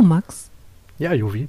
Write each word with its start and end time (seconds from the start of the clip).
Du, 0.00 0.06
Max, 0.06 0.48
Ja, 0.98 1.12
Juvi. 1.12 1.46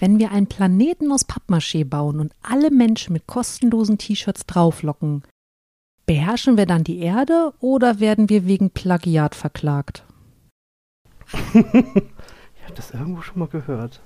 wenn 0.00 0.18
wir 0.18 0.30
einen 0.30 0.48
Planeten 0.48 1.10
aus 1.10 1.26
Pappmaché 1.26 1.82
bauen 1.86 2.20
und 2.20 2.34
alle 2.42 2.70
Menschen 2.70 3.14
mit 3.14 3.26
kostenlosen 3.26 3.96
T-Shirts 3.96 4.44
drauflocken, 4.44 5.22
beherrschen 6.04 6.58
wir 6.58 6.66
dann 6.66 6.84
die 6.84 6.98
Erde 6.98 7.54
oder 7.58 7.98
werden 7.98 8.28
wir 8.28 8.44
wegen 8.44 8.68
Plagiat 8.68 9.34
verklagt? 9.34 10.04
Ich 11.54 12.68
habe 12.68 12.74
das 12.74 12.90
irgendwo 12.90 13.22
schon 13.22 13.38
mal 13.38 13.48
gehört. 13.48 14.02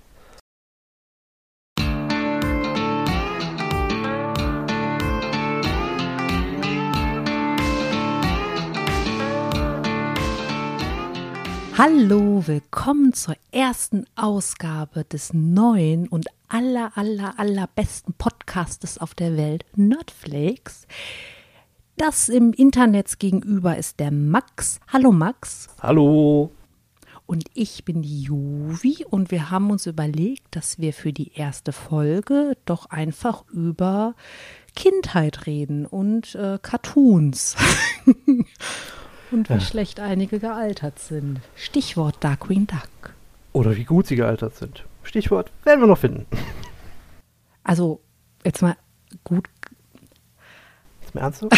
Hallo, 11.83 12.47
willkommen 12.47 13.15
zur 13.15 13.37
ersten 13.53 14.05
Ausgabe 14.15 15.05
des 15.05 15.33
neuen 15.33 16.09
und 16.09 16.27
aller, 16.47 16.93
aller, 16.95 17.39
allerbesten 17.39 18.13
Podcastes 18.13 18.99
auf 18.99 19.15
der 19.15 19.39
Welt, 19.39 19.65
Nerdflakes. 19.77 20.87
Das 21.97 22.29
im 22.29 22.53
Internet 22.53 23.19
gegenüber 23.19 23.79
ist 23.79 23.99
der 23.99 24.11
Max. 24.11 24.79
Hallo 24.89 25.11
Max. 25.11 25.69
Hallo. 25.81 26.53
Und 27.25 27.45
ich 27.55 27.83
bin 27.87 28.03
die 28.03 28.25
Juvi 28.25 29.07
und 29.09 29.31
wir 29.31 29.51
haben 29.51 29.71
uns 29.71 29.87
überlegt, 29.87 30.55
dass 30.55 30.81
wir 30.81 30.93
für 30.93 31.15
die 31.15 31.33
erste 31.33 31.73
Folge 31.73 32.59
doch 32.67 32.91
einfach 32.91 33.47
über 33.49 34.15
Kindheit 34.77 35.47
reden 35.47 35.87
und 35.87 36.35
äh, 36.35 36.59
Cartoons. 36.61 37.57
und 39.33 39.49
wie 39.49 39.55
Ja. 39.55 39.61
schlecht 39.61 40.01
einige 40.01 40.39
gealtert 40.41 40.99
sind. 40.99 41.41
Stichwort 41.57 42.17
Darkwing 42.21 42.67
Duck. 42.67 43.15
Oder 43.53 43.77
wie 43.77 43.85
gut 43.85 44.07
sie 44.07 44.17
gealtert 44.17 44.57
sind. 44.57 44.85
Stichwort 45.03 45.51
werden 45.65 45.81
wir 45.81 45.87
noch 45.89 45.99
finden. 45.99 46.27
Also, 47.65 48.01
jetzt 48.45 48.63
mal 48.63 48.77
gut. 49.25 49.49
Ist 51.03 51.15
mir 51.15 51.21
ernst 51.23 51.41
so? 51.41 51.49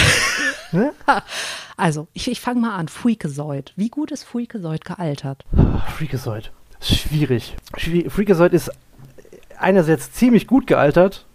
ne? 0.72 0.92
Also, 1.76 2.08
ich, 2.12 2.30
ich 2.30 2.40
fange 2.40 2.60
mal 2.60 2.76
an. 2.76 2.88
Freakazoid. 2.88 3.72
Wie 3.76 3.88
gut 3.90 4.10
ist 4.10 4.24
Freakazoid 4.24 4.84
gealtert? 4.84 5.44
Freakazoid. 5.96 6.50
Schwierig. 6.80 7.56
Schwie- 7.76 8.08
Freakazoid 8.10 8.52
ist 8.52 8.70
einerseits 9.58 10.12
ziemlich 10.12 10.46
gut 10.46 10.66
gealtert, 10.66 11.26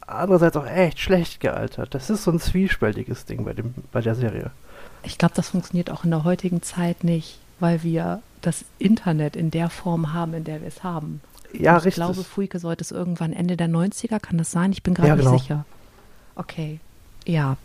andererseits 0.00 0.56
auch 0.56 0.66
echt 0.66 0.98
schlecht 1.00 1.40
gealtert. 1.40 1.94
Das 1.94 2.08
ist 2.08 2.24
so 2.24 2.30
ein 2.30 2.40
zwiespältiges 2.40 3.24
Ding 3.26 3.44
bei, 3.44 3.52
dem, 3.52 3.74
bei 3.92 4.00
der 4.00 4.14
Serie. 4.14 4.50
Ich 5.04 5.18
glaube, 5.18 5.34
das 5.34 5.50
funktioniert 5.50 5.90
auch 5.90 6.04
in 6.04 6.10
der 6.10 6.24
heutigen 6.24 6.62
Zeit 6.62 7.04
nicht, 7.04 7.38
weil 7.60 7.82
wir 7.82 8.22
das 8.40 8.64
Internet 8.78 9.36
in 9.36 9.50
der 9.50 9.70
Form 9.70 10.12
haben, 10.12 10.34
in 10.34 10.44
der 10.44 10.60
wir 10.60 10.68
es 10.68 10.82
haben. 10.82 11.20
Ja, 11.52 11.76
ich 11.78 11.84
richtig. 11.84 11.94
glaube, 11.94 12.24
Freakazoid 12.24 12.80
ist 12.80 12.90
irgendwann 12.90 13.32
Ende 13.32 13.56
der 13.56 13.68
90er, 13.68 14.18
kann 14.18 14.38
das 14.38 14.50
sein? 14.50 14.72
Ich 14.72 14.82
bin 14.82 14.94
gerade 14.94 15.08
Ja, 15.08 15.14
genau. 15.14 15.32
nicht 15.32 15.42
sicher. 15.42 15.64
Okay. 16.36 16.80
Ja. 17.26 17.56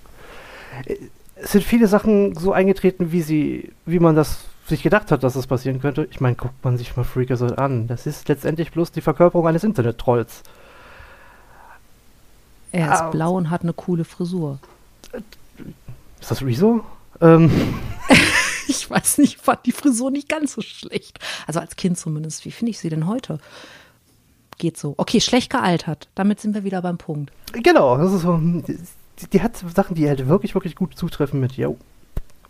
es 1.36 1.52
sind 1.52 1.64
viele 1.64 1.88
Sachen 1.88 2.36
so 2.36 2.52
eingetreten, 2.54 3.12
wie 3.12 3.22
sie, 3.22 3.72
wie 3.86 4.00
man 4.00 4.16
das 4.16 4.40
sich 4.68 4.84
gedacht 4.84 5.12
hat, 5.12 5.24
dass 5.24 5.34
das 5.34 5.48
passieren 5.48 5.82
könnte. 5.82 6.08
Ich 6.12 6.22
meine, 6.22 6.36
guckt 6.36 6.64
man 6.64 6.78
sich 6.78 6.96
mal 6.96 7.04
Freakazoid 7.04 7.58
an. 7.58 7.88
Das 7.88 8.06
ist 8.06 8.28
letztendlich 8.30 8.72
bloß 8.72 8.92
die 8.92 9.02
Verkörperung 9.02 9.48
eines 9.48 9.64
Internet-Trolls. 9.64 10.44
Er 12.72 12.94
ist 12.94 13.02
Au. 13.02 13.10
blau 13.12 13.34
und 13.36 13.50
hat 13.50 13.64
eine 13.64 13.74
coole 13.74 14.04
Frisur. 14.06 14.60
Ist 16.22 16.30
das 16.30 16.44
Rezo? 16.44 16.84
Ähm, 17.22 17.52
Ich 18.70 18.88
weiß 18.88 19.18
nicht, 19.18 19.36
ich 19.36 19.42
fand 19.42 19.66
die 19.66 19.72
Frisur 19.72 20.12
nicht 20.12 20.30
ganz 20.30 20.54
so 20.54 20.62
schlecht. 20.62 21.20
Also 21.48 21.60
als 21.60 21.76
Kind 21.76 21.98
zumindest. 21.98 22.46
Wie 22.46 22.52
finde 22.52 22.70
ich 22.70 22.78
sie 22.78 22.90
denn 22.90 23.08
heute? 23.08 23.40
Geht 24.60 24.78
so. 24.78 24.94
Okay, 24.98 25.20
schlecht 25.22 25.50
gealtert. 25.50 26.08
Damit 26.14 26.40
sind 26.40 26.54
wir 26.54 26.64
wieder 26.64 26.82
beim 26.82 26.98
Punkt. 27.00 27.32
genau, 27.52 27.98
das 27.98 28.14
ist 28.14 28.22
so. 28.22 28.38
Die, 28.38 28.78
die 29.34 29.42
hat 29.42 29.58
Sachen, 29.76 29.96
die 29.96 30.08
halt 30.08 30.28
wirklich, 30.28 30.54
wirklich 30.54 30.76
gut 30.76 30.96
zutreffen 30.96 31.40
mit, 31.40 31.58
ja, 31.58 31.70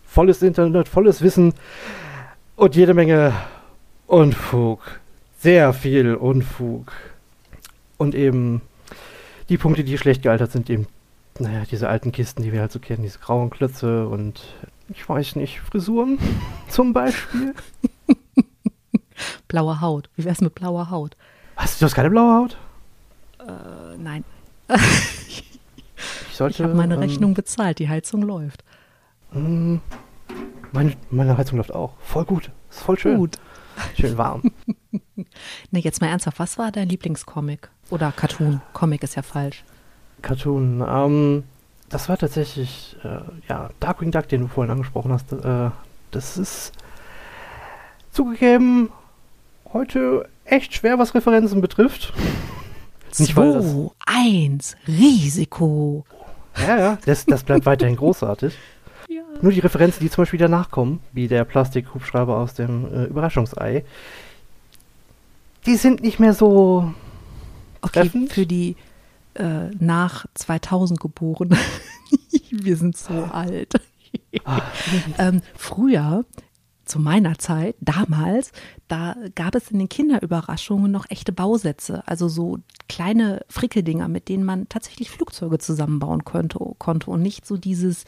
volles 0.04 0.42
Internet, 0.42 0.88
volles 0.88 1.22
Wissen 1.22 1.54
und 2.56 2.76
jede 2.76 2.92
Menge 2.94 3.32
Unfug. 4.06 5.00
Sehr 5.38 5.72
viel 5.72 6.14
Unfug. 6.14 6.92
Und 7.96 8.14
eben 8.14 8.60
die 9.48 9.56
Punkte, 9.56 9.84
die 9.84 9.96
schlecht 9.96 10.22
gealtert 10.22 10.52
sind, 10.52 10.68
eben, 10.68 10.86
naja, 11.40 11.64
diese 11.70 11.88
alten 11.88 12.12
Kisten, 12.12 12.42
die 12.42 12.52
wir 12.52 12.60
halt 12.60 12.72
so 12.72 12.78
kennen, 12.78 13.02
diese 13.02 13.18
grauen 13.18 13.50
Klötze 13.50 14.06
und 14.08 14.42
ich 14.88 15.08
weiß 15.08 15.36
nicht, 15.36 15.60
Frisuren 15.60 16.18
zum 16.68 16.92
Beispiel. 16.92 17.54
Blaue 19.48 19.80
Haut. 19.80 20.08
Wie 20.16 20.24
wär's 20.24 20.40
mit 20.40 20.54
blauer 20.54 20.90
Haut? 20.90 21.16
Was, 21.56 21.78
du 21.78 21.84
hast 21.84 21.94
keine 21.94 22.08
blaue 22.10 22.34
Haut? 22.42 22.56
Äh, 23.40 23.96
nein. 23.98 24.24
Ich 24.68 26.36
sollte. 26.36 26.54
Ich 26.54 26.62
habe 26.62 26.74
meine 26.74 26.94
ähm, 26.94 27.00
Rechnung 27.00 27.34
bezahlt. 27.34 27.78
Die 27.80 27.88
Heizung 27.88 28.22
läuft. 28.22 28.64
Mm, 29.32 29.76
Meine, 30.72 30.96
meine 31.10 31.36
Heizung 31.36 31.58
läuft 31.58 31.74
auch. 31.74 31.94
Voll 32.00 32.24
gut. 32.24 32.50
Ist 32.70 32.80
voll 32.80 32.98
schön. 32.98 33.18
Gut. 33.18 33.38
Schön 33.98 34.16
warm. 34.18 34.42
Ne, 35.70 35.80
jetzt 35.80 36.00
mal 36.00 36.08
ernsthaft. 36.08 36.38
Was 36.38 36.56
war 36.58 36.72
dein 36.72 36.88
Lieblingscomic? 36.88 37.68
Oder 37.90 38.10
Cartoon? 38.10 38.62
Comic 38.72 39.02
ist 39.02 39.16
ja 39.16 39.22
falsch. 39.22 39.64
Cartoon. 40.22 40.84
Ähm, 40.86 41.44
das 41.88 42.08
war 42.08 42.16
tatsächlich, 42.18 42.96
äh, 43.04 43.18
ja, 43.48 43.70
Darkwing 43.80 44.10
Duck, 44.10 44.28
den 44.28 44.42
du 44.42 44.48
vorhin 44.48 44.70
angesprochen 44.70 45.12
hast. 45.12 45.32
Äh, 45.32 45.70
das 46.10 46.36
ist 46.38 46.72
zugegeben 48.12 48.90
heute 49.72 50.28
echt 50.44 50.74
schwer, 50.74 50.98
was 50.98 51.14
Referenzen 51.14 51.60
betrifft. 51.60 52.12
Nicht, 53.18 53.36
weil 53.36 53.52
das- 53.54 53.70
Zwei, 53.72 53.90
eins, 54.06 54.76
Risiko. 54.86 56.04
Ja, 56.66 56.78
ja, 56.78 56.98
das, 57.06 57.24
das 57.26 57.44
bleibt 57.44 57.66
weiterhin 57.66 57.96
großartig. 57.96 58.54
Ja. 59.08 59.22
Nur 59.42 59.50
die 59.50 59.58
Referenzen, 59.58 60.04
die 60.04 60.08
zum 60.10 60.22
Beispiel 60.22 60.38
danach 60.38 60.70
kommen, 60.70 61.00
wie 61.12 61.26
der 61.26 61.42
Plastikhubschrauber 61.44 62.36
aus 62.36 62.54
dem 62.54 62.84
äh, 62.94 63.04
Überraschungsei, 63.06 63.84
die 65.66 65.74
sind 65.74 66.00
nicht 66.00 66.20
mehr 66.20 66.32
so 66.32 66.94
Okay, 67.82 68.02
Treffend. 68.02 68.32
für 68.32 68.46
die 68.46 68.76
äh, 69.34 69.70
nach 69.78 70.26
2000 70.34 71.00
Geborenen. 71.00 71.58
Wir 72.50 72.76
sind 72.76 72.96
so 72.96 73.12
alt. 73.14 73.74
Ah. 74.44 74.62
ähm, 75.18 75.40
früher, 75.54 76.24
zu 76.84 76.98
meiner 76.98 77.38
Zeit, 77.38 77.76
damals, 77.80 78.52
da 78.88 79.14
gab 79.36 79.54
es 79.54 79.70
in 79.70 79.78
den 79.78 79.88
Kinderüberraschungen 79.88 80.90
noch 80.90 81.06
echte 81.08 81.32
Bausätze, 81.32 82.02
also 82.06 82.28
so 82.28 82.58
kleine 82.88 83.42
Frickeldinger, 83.48 84.08
mit 84.08 84.28
denen 84.28 84.44
man 84.44 84.68
tatsächlich 84.68 85.10
Flugzeuge 85.10 85.58
zusammenbauen 85.58 86.24
könnte, 86.24 86.58
konnte 86.78 87.10
und 87.10 87.22
nicht 87.22 87.46
so 87.46 87.56
dieses 87.56 88.04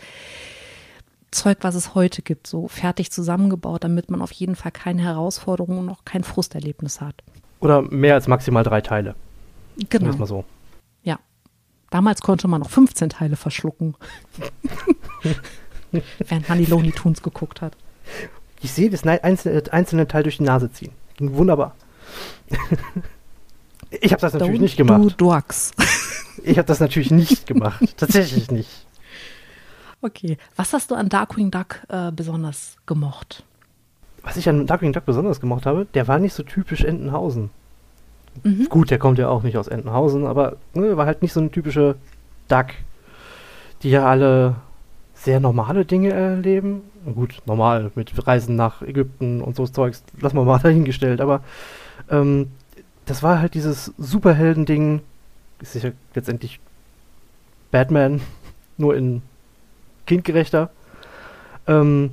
Zeug, 1.30 1.58
was 1.62 1.76
es 1.76 1.94
heute 1.94 2.22
gibt, 2.22 2.46
so 2.46 2.68
fertig 2.68 3.10
zusammengebaut, 3.12 3.84
damit 3.84 4.10
man 4.10 4.20
auf 4.20 4.32
jeden 4.32 4.56
Fall 4.56 4.72
keine 4.72 5.02
Herausforderungen 5.02 5.78
und 5.78 5.88
auch 5.88 6.04
kein 6.04 6.24
Frusterlebnis 6.24 7.00
hat. 7.00 7.14
Oder 7.60 7.82
mehr 7.82 8.14
als 8.14 8.26
maximal 8.26 8.64
drei 8.64 8.80
Teile. 8.80 9.14
Genau. 9.88 10.14
mal 10.16 10.26
so. 10.26 10.44
Damals 11.92 12.22
konnte 12.22 12.48
man 12.48 12.62
noch 12.62 12.70
15 12.70 13.10
Teile 13.10 13.36
verschlucken. 13.36 13.94
Während 16.18 16.48
man 16.48 16.56
die 16.56 16.64
Looney 16.64 16.90
Tunes 16.90 17.22
geguckt 17.22 17.60
hat. 17.60 17.76
Ich 18.62 18.72
sehe 18.72 18.88
das 18.88 19.06
einzelne, 19.06 19.62
einzelne 19.70 20.08
Teil 20.08 20.22
durch 20.22 20.38
die 20.38 20.44
Nase 20.44 20.72
ziehen. 20.72 20.92
Ging 21.18 21.34
wunderbar. 21.34 21.76
ich 23.90 24.10
habe 24.10 24.22
das 24.22 24.32
natürlich 24.32 24.58
Don't 24.58 24.62
nicht 24.62 24.76
gemacht. 24.78 25.02
Do 25.02 25.10
drugs. 25.10 25.72
Ich 26.44 26.56
habe 26.56 26.66
das 26.66 26.80
natürlich 26.80 27.10
nicht 27.10 27.46
gemacht. 27.46 27.94
Tatsächlich 27.98 28.50
nicht. 28.50 28.86
Okay. 30.00 30.38
Was 30.56 30.72
hast 30.72 30.90
du 30.90 30.96
an 30.96 31.08
Darkwing 31.10 31.50
Duck 31.52 31.82
äh, 31.88 32.10
besonders 32.10 32.78
gemocht? 32.86 33.44
Was 34.22 34.38
ich 34.38 34.48
an 34.48 34.66
Darkwing 34.66 34.92
Duck 34.92 35.04
besonders 35.04 35.40
gemacht 35.40 35.66
habe, 35.66 35.86
der 35.92 36.08
war 36.08 36.18
nicht 36.18 36.32
so 36.32 36.42
typisch 36.42 36.82
Entenhausen. 36.82 37.50
Mhm. 38.42 38.68
Gut, 38.68 38.90
der 38.90 38.98
kommt 38.98 39.18
ja 39.18 39.28
auch 39.28 39.42
nicht 39.42 39.56
aus 39.56 39.68
Entenhausen, 39.68 40.26
aber 40.26 40.56
ne, 40.74 40.96
war 40.96 41.06
halt 41.06 41.22
nicht 41.22 41.32
so 41.32 41.40
eine 41.40 41.50
typische 41.50 41.96
Duck, 42.48 42.66
die 43.82 43.90
ja 43.90 44.06
alle 44.06 44.56
sehr 45.14 45.40
normale 45.40 45.84
Dinge 45.84 46.12
erleben. 46.12 46.82
Gut, 47.14 47.42
normal 47.46 47.92
mit 47.94 48.26
Reisen 48.26 48.56
nach 48.56 48.82
Ägypten 48.82 49.40
und 49.40 49.56
so 49.56 49.66
Zeugs, 49.66 50.02
lassen 50.20 50.36
wir 50.36 50.44
mal 50.44 50.58
dahingestellt, 50.62 51.20
aber 51.20 51.42
ähm, 52.10 52.48
das 53.06 53.22
war 53.22 53.40
halt 53.40 53.54
dieses 53.54 53.92
Superhelden-Ding, 53.98 55.00
ist 55.60 55.74
ja 55.82 55.90
letztendlich 56.14 56.60
Batman, 57.70 58.20
nur 58.76 58.96
in 58.96 59.22
kindgerechter. 60.06 60.70
Ähm, 61.66 62.10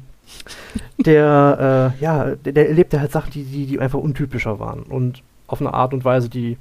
der, 0.98 1.94
äh, 2.00 2.04
ja, 2.04 2.36
der, 2.36 2.54
der 2.54 2.70
erlebte 2.70 3.00
halt 3.00 3.12
Sachen, 3.12 3.32
die, 3.32 3.44
die, 3.44 3.66
die 3.66 3.80
einfach 3.80 4.00
untypischer 4.00 4.60
waren. 4.60 4.84
Und 4.84 5.24
auf 5.50 5.60
eine 5.62 5.74
Art 5.74 5.94
und 5.94 6.06
Weise, 6.06 6.30
die 6.30 6.58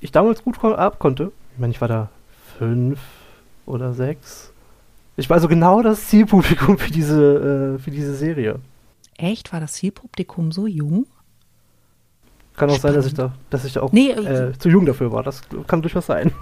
ich 0.00 0.12
damals 0.12 0.42
gut 0.42 0.62
ab 0.62 0.98
konnte. 0.98 1.32
Ich 1.54 1.58
meine, 1.58 1.70
ich 1.72 1.80
war 1.80 1.88
da 1.88 2.10
fünf 2.58 2.98
oder 3.64 3.92
sechs. 3.94 4.52
Ich 5.16 5.30
war 5.30 5.40
so 5.40 5.48
genau 5.48 5.82
das 5.82 6.08
Zielpublikum 6.08 6.76
für 6.78 6.90
diese, 6.90 7.76
äh, 7.76 7.78
für 7.82 7.90
diese 7.90 8.14
Serie. 8.14 8.60
Echt? 9.16 9.52
War 9.52 9.60
das 9.60 9.74
Zielpublikum 9.74 10.52
so 10.52 10.66
jung? 10.66 11.06
Kann 12.56 12.70
auch 12.70 12.78
sein, 12.78 12.94
dass 12.94 13.06
ich 13.06 13.14
da, 13.14 13.32
dass 13.50 13.64
ich 13.64 13.74
da 13.74 13.82
auch 13.82 13.92
Nee, 13.92 14.10
äh, 14.10 14.52
zu 14.58 14.68
jung 14.68 14.86
dafür 14.86 15.12
war. 15.12 15.22
Das 15.22 15.42
kann 15.66 15.82
durchaus 15.82 16.06
sein. 16.06 16.32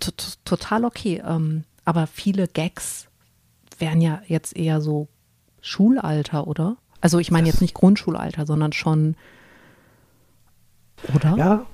T- 0.00 0.10
t- 0.10 0.36
Total 0.44 0.84
okay. 0.84 1.22
Ähm, 1.26 1.64
aber 1.84 2.06
viele 2.06 2.48
Gags 2.48 3.06
wären 3.78 4.00
ja 4.00 4.22
jetzt 4.26 4.56
eher 4.56 4.80
so 4.80 5.08
Schulalter, 5.60 6.46
oder? 6.46 6.76
Also 7.00 7.18
ich 7.18 7.30
meine 7.30 7.48
jetzt 7.48 7.60
nicht 7.60 7.74
Grundschulalter, 7.74 8.46
sondern 8.46 8.72
schon. 8.72 9.14
Oder? 11.14 11.36
Ja, 11.36 11.66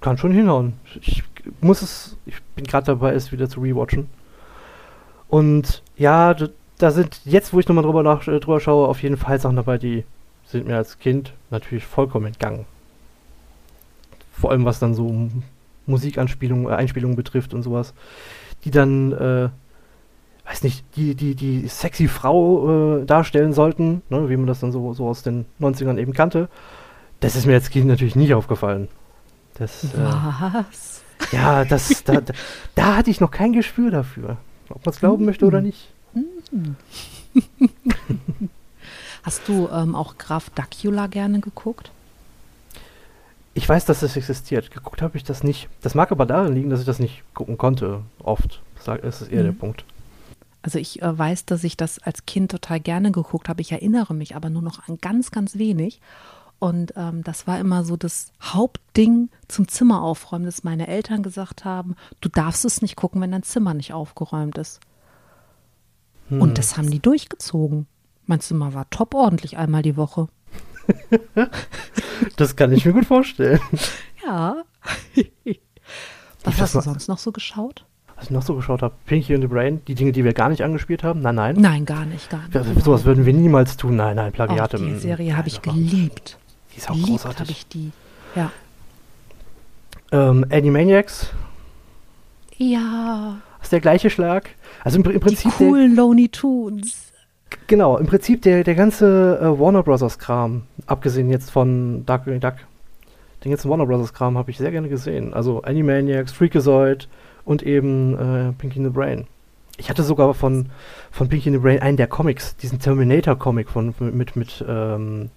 kann 0.00 0.18
schon 0.18 0.32
hinhauen. 0.32 0.74
Ich 1.00 1.22
muss 1.60 1.82
es, 1.82 2.16
ich 2.26 2.42
bin 2.54 2.64
gerade 2.64 2.86
dabei, 2.86 3.14
es 3.14 3.32
wieder 3.32 3.48
zu 3.48 3.60
rewatchen. 3.60 4.08
Und 5.28 5.82
ja, 5.96 6.36
da 6.78 6.90
sind 6.90 7.20
jetzt, 7.24 7.52
wo 7.52 7.60
ich 7.60 7.68
nochmal 7.68 7.84
drüber, 7.84 8.02
nach, 8.02 8.26
äh, 8.28 8.38
drüber 8.40 8.60
schaue, 8.60 8.88
auf 8.88 9.02
jeden 9.02 9.16
Fall 9.16 9.40
Sachen 9.40 9.56
dabei, 9.56 9.78
die 9.78 10.04
sind 10.44 10.66
mir 10.66 10.76
als 10.76 10.98
Kind 10.98 11.32
natürlich 11.50 11.86
vollkommen 11.86 12.26
entgangen. 12.26 12.66
Vor 14.32 14.50
allem 14.50 14.64
was 14.64 14.78
dann 14.78 14.94
so 14.94 15.30
Musikanspielungen, 15.86 16.66
äh, 16.66 16.74
Einspielungen 16.74 17.16
betrifft 17.16 17.54
und 17.54 17.62
sowas, 17.62 17.94
die 18.64 18.70
dann, 18.70 19.12
äh, 19.12 19.48
weiß 20.48 20.64
nicht, 20.64 20.84
die, 20.96 21.14
die, 21.14 21.34
die 21.34 21.68
sexy 21.68 22.08
Frau 22.08 22.98
äh, 22.98 23.04
darstellen 23.06 23.52
sollten, 23.52 24.02
ne, 24.10 24.28
wie 24.28 24.36
man 24.36 24.46
das 24.46 24.60
dann 24.60 24.72
so, 24.72 24.92
so 24.92 25.08
aus 25.08 25.22
den 25.22 25.46
90ern 25.60 25.98
eben 25.98 26.12
kannte. 26.12 26.48
Das 27.22 27.36
ist 27.36 27.46
mir 27.46 27.54
als 27.54 27.70
Kind 27.70 27.86
natürlich 27.86 28.16
nicht 28.16 28.34
aufgefallen. 28.34 28.88
Das, 29.54 29.84
äh, 29.84 29.88
Was? 29.96 31.02
ja, 31.30 31.64
das, 31.64 32.04
da, 32.04 32.20
da, 32.20 32.34
da 32.74 32.96
hatte 32.96 33.10
ich 33.10 33.20
noch 33.20 33.30
kein 33.30 33.52
Gespür 33.52 33.90
dafür. 33.90 34.36
Ob 34.68 34.84
man 34.84 34.92
es 34.92 35.00
glauben 35.00 35.24
möchte 35.24 35.44
oder 35.46 35.60
nicht. 35.60 35.88
Hast 39.22 39.48
du 39.48 39.68
ähm, 39.68 39.94
auch 39.94 40.18
Graf 40.18 40.50
Dacula 40.50 41.06
gerne 41.06 41.40
geguckt? 41.40 41.90
Ich 43.54 43.68
weiß, 43.68 43.84
dass 43.84 44.02
es 44.02 44.16
existiert. 44.16 44.70
Geguckt 44.70 45.02
habe 45.02 45.16
ich 45.16 45.24
das 45.24 45.44
nicht. 45.44 45.68
Das 45.82 45.94
mag 45.94 46.10
aber 46.10 46.26
daran 46.26 46.54
liegen, 46.54 46.70
dass 46.70 46.80
ich 46.80 46.86
das 46.86 46.98
nicht 46.98 47.22
gucken 47.34 47.58
konnte. 47.58 48.00
Oft. 48.22 48.62
Das 48.84 49.20
ist 49.22 49.30
eher 49.30 49.42
der 49.42 49.52
Mhm. 49.52 49.58
Punkt. 49.58 49.84
Also 50.62 50.78
ich 50.78 51.02
äh, 51.02 51.18
weiß, 51.18 51.44
dass 51.44 51.62
ich 51.64 51.76
das 51.76 51.98
als 51.98 52.24
Kind 52.26 52.50
total 52.50 52.80
gerne 52.80 53.12
geguckt 53.12 53.48
habe. 53.48 53.60
Ich 53.60 53.72
erinnere 53.72 54.14
mich 54.14 54.34
aber 54.34 54.48
nur 54.48 54.62
noch 54.62 54.88
an 54.88 54.98
ganz, 55.00 55.30
ganz 55.30 55.56
wenig. 55.58 56.00
Und 56.62 56.92
ähm, 56.94 57.24
das 57.24 57.48
war 57.48 57.58
immer 57.58 57.82
so 57.82 57.96
das 57.96 58.30
Hauptding 58.40 59.30
zum 59.48 59.66
Zimmer 59.66 60.00
aufräumen, 60.00 60.44
dass 60.44 60.62
meine 60.62 60.86
Eltern 60.86 61.24
gesagt 61.24 61.64
haben, 61.64 61.96
du 62.20 62.28
darfst 62.28 62.64
es 62.64 62.82
nicht 62.82 62.94
gucken, 62.94 63.20
wenn 63.20 63.32
dein 63.32 63.42
Zimmer 63.42 63.74
nicht 63.74 63.92
aufgeräumt 63.92 64.56
ist. 64.58 64.78
Hm. 66.28 66.40
Und 66.40 66.58
das 66.58 66.76
haben 66.76 66.88
die 66.88 67.00
durchgezogen. 67.00 67.88
Mein 68.26 68.38
Zimmer 68.38 68.74
war 68.74 68.88
top 68.90 69.12
ordentlich 69.16 69.56
einmal 69.56 69.82
die 69.82 69.96
Woche. 69.96 70.28
Das 72.36 72.54
kann 72.54 72.70
ich 72.70 72.84
mir 72.84 72.92
gut 72.92 73.06
vorstellen. 73.06 73.58
Ja. 74.24 74.62
Ich 75.44 75.60
Was 76.44 76.54
weiß 76.54 76.60
hast 76.60 76.74
du 76.74 76.80
sonst 76.80 77.08
noch 77.08 77.18
so 77.18 77.32
geschaut? 77.32 77.86
Was 78.14 78.26
ich 78.26 78.30
noch 78.30 78.42
so 78.42 78.54
geschaut 78.54 78.82
habe, 78.82 78.94
Pinky 79.06 79.34
and 79.34 79.42
the 79.42 79.48
Brain, 79.48 79.80
die 79.86 79.96
Dinge, 79.96 80.12
die 80.12 80.24
wir 80.24 80.32
gar 80.32 80.48
nicht 80.48 80.62
angespielt 80.62 81.02
haben. 81.02 81.20
Nein, 81.20 81.34
nein. 81.34 81.56
Nein, 81.58 81.84
gar 81.84 82.04
nicht, 82.04 82.30
gar 82.30 82.42
nicht. 82.42 82.54
Ja, 82.54 82.62
sowas 82.80 83.04
würden 83.04 83.26
wir 83.26 83.32
niemals 83.32 83.76
tun. 83.76 83.96
Nein, 83.96 84.16
nein, 84.16 84.30
Auch 84.30 84.34
Plagiate. 84.34 84.76
die 84.76 84.84
mm, 84.84 84.98
Serie 84.98 85.36
habe 85.36 85.48
ich 85.48 85.62
geliebt. 85.62 86.38
Die 86.72 86.78
ist 86.78 86.90
auch 86.90 86.94
Geliebt 86.94 87.10
großartig. 87.10 87.40
habe 87.40 87.50
ich 87.50 87.66
die. 87.68 87.92
Ja. 88.34 88.50
Ähm, 90.10 90.44
Animaniacs 90.50 91.30
Ja, 92.58 93.38
ist 93.62 93.72
der 93.72 93.80
gleiche 93.80 94.10
Schlag. 94.10 94.50
Also 94.84 94.98
im, 94.98 95.04
im 95.04 95.12
die 95.12 95.18
Prinzip 95.18 95.56
der, 95.58 95.68
coolen 95.68 95.96
Looney 95.96 96.28
Tunes. 96.28 97.12
Genau, 97.66 97.96
im 97.98 98.06
Prinzip 98.06 98.42
der, 98.42 98.64
der 98.64 98.74
ganze 98.74 99.38
äh, 99.40 99.58
Warner 99.58 99.82
Brothers 99.82 100.18
Kram, 100.18 100.62
abgesehen 100.86 101.30
jetzt 101.30 101.50
von 101.50 102.04
Dark 102.06 102.24
Duck, 102.24 102.54
den 103.44 103.50
ganzen 103.50 103.70
Warner 103.70 103.86
Brothers 103.86 104.12
Kram 104.12 104.38
habe 104.38 104.50
ich 104.50 104.58
sehr 104.58 104.70
gerne 104.70 104.88
gesehen. 104.88 105.34
Also 105.34 105.62
Animaniacs, 105.62 106.32
Freakazoid 106.32 107.08
und 107.44 107.62
eben 107.62 108.14
äh, 108.14 108.52
Pinky 108.52 108.78
in 108.78 108.84
the 108.84 108.90
Brain. 108.90 109.26
Ich 109.78 109.90
hatte 109.90 110.02
sogar 110.02 110.32
von, 110.34 110.66
von 111.10 111.28
Pinky 111.28 111.48
in 111.48 111.54
the 111.54 111.60
Brain 111.60 111.80
einen 111.80 111.96
der 111.96 112.06
Comics, 112.06 112.56
diesen 112.56 112.78
Terminator-Comic 112.78 113.68
von 113.68 113.94
mit, 113.98 114.36
mit, 114.36 114.64
ähm, 114.68 115.30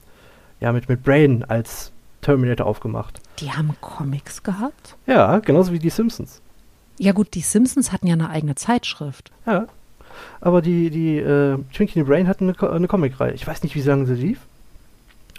ja, 0.59 0.71
mit, 0.71 0.89
mit 0.89 1.03
Brain 1.03 1.43
als 1.43 1.91
Terminator 2.21 2.65
aufgemacht. 2.65 3.19
Die 3.39 3.51
haben 3.51 3.75
Comics 3.81 4.41
gehabt? 4.41 4.95
Ja, 5.05 5.39
genauso 5.39 5.71
wie 5.71 5.79
die 5.79 5.89
Simpsons. 5.89 6.41
Ja 6.97 7.11
gut, 7.11 7.33
die 7.33 7.41
Simpsons 7.41 7.91
hatten 7.91 8.07
ja 8.07 8.13
eine 8.13 8.29
eigene 8.29 8.55
Zeitschrift. 8.55 9.31
Ja. 9.45 9.67
Aber 10.39 10.61
die, 10.61 10.89
die 10.89 11.17
äh, 11.17 11.57
Twinkie 11.73 11.99
in 11.99 12.05
the 12.05 12.09
Brain 12.09 12.27
hatten 12.27 12.49
eine, 12.49 12.71
eine 12.71 12.87
Comicreihe. 12.87 13.33
Ich 13.33 13.45
weiß 13.45 13.63
nicht, 13.63 13.75
wie 13.75 13.81
lange 13.81 14.05
sie 14.05 14.15
lief 14.15 14.39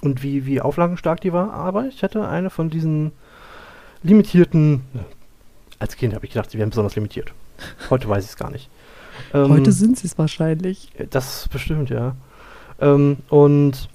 und 0.02 0.22
wie, 0.22 0.44
wie 0.46 0.60
auflagenstark 0.60 1.20
die 1.20 1.32
war, 1.32 1.52
aber 1.54 1.86
ich 1.86 2.02
hatte 2.02 2.28
eine 2.28 2.50
von 2.50 2.68
diesen 2.70 3.12
limitierten. 4.02 4.82
Als 5.78 5.96
Kind 5.96 6.14
habe 6.14 6.26
ich 6.26 6.32
gedacht, 6.32 6.50
sie 6.50 6.58
wären 6.58 6.70
besonders 6.70 6.94
limitiert. 6.94 7.32
Heute 7.90 8.08
weiß 8.08 8.24
ich 8.24 8.30
es 8.30 8.36
gar 8.36 8.50
nicht. 8.50 8.70
Ähm, 9.32 9.48
Heute 9.48 9.72
sind 9.72 9.96
sie 9.98 10.06
es 10.06 10.18
wahrscheinlich. 10.18 10.90
Das 11.08 11.48
bestimmt, 11.48 11.88
ja. 11.88 12.14
Ähm, 12.82 13.16
und 13.30 13.88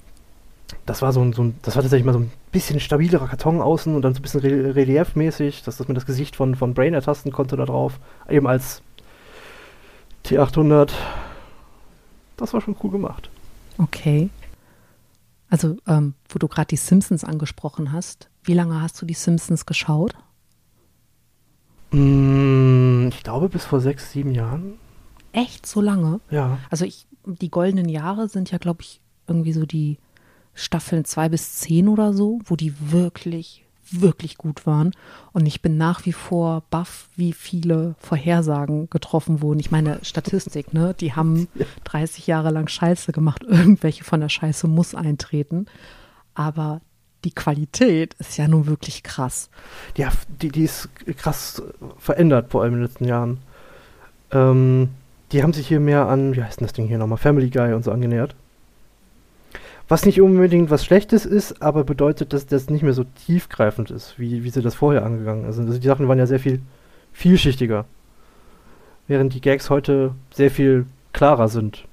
das 0.86 1.02
war 1.02 1.12
so 1.12 1.20
ein, 1.20 1.32
so 1.32 1.44
ein, 1.44 1.54
das 1.62 1.76
war 1.76 1.82
tatsächlich 1.82 2.04
mal 2.04 2.12
so 2.12 2.18
ein 2.18 2.32
bisschen 2.50 2.80
stabilerer 2.80 3.28
Karton 3.28 3.60
außen 3.60 3.94
und 3.94 4.02
dann 4.02 4.14
so 4.14 4.18
ein 4.18 4.22
bisschen 4.22 4.40
re 4.40 4.74
reliefmäßig, 4.74 5.62
dass, 5.62 5.76
dass 5.76 5.88
man 5.88 5.94
das 5.94 6.06
Gesicht 6.06 6.36
von, 6.36 6.54
von 6.54 6.74
Brain 6.74 6.94
ertasten 6.94 7.32
konnte 7.32 7.56
da 7.56 7.64
drauf. 7.64 8.00
Eben 8.28 8.46
als 8.46 8.82
T800. 10.24 10.90
Das 12.36 12.52
war 12.52 12.60
schon 12.60 12.76
cool 12.82 12.90
gemacht. 12.90 13.30
Okay. 13.78 14.30
Also, 15.48 15.76
ähm, 15.86 16.14
wo 16.28 16.38
du 16.38 16.48
gerade 16.48 16.68
die 16.68 16.76
Simpsons 16.76 17.24
angesprochen 17.24 17.92
hast, 17.92 18.28
wie 18.42 18.54
lange 18.54 18.80
hast 18.80 19.00
du 19.00 19.06
die 19.06 19.14
Simpsons 19.14 19.66
geschaut? 19.66 20.14
Mm, 21.90 23.08
ich 23.08 23.22
glaube 23.22 23.48
bis 23.48 23.64
vor 23.64 23.80
sechs, 23.80 24.10
sieben 24.10 24.34
Jahren. 24.34 24.78
Echt 25.32 25.66
so 25.66 25.80
lange? 25.80 26.20
Ja. 26.30 26.58
Also 26.70 26.84
ich, 26.84 27.06
die 27.24 27.50
goldenen 27.50 27.88
Jahre 27.88 28.28
sind 28.28 28.50
ja, 28.50 28.58
glaube 28.58 28.82
ich, 28.82 29.00
irgendwie 29.26 29.52
so 29.52 29.64
die 29.66 29.98
Staffeln 30.54 31.04
zwei 31.04 31.28
bis 31.28 31.54
zehn 31.54 31.88
oder 31.88 32.12
so, 32.12 32.40
wo 32.44 32.56
die 32.56 32.74
wirklich, 32.92 33.64
wirklich 33.90 34.36
gut 34.36 34.66
waren. 34.66 34.92
Und 35.32 35.46
ich 35.46 35.62
bin 35.62 35.76
nach 35.76 36.04
wie 36.06 36.12
vor 36.12 36.62
baff, 36.70 37.08
wie 37.16 37.32
viele 37.32 37.94
Vorhersagen 37.98 38.88
getroffen 38.90 39.42
wurden. 39.42 39.60
Ich 39.60 39.70
meine, 39.70 39.98
Statistik, 40.02 40.74
ne? 40.74 40.94
Die 40.98 41.14
haben 41.14 41.48
30 41.84 42.26
Jahre 42.26 42.50
lang 42.50 42.68
Scheiße 42.68 43.12
gemacht. 43.12 43.44
Irgendwelche 43.48 44.04
von 44.04 44.20
der 44.20 44.28
Scheiße 44.28 44.68
muss 44.68 44.94
eintreten. 44.94 45.66
Aber 46.34 46.80
die 47.24 47.34
Qualität 47.34 48.14
ist 48.14 48.36
ja 48.36 48.48
nun 48.48 48.66
wirklich 48.66 49.02
krass. 49.02 49.48
Ja, 49.96 50.10
die, 50.40 50.48
die 50.48 50.64
ist 50.64 50.88
krass 51.16 51.62
verändert, 51.98 52.50
vor 52.50 52.62
allem 52.62 52.74
in 52.74 52.80
den 52.80 52.86
letzten 52.86 53.04
Jahren. 53.04 53.38
Ähm, 54.32 54.90
die 55.30 55.42
haben 55.42 55.52
sich 55.52 55.68
hier 55.68 55.80
mehr 55.80 56.08
an, 56.08 56.34
wie 56.34 56.42
heißt 56.42 56.60
denn 56.60 56.66
das 56.66 56.74
Ding 56.74 56.88
hier 56.88 56.98
nochmal, 56.98 57.18
Family 57.18 57.48
Guy 57.48 57.72
und 57.72 57.84
so 57.84 57.92
angenähert. 57.92 58.34
Was 59.88 60.06
nicht 60.06 60.20
unbedingt 60.20 60.70
was 60.70 60.84
Schlechtes 60.84 61.26
ist, 61.26 61.60
aber 61.60 61.84
bedeutet, 61.84 62.32
dass 62.32 62.46
das 62.46 62.70
nicht 62.70 62.82
mehr 62.82 62.94
so 62.94 63.04
tiefgreifend 63.04 63.90
ist, 63.90 64.18
wie, 64.18 64.44
wie 64.44 64.50
sie 64.50 64.62
das 64.62 64.74
vorher 64.74 65.04
angegangen 65.04 65.50
sind. 65.52 65.66
Also 65.66 65.78
die 65.78 65.86
Sachen 65.86 66.08
waren 66.08 66.18
ja 66.18 66.26
sehr 66.26 66.40
viel 66.40 66.60
vielschichtiger. 67.12 67.84
Während 69.08 69.34
die 69.34 69.40
Gags 69.40 69.68
heute 69.68 70.14
sehr 70.32 70.50
viel 70.50 70.86
klarer 71.12 71.48
sind. 71.48 71.84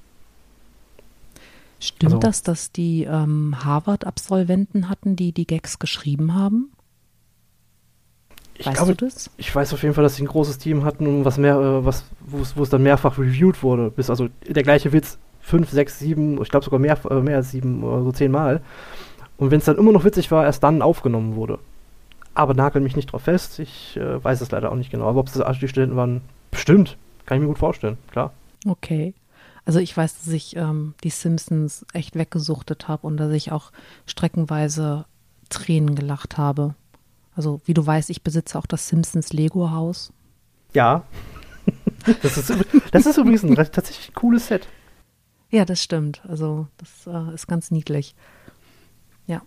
Stimmt 1.80 2.12
Also- 2.14 2.18
das, 2.20 2.42
dass 2.42 2.72
die 2.72 3.04
ähm, 3.04 3.56
Harvard-Absolventen 3.64 4.88
hatten, 4.88 5.16
die 5.16 5.32
die 5.32 5.46
Gags 5.46 5.78
geschrieben 5.78 6.34
haben? 6.34 6.70
Ich 8.54 8.66
weißt 8.66 8.76
glaube, 8.76 8.94
du 8.94 9.06
das? 9.06 9.30
ich 9.38 9.54
weiß 9.54 9.72
auf 9.72 9.82
jeden 9.82 9.94
Fall, 9.94 10.04
dass 10.04 10.16
sie 10.16 10.22
ein 10.22 10.26
großes 10.28 10.58
Team 10.58 10.84
hatten 10.84 11.24
was 11.24 11.38
mehr, 11.38 11.56
äh, 11.56 11.84
was, 11.84 12.04
wo 12.20 12.38
es 12.40 12.56
wo 12.56 12.62
es 12.62 12.68
dann 12.68 12.82
mehrfach 12.82 13.18
reviewed 13.18 13.62
wurde. 13.62 13.90
Bis 13.90 14.10
also 14.10 14.28
der 14.46 14.62
gleiche 14.62 14.92
Witz 14.92 15.18
fünf, 15.40 15.70
sechs, 15.70 15.98
sieben, 15.98 16.40
ich 16.42 16.48
glaube 16.48 16.64
sogar 16.64 16.80
mehr, 16.80 16.98
äh, 17.10 17.20
mehr 17.20 17.36
als 17.36 17.50
sieben 17.50 17.82
oder 17.82 18.02
so 18.02 18.12
zehnmal. 18.12 18.60
Und 19.36 19.50
wenn 19.50 19.58
es 19.58 19.64
dann 19.64 19.78
immer 19.78 19.92
noch 19.92 20.04
witzig 20.04 20.30
war, 20.30 20.44
erst 20.44 20.62
dann 20.62 20.82
aufgenommen 20.82 21.34
wurde. 21.34 21.58
Aber 22.34 22.54
nagel 22.54 22.82
mich 22.82 22.94
nicht 22.94 23.12
drauf 23.12 23.22
fest. 23.22 23.58
Ich 23.58 23.96
äh, 23.96 24.22
weiß 24.22 24.40
es 24.40 24.50
leider 24.50 24.70
auch 24.70 24.76
nicht 24.76 24.90
genau. 24.90 25.08
Aber 25.08 25.20
ob 25.20 25.28
es 25.28 25.58
die 25.58 25.68
Studenten 25.68 25.96
waren, 25.96 26.20
bestimmt. 26.50 26.96
Kann 27.26 27.38
ich 27.38 27.42
mir 27.42 27.48
gut 27.48 27.58
vorstellen, 27.58 27.96
klar. 28.10 28.32
Okay. 28.66 29.14
Also 29.64 29.78
ich 29.78 29.96
weiß, 29.96 30.18
dass 30.18 30.28
ich 30.28 30.56
ähm, 30.56 30.94
die 31.04 31.10
Simpsons 31.10 31.86
echt 31.92 32.16
weggesuchtet 32.16 32.88
habe 32.88 33.06
und 33.06 33.16
dass 33.16 33.32
ich 33.32 33.52
auch 33.52 33.72
streckenweise 34.06 35.04
Tränen 35.48 35.94
gelacht 35.94 36.38
habe. 36.38 36.74
Also 37.34 37.60
wie 37.64 37.74
du 37.74 37.86
weißt, 37.86 38.10
ich 38.10 38.22
besitze 38.22 38.58
auch 38.58 38.66
das 38.66 38.88
Simpsons 38.88 39.32
Lego 39.32 39.70
Haus. 39.70 40.12
Ja. 40.72 41.04
das, 42.22 42.36
ist, 42.36 42.52
das 42.90 43.06
ist 43.06 43.16
übrigens 43.16 43.44
ein 43.44 43.54
tatsächlich 43.54 44.14
cooles 44.14 44.48
Set. 44.48 44.66
Ja, 45.50 45.64
das 45.64 45.82
stimmt. 45.82 46.22
Also 46.28 46.68
das 46.78 47.06
äh, 47.06 47.34
ist 47.34 47.46
ganz 47.46 47.70
niedlich. 47.70 48.14
Ja. 49.26 49.42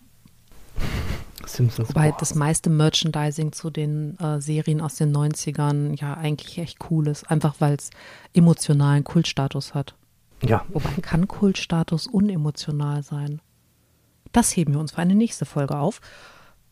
Simpsons. 1.45 1.89
Wobei 1.89 2.11
boah. 2.11 2.17
das 2.19 2.35
meiste 2.35 2.69
Merchandising 2.69 3.53
zu 3.53 3.69
den 3.69 4.17
äh, 4.19 4.39
Serien 4.41 4.81
aus 4.81 4.95
den 4.95 5.15
90ern 5.15 5.99
ja 5.99 6.13
eigentlich 6.15 6.57
echt 6.57 6.79
cool 6.89 7.07
ist. 7.07 7.29
Einfach 7.29 7.55
weil 7.59 7.75
es 7.75 7.89
emotionalen 8.33 9.03
Kultstatus 9.03 9.73
hat. 9.73 9.95
Ja, 10.41 10.65
Wobei 10.69 10.89
kann 11.01 11.27
Kultstatus 11.27 12.07
unemotional 12.07 13.01
sein? 13.01 13.41
Das 14.33 14.55
heben 14.55 14.73
wir 14.73 14.79
uns 14.81 14.91
für 14.91 14.97
eine 14.97 15.15
nächste 15.15 15.45
Folge 15.45 15.77
auf. 15.77 16.01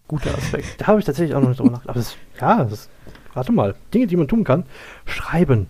guter 0.07 0.35
Aspekt. 0.37 0.81
Da 0.81 0.87
habe 0.87 0.99
ich 0.99 1.05
tatsächlich 1.05 1.35
auch 1.35 1.41
noch 1.41 1.49
nicht 1.49 1.59
drüber 1.59 1.71
nachgedacht. 1.71 1.95
Aber 1.95 1.99
das, 1.99 2.17
ja, 2.39 2.65
das, 2.65 2.89
warte 3.33 3.53
mal. 3.53 3.75
Dinge, 3.93 4.07
die 4.07 4.17
man 4.17 4.27
tun 4.27 4.43
kann. 4.43 4.65
Schreiben. 5.05 5.67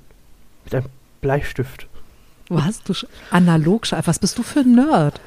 Mit 0.63 0.73
einem 0.73 0.85
Bleistift. 1.21 1.87
Was? 2.53 2.83
Du 2.83 2.93
sch- 2.93 3.07
analog? 3.29 3.89
Was 4.05 4.19
bist 4.19 4.37
du 4.37 4.43
für 4.43 4.59
ein 4.59 4.75
Nerd? 4.75 5.21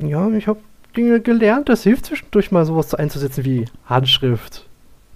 Ja, 0.00 0.28
ich 0.30 0.46
habe 0.46 0.60
Dinge 0.96 1.20
gelernt. 1.20 1.68
Das 1.68 1.82
hilft 1.82 2.06
zwischendurch 2.06 2.50
mal 2.50 2.64
sowas 2.64 2.94
einzusetzen 2.94 3.44
wie 3.44 3.66
Handschrift. 3.86 4.64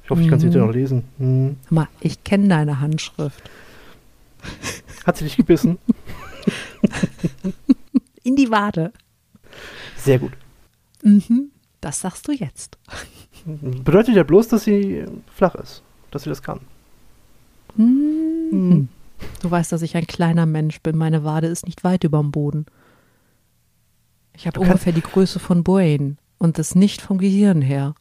Ich 0.05 0.11
hoffe, 0.11 0.21
ich 0.23 0.29
kann 0.29 0.37
es 0.39 0.43
Mhm. 0.45 0.49
hinterher 0.49 0.67
noch 0.67 0.75
lesen. 0.75 1.05
Hm. 1.19 1.57
Mal, 1.71 1.89
ich 2.01 2.23
kenne 2.23 2.49
deine 2.49 2.81
Handschrift. 2.81 3.43
Hat 5.07 5.17
sie 5.17 5.25
dich 5.25 5.37
gebissen? 5.37 5.79
In 8.23 8.37
die 8.37 8.51
Wade. 8.51 8.93
Sehr 9.97 10.19
gut. 10.19 10.33
Mhm. 11.03 11.51
Das 11.81 12.01
sagst 12.01 12.29
du 12.29 12.33
jetzt. 12.33 12.77
Bedeutet 13.45 14.17
ja 14.17 14.23
bloß, 14.23 14.49
dass 14.49 14.65
sie 14.65 15.05
flach 15.35 15.55
ist. 15.55 15.83
Dass 16.11 16.25
sie 16.25 16.31
das 16.31 16.43
kann. 16.43 16.61
Mhm. 17.77 18.89
Du 19.43 19.51
weißt, 19.51 19.73
dass 19.73 19.83
ich 19.83 19.97
ein 19.97 20.07
kleiner 20.07 20.47
Mensch 20.47 20.81
bin. 20.81 20.97
Meine 20.97 21.25
Wade 21.25 21.47
ist 21.47 21.67
nicht 21.67 21.85
weit 21.85 22.05
über 22.05 22.19
dem 22.19 22.33
Boden. 22.33 22.67
Ich 24.35 24.47
habe 24.47 24.61
ungefähr 24.61 24.93
die 24.93 25.03
Größe 25.03 25.39
von 25.39 25.65
Brain 25.65 26.19
und 26.39 26.59
das 26.59 26.75
nicht 26.75 27.01
vom 27.01 27.19
Gehirn 27.19 27.63
her. 27.63 27.95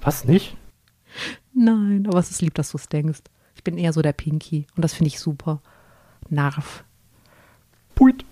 Was 0.00 0.24
nicht? 0.24 0.56
Nein, 1.54 2.06
aber 2.06 2.18
es 2.18 2.30
ist 2.30 2.42
lieb, 2.42 2.54
dass 2.54 2.72
du 2.72 2.76
es 2.76 2.88
denkst. 2.88 3.22
Ich 3.54 3.64
bin 3.64 3.78
eher 3.78 3.92
so 3.92 4.02
der 4.02 4.12
Pinky 4.12 4.66
und 4.76 4.82
das 4.82 4.92
finde 4.92 5.08
ich 5.08 5.20
super. 5.20 5.62
Narf. 6.28 6.84
Puit. 7.94 8.24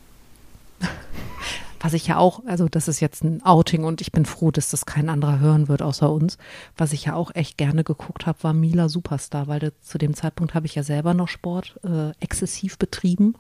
Was 1.83 1.95
ich 1.95 2.07
ja 2.07 2.17
auch, 2.17 2.47
also 2.47 2.69
das 2.69 2.87
ist 2.87 3.01
jetzt 3.01 3.25
ein 3.25 3.43
Outing 3.43 3.83
und 3.83 4.01
ich 4.01 4.13
bin 4.13 4.25
froh, 4.25 4.53
dass 4.53 4.71
das 4.71 4.87
kein 4.87 5.09
anderer 5.09 5.41
hören 5.41 5.67
wird 5.67 5.83
außer 5.83 6.09
uns. 6.13 6.39
Was 6.77 6.93
ich 6.93 7.07
ja 7.07 7.15
auch 7.15 7.35
echt 7.35 7.59
gerne 7.59 7.83
geguckt 7.83 8.25
habe, 8.25 8.41
war 8.45 8.53
Mila 8.53 8.89
Superstar, 8.89 9.49
weil 9.49 9.73
zu 9.81 9.99
dem 9.99 10.15
Zeitpunkt 10.15 10.55
habe 10.55 10.67
ich 10.67 10.77
ja 10.77 10.85
selber 10.85 11.13
noch 11.13 11.27
Sport 11.27 11.81
äh, 11.83 12.13
exzessiv 12.21 12.79
betrieben. 12.79 13.35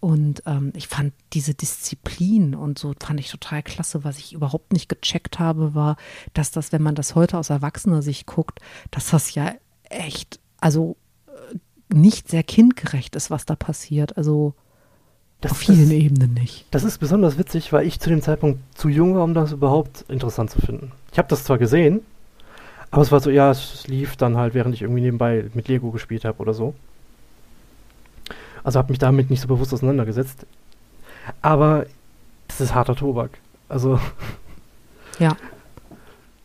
Und 0.00 0.42
ähm, 0.46 0.72
ich 0.74 0.88
fand 0.88 1.14
diese 1.32 1.54
Disziplin 1.54 2.56
und 2.56 2.76
so 2.76 2.92
fand 3.00 3.20
ich 3.20 3.30
total 3.30 3.62
klasse. 3.62 4.02
Was 4.02 4.18
ich 4.18 4.32
überhaupt 4.32 4.72
nicht 4.72 4.88
gecheckt 4.88 5.38
habe, 5.38 5.76
war, 5.76 5.96
dass 6.32 6.50
das, 6.50 6.72
wenn 6.72 6.82
man 6.82 6.96
das 6.96 7.14
heute 7.14 7.38
aus 7.38 7.50
erwachsener 7.50 8.02
Sicht 8.02 8.26
guckt, 8.26 8.58
dass 8.90 9.10
das 9.10 9.32
ja 9.32 9.54
echt, 9.84 10.40
also 10.58 10.96
äh, 11.28 11.94
nicht 11.94 12.28
sehr 12.28 12.42
kindgerecht 12.42 13.14
ist, 13.14 13.30
was 13.30 13.46
da 13.46 13.54
passiert. 13.54 14.16
Also 14.16 14.54
Das, 15.44 15.52
auf 15.52 15.58
vielen 15.58 15.80
das, 15.80 15.90
Ebenen 15.90 16.34
nicht. 16.34 16.66
das 16.70 16.84
ist 16.84 16.98
besonders 16.98 17.38
witzig, 17.38 17.72
weil 17.72 17.86
ich 17.86 18.00
zu 18.00 18.08
dem 18.10 18.22
Zeitpunkt 18.22 18.60
zu 18.76 18.88
jung 18.88 19.14
war, 19.14 19.24
um 19.24 19.34
das 19.34 19.52
überhaupt 19.52 20.04
interessant 20.08 20.50
zu 20.50 20.60
finden. 20.60 20.92
Ich 21.12 21.18
habe 21.18 21.28
das 21.28 21.44
zwar 21.44 21.58
gesehen, 21.58 22.00
aber 22.90 23.02
es 23.02 23.12
war 23.12 23.20
so, 23.20 23.30
ja, 23.30 23.50
es 23.50 23.86
lief 23.86 24.16
dann 24.16 24.36
halt, 24.36 24.54
während 24.54 24.74
ich 24.74 24.82
irgendwie 24.82 25.02
nebenbei 25.02 25.44
mit 25.54 25.68
Lego 25.68 25.90
gespielt 25.90 26.24
habe 26.24 26.38
oder 26.38 26.54
so. 26.54 26.74
Also 28.62 28.78
habe 28.78 28.90
mich 28.92 28.98
damit 28.98 29.30
nicht 29.30 29.40
so 29.40 29.48
bewusst 29.48 29.74
auseinandergesetzt. 29.74 30.46
Aber 31.42 31.86
das 32.48 32.60
ist 32.60 32.74
harter 32.74 32.96
Tobak. 32.96 33.38
Also 33.68 34.00
Ja. 35.18 35.36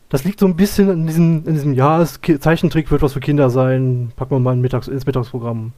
das 0.09 0.23
liegt 0.25 0.39
so 0.39 0.45
ein 0.45 0.55
bisschen 0.55 0.89
in 0.89 1.07
diesem, 1.07 1.47
in 1.47 1.53
diesem 1.53 1.73
ja, 1.73 2.03
Zeichentrick 2.05 2.91
wird 2.91 3.01
was 3.01 3.13
für 3.13 3.19
Kinder 3.19 3.49
sein, 3.49 4.11
packen 4.15 4.31
wir 4.31 4.39
mal 4.39 4.53
in 4.53 4.61
Mittags, 4.61 4.87
ins 4.87 5.05
Mittagsprogramm. 5.05 5.71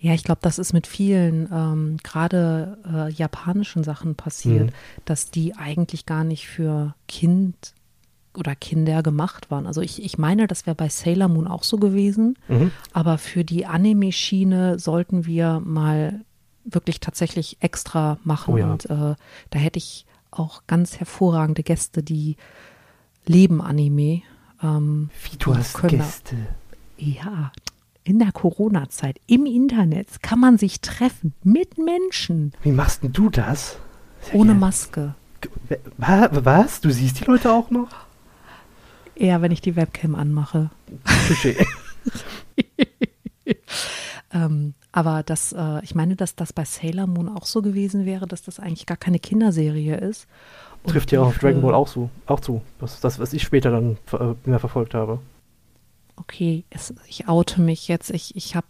Ja, 0.00 0.14
ich 0.14 0.22
glaube, 0.22 0.40
das 0.42 0.58
ist 0.58 0.72
mit 0.72 0.86
vielen, 0.86 1.48
ähm, 1.52 1.96
gerade 2.04 2.78
äh, 2.88 3.12
japanischen 3.12 3.82
Sachen 3.82 4.14
passiert, 4.14 4.66
Mhm. 4.66 4.72
dass 5.06 5.30
die 5.32 5.56
eigentlich 5.56 6.06
gar 6.06 6.22
nicht 6.24 6.46
für 6.46 6.94
Kind 7.08 7.74
oder 8.34 8.54
Kinder 8.54 9.02
gemacht 9.02 9.50
waren. 9.50 9.66
Also 9.66 9.80
ich, 9.80 10.00
ich 10.04 10.16
meine, 10.16 10.46
das 10.46 10.66
wäre 10.66 10.76
bei 10.76 10.88
Sailor 10.88 11.26
Moon 11.28 11.48
auch 11.48 11.64
so 11.64 11.78
gewesen, 11.78 12.38
Mhm. 12.46 12.70
aber 12.92 13.18
für 13.18 13.44
die 13.44 13.66
Anime-Schiene 13.66 14.78
sollten 14.78 15.26
wir 15.26 15.58
mal 15.60 16.20
wirklich 16.64 17.00
tatsächlich 17.00 17.56
extra 17.60 18.18
machen. 18.22 18.54
Oh 18.54 18.56
ja. 18.58 18.70
Und 18.70 18.84
äh, 18.90 19.16
da 19.50 19.58
hätte 19.58 19.78
ich 19.78 20.06
auch 20.30 20.62
ganz 20.68 21.00
hervorragende 21.00 21.62
Gäste, 21.64 22.02
die 22.04 22.36
leben 23.26 23.60
Anime. 23.60 24.22
Ähm, 24.62 25.10
Wie 25.30 25.36
du 25.38 25.56
hast 25.56 25.74
können- 25.74 25.98
Gäste. 25.98 26.36
ja, 26.98 27.50
in 28.08 28.18
der 28.18 28.32
Corona-Zeit 28.32 29.20
im 29.26 29.44
Internet 29.46 30.22
kann 30.22 30.40
man 30.40 30.56
sich 30.58 30.80
treffen 30.80 31.34
mit 31.44 31.76
Menschen 31.78 32.52
Wie 32.62 32.72
machst 32.72 33.02
denn 33.02 33.12
du 33.12 33.28
das? 33.28 33.78
Sehr 34.22 34.34
ohne 34.36 34.52
geil. 34.52 34.60
Maske. 34.60 35.14
Wa- 35.98 36.30
Was? 36.32 36.80
Du 36.80 36.90
siehst 36.90 37.20
die 37.20 37.24
Leute 37.24 37.52
auch 37.52 37.70
noch? 37.70 37.88
Eher, 39.14 39.42
wenn 39.42 39.52
ich 39.52 39.60
die 39.60 39.76
Webcam 39.76 40.14
anmache. 40.14 40.70
Ähm, 44.30 44.74
aber 44.92 45.22
das, 45.22 45.54
äh, 45.54 45.82
ich 45.82 45.94
meine, 45.94 46.14
dass 46.14 46.34
das 46.36 46.52
bei 46.52 46.62
Sailor 46.66 47.06
Moon 47.06 47.30
auch 47.30 47.46
so 47.46 47.62
gewesen 47.62 48.04
wäre, 48.04 48.26
dass 48.26 48.42
das 48.42 48.60
eigentlich 48.60 48.84
gar 48.84 48.98
keine 48.98 49.18
Kinderserie 49.18 49.96
ist. 49.96 50.26
Und 50.82 50.92
Trifft 50.92 51.12
ja 51.12 51.22
auf 51.22 51.38
Dragon 51.38 51.62
Ball 51.62 51.72
auch 51.74 51.88
zu. 51.88 52.10
Auch 52.26 52.40
zu. 52.40 52.60
Das, 52.78 53.00
das 53.00 53.18
was 53.18 53.32
ich 53.32 53.42
später 53.42 53.70
dann 53.70 53.96
äh, 54.12 54.34
mehr 54.48 54.58
verfolgt 54.58 54.92
habe. 54.92 55.20
Okay, 56.20 56.64
es, 56.70 56.94
ich 57.06 57.28
oute 57.28 57.60
mich 57.60 57.88
jetzt. 57.88 58.10
Ich, 58.10 58.34
ich 58.36 58.56
habe 58.56 58.66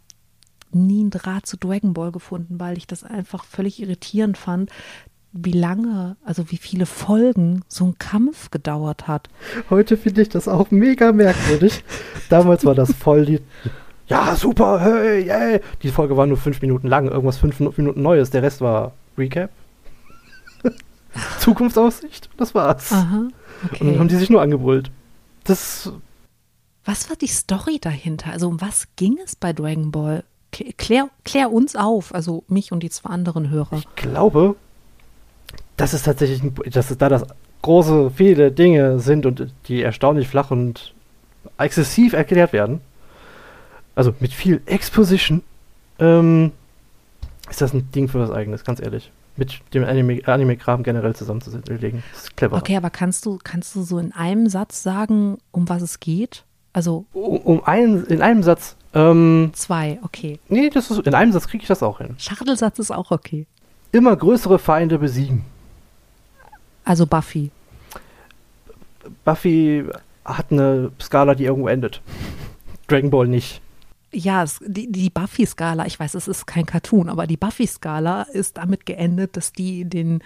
nie 0.73 1.01
einen 1.01 1.11
Draht 1.11 1.47
zu 1.47 1.57
Dragon 1.57 1.95
Ball 1.95 2.13
gefunden, 2.13 2.61
weil 2.61 2.77
ich 2.77 2.87
das 2.87 3.05
einfach 3.05 3.45
völlig 3.45 3.81
irritierend 3.81 4.37
fand, 4.37 4.71
wie 5.33 5.53
lange, 5.53 6.17
also 6.25 6.51
wie 6.51 6.57
viele 6.57 6.87
Folgen 6.87 7.63
so 7.69 7.87
ein 7.87 7.99
Kampf 7.99 8.51
gedauert 8.51 9.09
hat. 9.09 9.29
Heute 9.71 9.97
finde 9.97 10.23
ich 10.23 10.29
das 10.29 10.49
auch 10.49 10.71
mega 10.71 11.13
merkwürdig. 11.13 11.85
Damals 12.29 12.65
war 12.65 12.75
das 12.75 12.93
voll 12.93 13.25
die. 13.25 13.41
Ja, 14.09 14.35
super, 14.37 14.81
hey, 14.81 15.27
yay. 15.27 15.61
Die 15.83 15.91
Folge 15.91 16.17
war 16.17 16.27
nur 16.27 16.39
fünf 16.39 16.63
Minuten 16.63 16.89
lang, 16.89 17.09
irgendwas 17.09 17.37
fünf 17.37 17.61
Minuten 17.61 18.03
Neues. 18.03 18.31
Der 18.31 18.43
Rest 18.43 18.61
war 18.61 18.93
Recap. 19.19 19.51
Zukunftsaussicht, 21.41 22.31
das 22.39 22.55
war's. 22.55 22.93
Aha, 22.93 23.17
Und 23.19 23.81
dann 23.81 23.89
okay. 23.89 23.99
haben 23.99 24.09
die 24.09 24.17
sich 24.17 24.31
nur 24.31 24.41
angebrüllt. 24.41 24.91
Das 25.45 25.93
Was 26.89 27.11
war 27.11 27.17
die 27.17 27.27
Story 27.27 27.79
dahinter? 27.79 28.33
Also 28.33 28.49
um 28.49 28.63
was 28.63 28.89
ging 28.97 29.19
es 29.23 29.37
bei 29.37 29.53
Dragon 29.53 29.91
Ball? 29.91 30.25
Klär, 30.51 31.11
klär 31.23 31.53
uns 31.53 31.77
auf, 31.77 32.15
also 32.15 32.45
mich 32.49 32.73
und 32.73 32.83
die 32.83 32.89
zwei 32.89 33.11
anderen 33.11 33.51
Hörer. 33.51 33.77
Ich 33.77 33.95
glaube, 33.95 34.57
dass 35.77 35.93
es 35.93 36.05
tatsächlich, 36.05 36.43
ein, 36.43 36.55
dass 36.73 36.91
es 36.91 36.97
da 36.97 37.11
das 37.11 37.27
große, 37.61 38.11
viele 38.13 38.53
Dinge 38.53 39.01
sind 39.01 39.27
und 39.27 39.53
die 39.67 39.83
erstaunlich 39.83 40.29
flach 40.29 40.51
und 40.51 40.95
exzessiv 41.59 42.15
erklärt 42.15 42.55
werden. 42.55 42.81
Also 43.95 44.15
mit 44.19 44.33
viel 44.33 44.63
Exposition. 44.65 45.43
Ähm, 45.99 46.53
ist 47.51 47.61
das 47.61 47.75
ein 47.75 47.91
Ding 47.93 48.09
für 48.09 48.21
was 48.21 48.31
eigenes, 48.31 48.65
ganz 48.65 48.81
ehrlich. 48.81 49.13
Mit 49.37 49.61
dem 49.75 49.85
Anime- 49.85 50.25
Anime-Kram 50.27 50.85
generell 50.85 51.15
zusammenzulegen. 51.15 52.03
Das 52.13 52.23
ist 52.23 52.37
clever. 52.39 52.57
Okay, 52.57 52.79
aber 52.79 52.89
kannst 52.89 53.27
du, 53.27 53.39
kannst 53.45 53.75
du 53.75 53.83
so 53.83 53.99
in 53.99 54.13
einem 54.13 54.49
Satz 54.49 54.83
sagen, 54.83 55.37
um 55.53 55.69
was 55.69 55.83
es 55.83 56.01
geht? 56.01 56.45
Also 56.79 57.07
Um, 57.13 57.39
um 57.39 57.65
einen, 57.65 58.05
in 58.07 58.23
einem 58.23 58.45
Satz. 58.45 58.77
Ähm, 58.95 59.51
zwei, 59.53 59.99
okay. 60.05 60.39
nee, 60.49 60.71
das 60.71 60.93
ist, 60.93 61.05
in 61.09 61.13
einem 61.13 61.33
Satz 61.33 61.49
kriege 61.49 61.63
ich 61.63 61.67
das 61.67 61.83
auch 61.83 61.99
hin. 61.99 62.15
Schachtelsatz 62.19 62.79
ist 62.79 62.93
auch 62.93 63.11
okay. 63.11 63.49
Immer 63.91 64.15
größere 64.15 64.61
Feinde 64.61 64.97
besiegen. 65.01 65.45
Also 66.85 67.05
Buffy. 67.05 67.51
Buffy 69.25 69.87
hat 70.25 70.53
eine 70.53 70.93
Skala, 71.01 71.35
die 71.35 71.47
irgendwo 71.47 71.67
endet. 71.67 72.01
Dragon 72.87 73.11
Ball 73.11 73.27
nicht. 73.27 73.61
Ja, 74.13 74.45
es, 74.45 74.61
die, 74.65 74.91
die 74.93 75.11
Buffy-Skala, 75.11 75.85
ich 75.85 75.99
weiß, 75.99 76.15
es 76.15 76.29
ist 76.29 76.47
kein 76.47 76.65
Cartoon, 76.65 77.09
aber 77.09 77.27
die 77.27 77.37
Buffy-Skala 77.37 78.23
ist 78.23 78.57
damit 78.57 78.87
geendet, 78.87 79.37
dass 79.37 79.51
die 79.51 79.85
den 79.85 80.23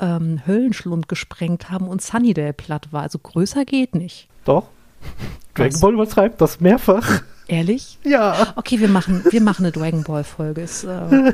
ähm, 0.00 0.40
Höllenschlund 0.46 1.08
gesprengt 1.08 1.68
haben 1.68 1.88
und 1.88 2.00
Sunnydale 2.00 2.52
platt 2.52 2.92
war. 2.92 3.02
Also 3.02 3.18
größer 3.18 3.64
geht 3.64 3.96
nicht. 3.96 4.28
Doch. 4.44 4.68
Dragon 5.54 5.72
Was? 5.72 5.80
Ball 5.80 5.94
übertreibt 5.94 6.40
das 6.40 6.60
mehrfach. 6.60 7.22
Ehrlich? 7.48 7.98
Ja. 8.02 8.54
Okay, 8.56 8.80
wir 8.80 8.88
machen, 8.88 9.24
wir 9.30 9.40
machen 9.40 9.64
eine 9.64 9.72
Dragon 9.72 10.02
Ball-Folge. 10.02 10.62
Ist, 10.62 10.84
Äh, 10.84 11.28
äh, 11.28 11.32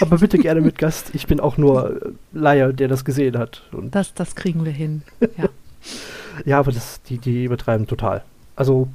Aber 0.00 0.18
bitte 0.18 0.38
gerne 0.38 0.60
mit 0.60 0.78
Gast. 0.78 1.10
Ich 1.12 1.26
bin 1.26 1.40
auch 1.40 1.56
nur 1.56 2.14
Laie, 2.32 2.72
der 2.72 2.88
das 2.88 3.04
gesehen 3.04 3.36
hat. 3.36 3.62
Und 3.72 3.94
das, 3.94 4.14
das 4.14 4.36
kriegen 4.36 4.64
wir 4.64 4.72
hin. 4.72 5.02
Ja. 5.20 5.48
ja, 6.44 6.58
aber 6.60 6.72
das, 6.72 7.02
die, 7.02 7.18
die 7.18 7.44
übertreiben 7.44 7.86
total. 7.86 8.22
Also, 8.54 8.88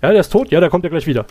ja, 0.00 0.10
der 0.10 0.20
ist 0.20 0.32
tot. 0.32 0.50
Ja, 0.50 0.60
der 0.60 0.70
kommt 0.70 0.84
ja 0.84 0.90
gleich 0.90 1.06
wieder. 1.06 1.26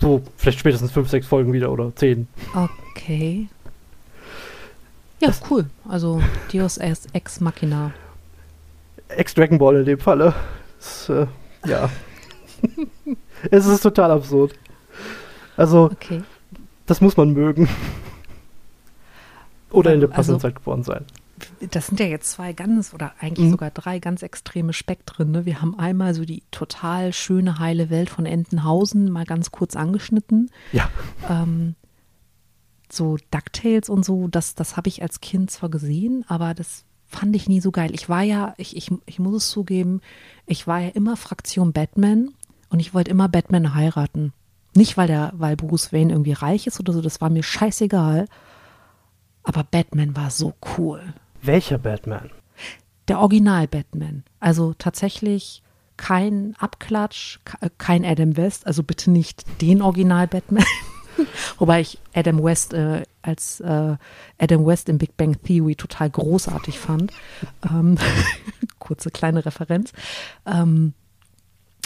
So, 0.00 0.22
vielleicht 0.36 0.60
spätestens 0.60 0.92
fünf, 0.92 1.08
sechs 1.08 1.26
Folgen 1.26 1.52
wieder 1.52 1.72
oder 1.72 1.94
zehn. 1.96 2.28
Okay. 2.54 3.48
Ja, 5.20 5.32
cool. 5.50 5.66
Also 5.88 6.22
Deus 6.52 6.78
Ex 6.78 7.40
Machina. 7.40 7.92
Ex-Dragon 9.08 9.58
Ball 9.58 9.76
in 9.76 9.84
dem 9.86 9.98
Falle. 9.98 10.34
Das, 10.78 11.08
äh, 11.08 11.26
ja. 11.66 11.88
es 13.50 13.66
ist 13.66 13.82
total 13.82 14.10
absurd. 14.10 14.54
Also, 15.56 15.84
Okay. 15.92 16.22
das 16.86 17.00
muss 17.00 17.16
man 17.16 17.30
mögen. 17.32 17.68
Oder 19.70 19.92
in 19.94 20.00
der 20.00 20.08
Also- 20.08 20.16
passenden 20.16 20.40
Zeit 20.40 20.54
geboren 20.56 20.82
sein. 20.82 21.04
das 21.70 21.86
sind 21.86 22.00
ja 22.00 22.06
jetzt 22.06 22.32
zwei 22.32 22.52
ganz 22.52 22.92
oder 22.94 23.12
eigentlich 23.20 23.46
Mhm. 23.46 23.50
sogar 23.52 23.70
drei 23.70 23.98
ganz 24.00 24.22
extreme 24.22 24.72
Spektren. 24.72 25.30
Ne? 25.30 25.44
Wir 25.46 25.60
haben 25.60 25.78
einmal 25.78 26.12
so 26.14 26.24
die 26.24 26.42
total 26.50 27.12
schöne, 27.12 27.58
heile 27.60 27.90
Welt 27.90 28.10
von 28.10 28.26
Entenhausen 28.26 29.10
mal 29.10 29.24
ganz 29.24 29.50
kurz 29.52 29.76
angeschnitten. 29.76 30.50
Ja. 30.72 30.90
Ähm, 31.28 31.74
so 32.90 33.18
DuckTales 33.30 33.88
und 33.88 34.04
so, 34.04 34.26
das, 34.28 34.54
das 34.56 34.76
habe 34.76 34.88
ich 34.88 35.02
als 35.02 35.20
Kind 35.20 35.50
zwar 35.50 35.68
gesehen, 35.68 36.24
aber 36.28 36.54
das 36.54 36.84
fand 37.08 37.34
ich 37.34 37.48
nie 37.48 37.60
so 37.60 37.70
geil. 37.70 37.90
Ich 37.94 38.08
war 38.08 38.22
ja, 38.22 38.54
ich, 38.58 38.76
ich, 38.76 38.90
ich 39.06 39.18
muss 39.18 39.34
es 39.44 39.50
zugeben, 39.50 40.00
ich 40.46 40.66
war 40.66 40.78
ja 40.80 40.88
immer 40.90 41.16
Fraktion 41.16 41.72
Batman 41.72 42.30
und 42.70 42.80
ich 42.80 42.94
wollte 42.94 43.10
immer 43.10 43.28
Batman 43.28 43.74
heiraten. 43.74 44.32
Nicht, 44.76 44.96
weil 44.96 45.06
der, 45.08 45.32
weil 45.34 45.56
Bruce 45.56 45.92
Wayne 45.92 46.12
irgendwie 46.12 46.32
reich 46.34 46.66
ist 46.66 46.78
oder 46.78 46.92
so, 46.92 47.00
das 47.00 47.20
war 47.20 47.30
mir 47.30 47.42
scheißegal. 47.42 48.26
Aber 49.42 49.64
Batman 49.64 50.14
war 50.14 50.30
so 50.30 50.54
cool. 50.76 51.02
Welcher 51.40 51.78
Batman? 51.78 52.30
Der 53.08 53.18
Original-Batman. 53.20 54.24
Also 54.40 54.74
tatsächlich 54.74 55.62
kein 55.96 56.54
Abklatsch, 56.58 57.38
ke- 57.44 57.70
kein 57.78 58.04
Adam 58.04 58.36
West, 58.36 58.66
also 58.66 58.82
bitte 58.82 59.10
nicht 59.10 59.44
den 59.62 59.80
Original-Batman. 59.80 60.64
Wobei 61.58 61.80
ich 61.80 61.98
Adam 62.14 62.42
West 62.44 62.74
äh, 62.74 63.02
als 63.28 63.60
äh, 63.60 63.96
Adam 64.38 64.66
West 64.66 64.88
in 64.88 64.98
Big 64.98 65.16
Bang 65.16 65.36
Theory 65.42 65.76
total 65.76 66.10
großartig 66.10 66.78
fand. 66.78 67.12
Ähm, 67.64 67.96
kurze 68.78 69.10
kleine 69.10 69.44
Referenz. 69.44 69.92
Ähm, 70.46 70.94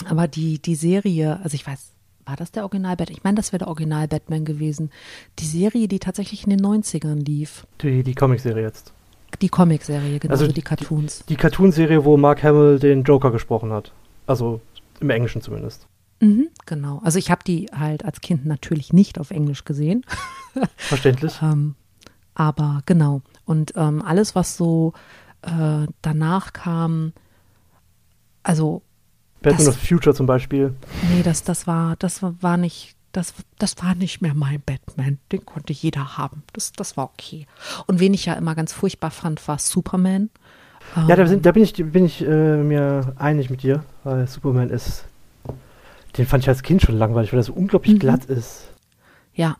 aber 0.09 0.27
die, 0.27 0.59
die 0.59 0.75
Serie, 0.75 1.39
also 1.43 1.55
ich 1.55 1.67
weiß, 1.67 1.91
war 2.25 2.35
das 2.35 2.51
der 2.51 2.63
Original-Batman? 2.63 3.17
Ich 3.17 3.23
meine, 3.23 3.35
das 3.35 3.51
wäre 3.51 3.59
der 3.59 3.67
Original-Batman 3.67 4.45
gewesen. 4.45 4.91
Die 5.39 5.45
Serie, 5.45 5.87
die 5.87 5.99
tatsächlich 5.99 6.45
in 6.45 6.51
den 6.51 6.61
90ern 6.61 7.23
lief. 7.23 7.67
Die, 7.81 8.03
die 8.03 8.15
Comicserie 8.15 8.63
jetzt. 8.63 8.93
Die 9.41 9.49
Comicserie, 9.49 10.19
genau, 10.19 10.31
Also 10.31 10.45
also 10.45 10.53
die 10.53 10.61
Cartoons. 10.61 11.25
Die 11.27 11.35
Cartoonserie, 11.35 12.05
wo 12.05 12.17
Mark 12.17 12.43
Hamill 12.43 12.79
den 12.79 13.03
Joker 13.03 13.31
gesprochen 13.31 13.71
hat. 13.71 13.91
Also 14.25 14.61
im 14.99 15.09
Englischen 15.09 15.41
zumindest. 15.41 15.87
Mhm, 16.19 16.47
genau. 16.65 16.99
Also 17.03 17.19
ich 17.19 17.29
habe 17.31 17.43
die 17.45 17.67
halt 17.77 18.05
als 18.05 18.21
Kind 18.21 18.45
natürlich 18.45 18.93
nicht 18.93 19.19
auf 19.19 19.31
Englisch 19.31 19.65
gesehen. 19.65 20.05
Verständlich. 20.77 21.39
Ähm, 21.41 21.75
aber 22.35 22.81
genau. 22.85 23.21
Und 23.45 23.73
ähm, 23.75 24.01
alles, 24.01 24.33
was 24.35 24.55
so 24.57 24.93
äh, 25.41 25.85
danach 26.01 26.53
kam, 26.53 27.13
also 28.43 28.81
Batman 29.41 29.65
das- 29.65 29.75
of 29.75 29.81
Future 29.81 30.15
zum 30.15 30.25
Beispiel. 30.25 30.73
nee, 31.11 31.23
das, 31.23 31.43
das 31.43 31.67
war, 31.67 31.95
das 31.97 32.21
war 32.23 32.57
nicht, 32.57 32.95
das, 33.11 33.33
das 33.59 33.75
war 33.83 33.93
nicht 33.95 34.21
mehr 34.21 34.33
mein 34.33 34.61
Batman. 34.65 35.19
Den 35.31 35.45
konnte 35.45 35.73
jeder 35.73 36.17
haben. 36.17 36.43
Das, 36.53 36.71
das 36.71 36.95
war 36.97 37.05
okay. 37.05 37.45
Und 37.87 37.99
wen 37.99 38.13
ich 38.13 38.25
ja 38.25 38.33
immer 38.35 38.55
ganz 38.55 38.71
furchtbar 38.73 39.11
fand, 39.11 39.45
war 39.47 39.59
Superman. 39.59 40.29
Ja, 41.07 41.15
da, 41.15 41.25
sind, 41.27 41.45
da 41.45 41.51
bin 41.51 41.63
ich, 41.63 41.73
bin 41.75 42.05
ich 42.05 42.21
äh, 42.21 42.57
mir 42.63 43.13
einig 43.17 43.49
mit 43.49 43.63
dir, 43.63 43.83
weil 44.03 44.27
Superman 44.27 44.69
ist. 44.69 45.05
Den 46.17 46.25
fand 46.27 46.43
ich 46.43 46.49
als 46.49 46.61
Kind 46.63 46.81
schon 46.81 46.97
langweilig, 46.97 47.31
weil 47.33 47.39
er 47.39 47.43
so 47.43 47.53
unglaublich 47.53 47.95
Mhm. 47.95 47.99
glatt 47.99 48.25
ist. 48.25 48.67
Ja, 49.33 49.57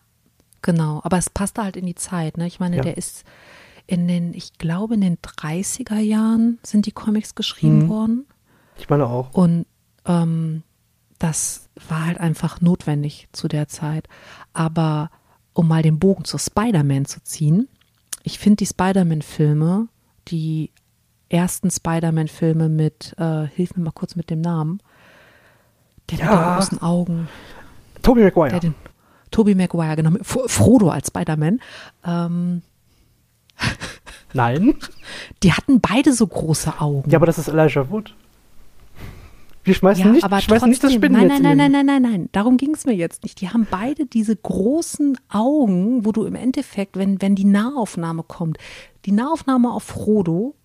genau. 0.61 1.01
Aber 1.03 1.17
es 1.17 1.29
passte 1.29 1.63
halt 1.63 1.75
in 1.77 1.85
die 1.85 1.95
Zeit. 1.95 2.37
Ne? 2.37 2.45
Ich 2.47 2.59
meine, 2.59 2.77
Ja. 2.77 2.81
der 2.83 2.97
ist 2.97 3.23
in 3.87 4.07
den, 4.07 4.33
ich 4.33 4.57
glaube, 4.57 4.93
in 4.93 5.01
den 5.01 5.17
30er 5.21 5.97
Jahren 5.99 6.59
sind 6.63 6.85
die 6.85 6.91
Comics 6.91 7.35
geschrieben 7.35 7.79
Mhm. 7.85 7.89
worden. 7.89 8.25
Ich 8.77 8.89
meine 8.89 9.07
auch. 9.07 9.33
Und 9.33 9.65
ähm, 10.05 10.63
das 11.19 11.69
war 11.89 12.05
halt 12.05 12.19
einfach 12.19 12.61
notwendig 12.61 13.27
zu 13.31 13.47
der 13.47 13.67
Zeit. 13.67 14.07
Aber 14.53 15.09
um 15.53 15.67
mal 15.67 15.81
den 15.81 15.99
Bogen 15.99 16.23
zu 16.25 16.37
Spider-Man 16.37 17.05
zu 17.05 17.21
ziehen, 17.23 17.67
ich 18.23 18.39
finde 18.39 18.57
die 18.57 18.65
Spider-Man-Filme, 18.67 19.87
die 20.29 20.71
ersten 21.29 21.69
Spider-Man-Filme 21.71 22.69
mit, 22.69 23.15
äh, 23.17 23.47
hilf 23.47 23.75
mir 23.75 23.83
mal 23.83 23.91
kurz 23.91 24.15
mit 24.15 24.29
dem 24.29 24.41
Namen, 24.41 24.79
der 26.09 26.17
mit 26.19 26.25
Ja. 26.25 26.45
den 26.45 26.55
großen 26.55 26.81
Augen, 26.81 27.27
Tobey 28.01 28.21
der 28.21 28.29
Maguire. 28.31 28.59
den 28.59 28.75
Tobey 29.31 29.55
Maguire, 29.55 29.95
genau, 29.95 30.11
mit 30.11 30.25
Frodo 30.25 30.89
als 30.89 31.07
Spider-Man, 31.07 31.59
ähm, 32.05 32.61
Nein. 34.33 34.75
die 35.43 35.53
hatten 35.53 35.79
beide 35.79 36.13
so 36.13 36.25
große 36.27 36.79
Augen. 36.79 37.09
Ja, 37.09 37.17
aber 37.19 37.25
das 37.27 37.37
ist 37.37 37.47
Elijah 37.47 37.89
Wood. 37.89 38.15
Wir 39.63 39.73
schmeißen 39.75 40.03
Ja, 40.03 40.11
nicht, 40.11 40.23
aber 40.25 40.41
schmeißen 40.41 40.67
nicht 40.69 40.83
das 40.83 40.91
trotzdem, 40.91 40.99
Spinnennetz 41.13 41.39
nein, 41.41 41.41
nein, 41.41 41.51
in 41.53 41.57
nein, 41.57 41.71
nein, 41.71 41.85
nein, 41.85 42.01
nein, 42.01 42.11
nein, 42.11 42.29
darum 42.33 42.57
ging 42.57 42.73
es 42.73 42.85
mir 42.85 42.93
jetzt 42.95 43.23
nicht. 43.23 43.39
Die 43.39 43.49
haben 43.49 43.65
beide 43.71 44.05
diese 44.05 44.35
großen 44.35 45.17
Augen, 45.29 46.03
wo 46.05 46.11
du 46.11 46.25
im 46.25 46.35
Endeffekt, 46.35 46.97
wenn, 46.97 47.21
wenn 47.21 47.35
die 47.35 47.45
Nahaufnahme 47.45 48.23
kommt, 48.23 48.57
die 49.05 49.13
Nahaufnahme 49.13 49.71
auf 49.71 49.83
Frodo, 49.83 50.55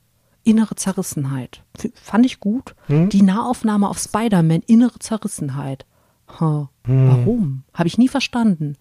innere 0.49 0.75
Zerrissenheit. 0.75 1.63
Fand 2.03 2.27
ich 2.27 2.41
gut. 2.41 2.75
Hm? 2.87 3.09
Die 3.09 3.23
Nahaufnahme 3.23 3.89
auf 3.89 3.99
Spider-Man, 3.99 4.63
innere 4.67 4.99
Zerrissenheit. 4.99 5.85
Ha, 6.41 6.69
Hm. 6.85 7.09
Warum? 7.09 7.63
Habe 7.75 7.87
ich 7.89 7.99
nie 7.99 8.09
verstanden. 8.09 8.77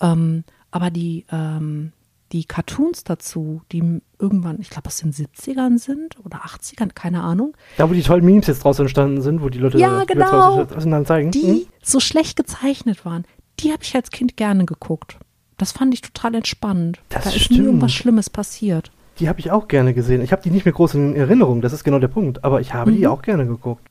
Ähm, 0.00 0.44
aber 0.70 0.90
die, 0.90 1.24
ähm, 1.30 1.92
die 2.32 2.44
Cartoons 2.44 3.04
dazu, 3.04 3.60
die 3.72 4.00
irgendwann, 4.18 4.58
ich 4.60 4.70
glaube 4.70 4.86
aus 4.88 4.96
den 4.96 5.12
70ern 5.12 5.78
sind 5.78 6.16
oder 6.24 6.44
80ern, 6.44 6.92
keine 6.94 7.22
Ahnung, 7.22 7.54
Da, 7.76 7.88
wo 7.90 7.94
die 7.94 8.02
tollen 8.02 8.24
Memes 8.24 8.46
jetzt 8.46 8.64
draus 8.64 8.78
entstanden 8.78 9.20
sind, 9.20 9.42
wo 9.42 9.48
die 9.50 9.58
Leute 9.58 9.78
Ja, 9.78 10.04
genau. 10.04 10.62
Auseinander 10.62 11.06
zeigen. 11.06 11.30
die 11.30 11.42
Hm? 11.42 11.66
so 11.82 12.00
schlecht 12.00 12.36
gezeichnet 12.36 13.04
waren, 13.04 13.24
die 13.60 13.70
habe 13.72 13.82
ich 13.82 13.94
als 13.94 14.10
Kind 14.10 14.36
gerne 14.38 14.64
geguckt. 14.64 15.18
Das 15.58 15.72
fand 15.72 15.92
ich 15.94 16.00
total 16.00 16.34
entspannend. 16.36 17.00
Das 17.10 17.24
da 17.24 17.30
ist 17.30 17.42
stimmt. 17.42 17.60
nie 17.60 17.66
irgendwas 17.66 17.92
Schlimmes 17.92 18.30
passiert. 18.30 18.90
Die 19.22 19.28
habe 19.28 19.38
ich 19.38 19.52
auch 19.52 19.68
gerne 19.68 19.94
gesehen. 19.94 20.20
Ich 20.20 20.32
habe 20.32 20.42
die 20.42 20.50
nicht 20.50 20.64
mehr 20.64 20.72
groß 20.74 20.94
in 20.94 21.14
Erinnerung, 21.14 21.60
das 21.62 21.72
ist 21.72 21.84
genau 21.84 22.00
der 22.00 22.08
Punkt. 22.08 22.42
Aber 22.42 22.60
ich 22.60 22.74
habe 22.74 22.90
die 22.90 22.98
Mhm. 23.02 23.06
auch 23.06 23.22
gerne 23.22 23.46
geguckt. 23.46 23.86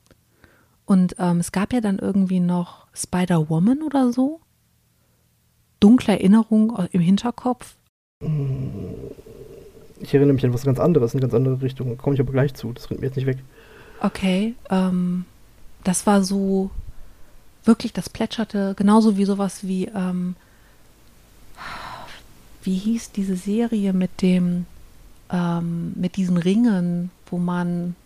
Und 0.84 1.16
ähm, 1.18 1.40
es 1.40 1.52
gab 1.52 1.72
ja 1.72 1.80
dann 1.80 1.98
irgendwie 1.98 2.38
noch 2.38 2.86
Spider-Woman 2.92 3.80
oder 3.82 4.12
so. 4.12 4.40
Dunkle 5.80 6.12
Erinnerung 6.12 6.76
im 6.92 7.00
Hinterkopf. 7.00 7.76
Ich 10.00 10.12
erinnere 10.12 10.34
mich 10.34 10.44
an 10.44 10.52
was 10.52 10.64
ganz 10.64 10.78
anderes, 10.78 11.14
in 11.14 11.18
eine 11.20 11.22
ganz 11.28 11.34
andere 11.34 11.62
Richtung. 11.62 11.88
Da 11.88 11.94
komme 11.94 12.14
ich 12.14 12.20
aber 12.20 12.32
gleich 12.32 12.52
zu. 12.52 12.74
Das 12.74 12.90
rennt 12.90 13.00
mir 13.00 13.06
jetzt 13.06 13.16
nicht 13.16 13.24
weg. 13.26 13.38
Okay, 14.00 14.54
ähm, 14.68 15.24
das 15.82 16.06
war 16.06 16.22
so 16.22 16.70
wirklich, 17.64 17.94
das 17.94 18.10
plätscherte 18.10 18.74
genauso 18.76 19.16
wie 19.16 19.24
sowas 19.24 19.66
wie, 19.66 19.86
ähm, 19.86 20.36
wie 22.64 22.76
hieß 22.76 23.12
diese 23.12 23.36
Serie 23.36 23.94
mit 23.94 24.20
dem, 24.20 24.66
ähm, 25.32 25.92
mit 25.96 26.16
diesen 26.16 26.36
Ringen, 26.36 27.10
wo 27.26 27.38
man 27.38 27.96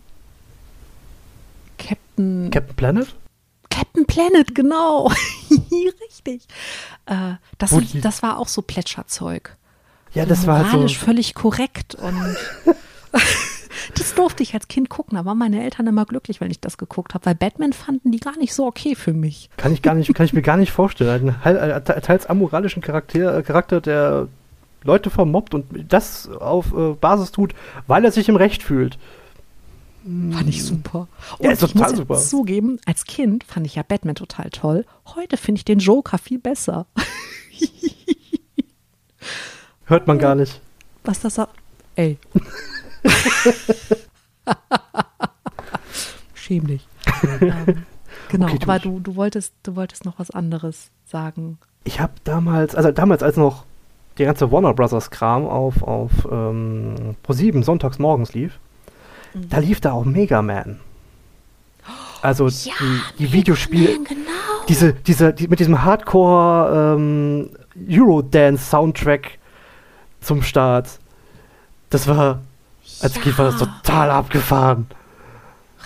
Captain 1.77 2.49
Captain 2.51 2.75
Planet? 2.75 3.15
Captain 3.69 4.05
Planet, 4.05 4.55
genau. 4.55 5.07
Richtig. 6.09 6.47
Äh, 7.05 7.33
das, 7.57 7.69
sind- 7.71 8.03
das 8.03 8.23
war 8.23 8.37
auch 8.39 8.47
so 8.47 8.61
Plätscherzeug. 8.61 9.55
Ja, 10.13 10.25
das 10.25 10.47
war 10.47 10.57
halt 10.59 10.67
moralisch 10.71 10.97
so. 10.99 11.05
völlig 11.05 11.35
korrekt 11.35 11.93
und 11.95 12.35
das 13.95 14.15
durfte 14.15 14.41
ich 14.41 14.53
als 14.55 14.67
Kind 14.67 14.89
gucken. 14.89 15.15
Da 15.17 15.25
waren 15.25 15.37
meine 15.37 15.61
Eltern 15.63 15.85
immer 15.85 16.05
glücklich, 16.05 16.41
wenn 16.41 16.49
ich 16.49 16.59
das 16.59 16.77
geguckt 16.77 17.13
habe, 17.13 17.25
weil 17.25 17.35
Batman 17.35 17.73
fanden 17.73 18.11
die 18.11 18.19
gar 18.19 18.35
nicht 18.37 18.53
so 18.53 18.65
okay 18.65 18.95
für 18.95 19.13
mich. 19.13 19.49
Kann 19.57 19.73
ich, 19.73 19.81
gar 19.83 19.93
nicht, 19.93 20.11
kann 20.15 20.25
ich 20.25 20.33
mir 20.33 20.41
gar 20.41 20.57
nicht 20.57 20.71
vorstellen. 20.71 21.35
Te- 21.43 21.99
teils 22.01 22.25
amoralischen 22.25 22.81
Charakter, 22.81 23.43
Charakter, 23.43 23.79
der 23.81 24.27
Leute 24.87 25.09
vermobbt 25.11 25.53
und 25.53 25.65
das 25.91 26.27
auf 26.29 26.73
äh, 26.73 26.93
Basis 26.93 27.31
tut, 27.31 27.53
weil 27.85 28.03
er 28.05 28.11
sich 28.11 28.27
im 28.29 28.37
Recht 28.37 28.63
fühlt. 28.63 28.97
Fand 30.03 30.47
ich 30.47 30.63
super. 30.63 31.09
Und 31.37 31.45
Ja, 31.45 31.51
ist 31.51 31.61
ich 31.61 31.73
total 31.73 31.89
muss 31.89 31.97
super. 31.97 32.15
zugeben, 32.15 32.79
als 32.85 33.03
Kind 33.03 33.43
fand 33.43 33.65
ich 33.67 33.75
ja 33.75 33.83
Batman 33.83 34.15
total 34.15 34.49
toll. 34.49 34.85
Heute 35.15 35.35
finde 35.35 35.59
ich 35.59 35.65
den 35.65 35.79
Joker 35.79 36.17
viel 36.17 36.39
besser. 36.39 36.85
Hört 39.85 40.07
man 40.07 40.17
gar 40.17 40.35
nicht. 40.35 40.61
Was 41.03 41.19
das. 41.19 41.39
Ey. 41.95 42.17
Schäm 46.33 46.67
dich. 46.67 46.87
ähm, 47.41 47.85
genau, 48.29 48.47
Okay, 48.47 48.59
aber 48.61 48.79
du, 48.79 48.99
du, 48.99 49.15
wolltest, 49.15 49.53
du 49.63 49.75
wolltest 49.75 50.05
noch 50.05 50.19
was 50.19 50.31
anderes 50.31 50.89
sagen. 51.05 51.57
Ich 51.83 51.99
habe 51.99 52.13
damals, 52.23 52.75
also 52.75 52.91
damals, 52.91 53.23
als 53.23 53.37
noch 53.37 53.65
der 54.17 54.25
ganze 54.27 54.51
Warner 54.51 54.73
Brothers 54.73 55.09
Kram 55.11 55.45
auf, 55.47 55.83
auf 55.83 56.11
ähm, 56.31 57.15
Pro7 57.27 57.63
sonntags 57.63 57.99
morgens 57.99 58.33
lief, 58.33 58.59
Mhm. 59.33 59.49
da 59.49 59.57
lief 59.59 59.81
da 59.81 59.91
auch 59.91 60.05
Mega 60.05 60.41
Man. 60.41 60.79
Also 62.21 62.49
die, 62.49 62.71
die 63.19 63.31
Videospiele, 63.31 63.93
Man, 63.95 64.03
genau. 64.05 64.21
diese, 64.67 64.93
diese, 64.93 65.33
die, 65.33 65.47
mit 65.47 65.59
diesem 65.59 65.83
Hardcore 65.83 66.95
ähm, 66.97 67.49
Eurodance-Soundtrack 67.89 69.37
zum 70.21 70.41
Start. 70.41 70.99
Das 71.89 72.07
war, 72.07 72.41
als 73.01 73.13
Kind 73.21 73.37
war 73.37 73.45
das 73.51 73.59
Ja. 73.61 73.67
total 73.67 74.09
abgefahren. 74.11 74.87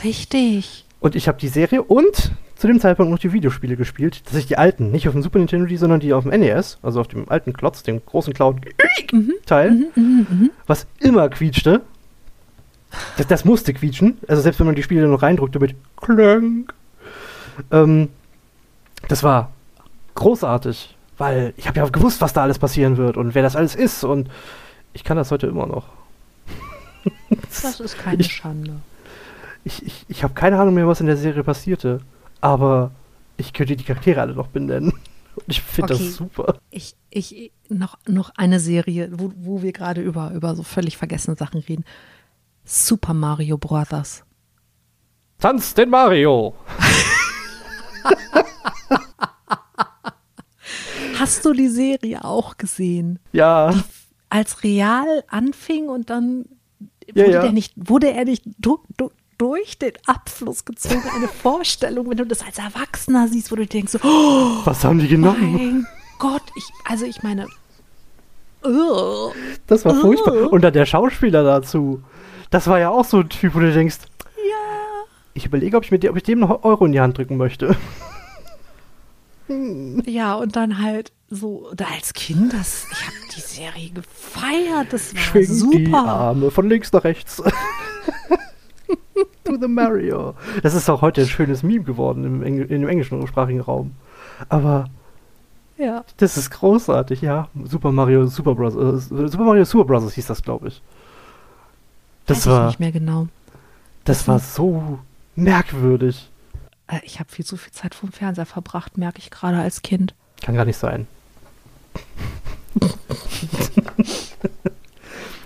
Richtig. 0.04 0.86
Und 1.00 1.15
ich 1.15 1.28
habe 1.28 1.38
die 1.38 1.48
Serie 1.50 1.84
und 1.84 2.32
zu 2.62 2.67
dem 2.67 2.80
Zeitpunkt 2.80 3.12
noch 3.12 3.19
die 3.19 3.34
Videospiele 3.34 3.76
gespielt. 3.76 4.21
Das 4.26 4.34
sind 4.34 4.50
die 4.50 4.58
alten, 4.58 4.91
nicht 4.91 5.08
auf 5.08 5.13
dem 5.13 5.24
Super 5.24 5.39
Nintendo, 5.39 5.65
die, 5.65 5.78
sondern 5.78 6.00
die 6.00 6.13
auf 6.13 6.24
dem 6.26 6.39
NES, 6.39 6.78
also 6.84 7.02
auf 7.02 7.08
dem 7.08 7.28
alten 7.30 7.54
Klotz, 7.54 7.82
dem 7.84 8.06
großen 8.06 8.34
Cloud-Teil, 8.34 9.71
Mhm, 9.71 9.86
mhm, 9.95 10.28
mhm. 10.30 10.50
was 10.67 10.86
immer 11.00 11.28
quietschte. 11.30 11.82
Das, 13.17 13.26
das 13.28 13.45
musste 13.45 13.74
quietschen. 13.74 14.17
Also 14.28 14.41
selbst 14.41 14.60
wenn 14.60 14.67
man 14.67 14.76
die 14.76 14.84
Spiele 14.84 15.08
noch 15.08 15.21
reindrückte 15.24 15.60
mit 15.60 15.76
Klönk. 15.97 16.74
Ähm, 17.71 18.10
das 19.08 19.24
war 19.24 19.52
großartig, 20.15 20.95
weil 21.17 21.54
ich 21.58 21.67
habe 21.67 21.80
ja 21.80 21.88
gewusst, 21.89 22.21
was 22.21 22.34
da 22.34 22.43
alles 22.43 22.60
passieren 22.60 22.97
wird 22.97 23.17
und 23.17 23.34
wer 23.34 23.41
das 23.43 23.56
alles 23.56 23.76
ist 23.76 24.04
und 24.04 24.30
ich 24.93 25.04
kann 25.04 25.17
das 25.17 25.32
heute 25.32 25.47
immer 25.47 25.65
noch. 25.65 25.86
Das 27.63 27.80
ist 27.80 27.97
keine 27.97 28.21
Ich- 28.21 28.32
Schande. 28.34 28.74
Ich, 29.63 29.86
ich, 29.86 30.06
ich 30.10 30.24
habe 30.24 30.34
keine 30.34 30.60
Ahnung 30.60 30.74
mehr, 30.74 30.88
was 30.88 31.02
in 31.02 31.06
der 31.08 31.17
Serie 31.17 31.43
passierte, 31.43 32.02
aber 32.42 32.92
ich 33.38 33.54
könnte 33.54 33.76
die 33.76 33.84
Charaktere 33.84 34.22
alle 34.22 34.34
noch 34.36 34.48
benennen. 34.48 34.92
Und 35.36 35.46
ich 35.48 35.62
finde 35.62 35.94
Okay. 35.94 36.04
das 36.04 36.16
super. 36.16 36.58
Ich, 36.72 36.96
ich, 37.10 37.52
noch, 37.70 37.98
noch 38.06 38.32
eine 38.36 38.60
Serie, 38.60 39.10
wo, 39.14 39.32
wo 39.38 39.62
wir 39.62 39.72
gerade 39.72 40.02
über, 40.02 40.32
über 40.32 40.56
so 40.56 40.64
völlig 40.64 40.98
vergessene 40.98 41.38
Sachen 41.38 41.62
reden. 41.62 41.86
Super 42.66 43.14
Mario 43.14 43.58
Brothers. 43.58 44.24
Tanz 45.40 45.74
den 45.74 45.90
Mario! 45.90 46.54
Hast 51.20 51.46
du 51.46 51.54
die 51.54 51.70
Serie 51.70 52.24
auch 52.24 52.58
gesehen? 52.58 53.20
Ja, 53.32 53.74
Als 54.30 54.64
Real 54.64 55.24
anfing 55.28 55.88
und 55.90 56.10
dann 56.10 56.46
Ja, 57.14 57.26
wurde, 57.26 57.32
ja. 57.34 57.42
Der 57.42 57.52
nicht, 57.52 57.74
wurde 57.76 58.12
er 58.12 58.26
nicht 58.26 58.44
du, 58.60 58.80
du, 58.98 59.12
durch 59.42 59.80
den 59.80 59.94
Abfluss 60.06 60.66
gezogen. 60.66 61.02
Eine 61.16 61.28
Vorstellung, 61.42 62.08
wenn 62.12 62.18
du 62.18 62.28
das 62.28 62.44
als 62.46 62.60
Erwachsener 62.60 63.28
siehst, 63.28 63.52
wo 63.52 63.56
du 63.56 63.66
denkst, 63.66 63.94
so, 63.94 64.00
oh 64.04 64.62
was 64.66 64.84
haben 64.84 65.00
die 65.00 65.08
genommen? 65.08 65.54
mein 65.54 65.88
Gott, 66.20 66.44
ich, 66.56 66.64
also 66.88 67.06
ich 67.06 67.24
meine, 67.24 67.48
ugh. 68.64 69.34
Das 69.66 69.84
war 69.84 69.96
Oh. 69.98 70.02
furchtbar. 70.02 70.54
Und 70.54 70.62
dann 70.62 70.74
der 70.74 70.86
Schauspieler 70.86 71.44
dazu. 71.44 72.04
Das 72.52 72.68
war 72.68 72.78
ja 72.78 72.90
auch 72.92 73.04
so 73.06 73.22
ein 73.22 73.30
Typ, 73.30 73.56
wo 73.56 73.60
du 73.60 73.74
denkst, 73.74 73.98
ja. 74.38 75.06
ich 75.34 75.48
überlege, 75.48 75.76
ob 75.78 75.86
ich, 75.86 75.90
mit 75.92 76.04
dem, 76.04 76.12
ob 76.12 76.18
ich 76.18 76.24
dem 76.24 76.40
noch 76.40 76.64
Euro 76.64 76.86
in 76.86 76.92
die 76.92 77.02
Hand 77.02 77.18
drücken 77.18 77.38
möchte. 77.38 77.76
Ja, 80.06 80.36
und 80.36 80.56
dann 80.56 80.82
halt 80.82 81.12
so, 81.30 81.70
da 81.76 81.86
als 81.94 82.14
Kind, 82.14 82.54
das, 82.54 82.86
ich 82.90 83.06
habe 83.06 83.16
die 83.36 83.42
Serie 83.42 83.90
gefeiert, 83.90 84.94
das 84.94 85.14
war 85.14 85.22
Schwing 85.22 85.42
die 85.42 85.88
super. 85.88 85.98
Arme 86.06 86.52
von 86.52 86.70
links 86.70 86.94
nach 86.94 87.04
rechts. 87.04 87.44
to 89.44 89.58
the 89.60 89.68
Mario. 89.68 90.36
Das 90.64 90.74
ist 90.74 90.90
auch 90.90 91.02
heute 91.02 91.22
ein 91.22 91.28
schönes 91.28 91.64
Meme 91.64 91.84
geworden 91.84 92.24
im, 92.26 92.44
Engl 92.44 92.68
dem 92.68 92.88
englischsprachigen 92.88 93.62
Raum. 93.62 93.92
Aber 94.50 94.86
Ja. 95.78 96.04
das 96.18 96.38
ist 96.38 96.50
großartig, 96.52 97.22
ja. 97.22 97.48
Super 97.66 97.92
Mario 97.92 98.26
Super 98.28 98.56
Bros. 98.56 98.76
Äh, 98.76 99.28
Super 99.28 99.44
Mario 99.44 99.64
Super 99.66 99.86
Bros. 99.86 100.14
hieß 100.14 100.28
das, 100.28 100.42
glaube 100.42 100.68
ich. 100.70 100.82
Das 102.26 102.38
Weiß 102.40 102.46
ich 102.46 102.52
war, 102.52 102.68
nicht 102.68 102.80
mehr 102.80 102.92
genau. 102.92 103.28
das 104.06 104.28
war 104.28 104.40
so 104.40 105.00
merkwürdig. 105.36 106.30
Äh, 106.88 107.00
Ich 107.04 107.20
habe 107.20 107.30
viel 107.32 107.46
zu 107.46 107.58
viel 107.58 107.72
Zeit 107.74 107.96
vom 107.96 108.12
Fernseher 108.12 108.46
verbracht, 108.46 108.98
merke 108.98 109.20
ich 109.20 109.32
gerade 109.32 109.58
als 109.58 109.82
Kind. 109.82 110.14
Kann 110.42 110.56
gar 110.56 110.66
nicht 110.66 110.78
sein. 110.78 111.08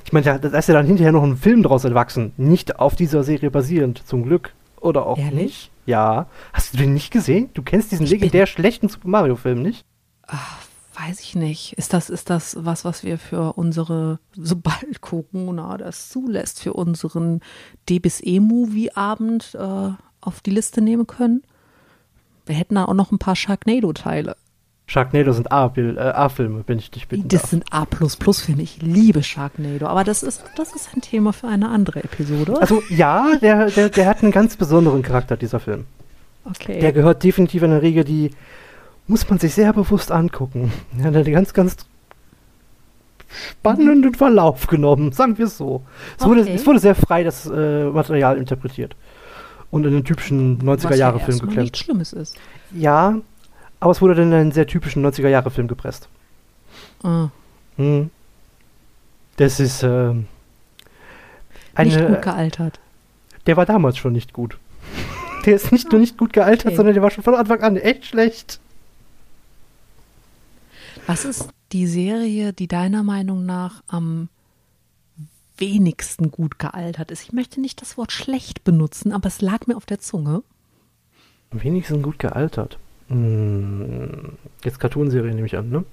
ich 0.06 0.14
meine, 0.14 0.40
da 0.40 0.58
ist 0.58 0.68
ja 0.68 0.76
dann 0.76 0.86
hinterher 0.86 1.12
noch 1.12 1.24
ein 1.24 1.36
Film 1.36 1.64
draus 1.64 1.84
entwachsen. 1.84 2.32
Nicht 2.38 2.80
auf 2.80 2.96
dieser 2.96 3.24
Serie 3.24 3.50
basierend, 3.50 4.04
zum 4.06 4.24
Glück. 4.24 4.54
Oder 4.80 5.08
auch 5.08 5.18
Ehrlich? 5.18 5.42
nicht. 5.42 5.72
Ja. 5.88 6.28
Hast 6.54 6.74
du 6.74 6.78
den 6.78 6.94
nicht 6.94 7.12
gesehen? 7.12 7.50
Du 7.56 7.64
kennst 7.64 7.92
diesen 7.92 8.06
Ich 8.06 8.12
legendär 8.12 8.46
schlechten 8.46 8.88
Super 8.88 9.08
Mario-Film 9.08 9.64
nicht? 9.64 9.84
Weiß 10.94 11.20
ich 11.22 11.36
nicht. 11.36 11.74
Ist 11.74 11.94
das, 11.94 12.12
ist 12.12 12.30
das 12.30 12.56
was, 12.60 12.86
was 12.86 13.04
wir 13.04 13.18
für 13.18 13.54
unsere, 13.54 14.20
sobald 14.34 15.02
Corona 15.02 15.78
das 15.78 16.10
zulässt, 16.10 16.62
für 16.62 16.74
unseren 16.74 17.42
D 17.90 17.98
bis 17.98 18.22
E-Movie-Abend 18.24 19.56
äh, 19.60 19.90
auf 20.22 20.42
die 20.42 20.52
Liste 20.52 20.82
nehmen 20.82 21.08
können? 21.08 21.42
Wir 22.46 22.56
hätten 22.56 22.76
da 22.76 22.86
auch 22.86 22.94
noch 22.94 23.12
ein 23.12 23.18
paar 23.20 23.36
Sharknado-Teile. 23.36 24.38
Sharknado 24.88 25.32
sind 25.34 25.48
äh, 25.48 25.50
A-Filme, 26.00 26.64
wenn 26.68 26.78
ich 26.78 26.92
dich 26.92 27.08
bitten 27.08 27.28
Das 27.28 27.42
darf. 27.42 27.50
sind 27.52 27.66
A-Filme. 27.72 28.62
Ich 28.62 28.82
liebe 28.82 29.24
Sharknado. 29.24 29.88
Aber 29.88 30.04
das 30.04 30.22
ist, 30.22 30.44
das 30.58 30.76
ist 30.76 30.90
ein 30.96 31.02
Thema 31.02 31.34
für 31.34 31.48
eine 31.48 31.70
andere 31.70 32.04
Episode. 32.04 32.60
Also 32.62 32.84
ja, 32.90 33.36
der, 33.42 33.72
der, 33.72 33.90
der 33.90 34.06
hat 34.08 34.22
einen 34.22 34.32
ganz 34.32 34.56
besonderen 34.56 35.02
Charakter, 35.02 35.38
dieser 35.38 35.60
Film. 35.60 35.86
okay. 36.46 36.80
Der 36.80 36.94
gehört 36.94 37.24
definitiv 37.24 37.64
in 37.64 37.72
eine 37.72 37.82
Regel, 37.82 38.04
die 38.04 38.30
muss 39.08 39.28
man 39.30 39.40
sich 39.40 39.54
sehr 39.56 39.74
bewusst 39.74 40.12
angucken. 40.12 40.72
Er 41.00 41.06
hat 41.06 41.16
einen 41.16 41.32
ganz, 41.34 41.54
ganz 41.54 41.78
spannenden 43.50 44.14
Verlauf 44.14 44.68
genommen, 44.68 45.12
sagen 45.12 45.38
wir 45.38 45.46
es 45.46 45.58
so. 45.58 45.84
Es, 46.20 46.26
wurde, 46.26 46.42
Okay. 46.42 46.54
es 46.56 46.66
wurde 46.66 46.80
sehr 46.80 46.96
frei 46.96 47.24
das 47.24 47.46
äh, 47.48 47.86
Material 47.86 48.38
interpretiert. 48.38 48.96
Und 49.72 49.84
in 49.86 49.94
einen 49.94 50.04
typischen 50.06 50.60
Was 50.66 50.84
ja 50.84 50.90
90er-Jahre-Film 50.90 51.30
erstmal 51.32 51.48
geklemmt. 51.50 51.64
nichts 51.66 51.80
Schlimmes 51.80 52.14
ist. 52.14 52.38
Ja, 52.72 53.16
aber 53.80 53.92
es 53.92 54.02
wurde 54.02 54.16
dann 54.16 54.28
in 54.28 54.34
einen 54.34 54.52
sehr 54.52 54.68
typischen 54.68 55.06
90er-Jahre-Film 55.06 55.68
gepresst. 55.68 56.08
Ah, 57.04 57.30
Hm. 57.78 58.10
Das 59.38 59.60
ist 59.60 59.84
ähm, 59.84 60.28
nicht 61.78 61.98
eine, 61.98 62.08
gut 62.08 62.22
gealtert. 62.22 62.80
der 63.48 63.58
war 63.58 63.66
damals 63.66 63.98
schon 63.98 64.14
nicht 64.14 64.32
gut. 64.34 64.58
Der 65.46 65.56
ist 65.56 65.72
nicht 65.72 65.92
nur 65.92 66.00
nicht 66.02 66.18
gut 66.18 66.34
gealtert, 66.34 66.68
Okay. 66.68 66.76
sondern 66.76 66.96
der 66.96 67.04
war 67.04 67.12
schon 67.12 67.24
von 67.24 67.36
Anfang 67.36 67.62
an 67.62 67.76
echt 67.78 68.06
schlecht. 68.06 68.60
Was 71.06 71.24
ist 71.26 71.50
die 71.72 71.86
Serie, 71.86 72.52
die 72.54 72.68
deiner 72.68 73.04
Meinung 73.04 73.46
nach 73.46 73.84
am 73.88 74.30
wenigsten 75.58 76.32
gut 76.32 76.58
gealtert 76.58 77.12
ist? 77.12 77.22
Ich 77.24 77.32
möchte 77.32 77.62
nicht 77.62 77.80
das 77.82 77.96
Wort 77.98 78.12
schlecht 78.12 78.64
benutzen, 78.64 79.12
aber 79.12 79.28
es 79.28 79.42
lag 79.42 79.68
mir 79.68 79.78
auf 79.78 79.86
der 79.86 80.00
Zunge. 80.00 80.42
Am 81.52 81.62
wenigsten 81.64 82.02
gut 82.02 82.18
gealtert. 82.18 82.80
Hm, 83.10 84.34
jetzt 84.64 84.80
Cartoonserie 84.80 85.34
nehme 85.34 85.48
ich 85.48 85.58
an, 85.58 85.70
ne? 85.70 85.84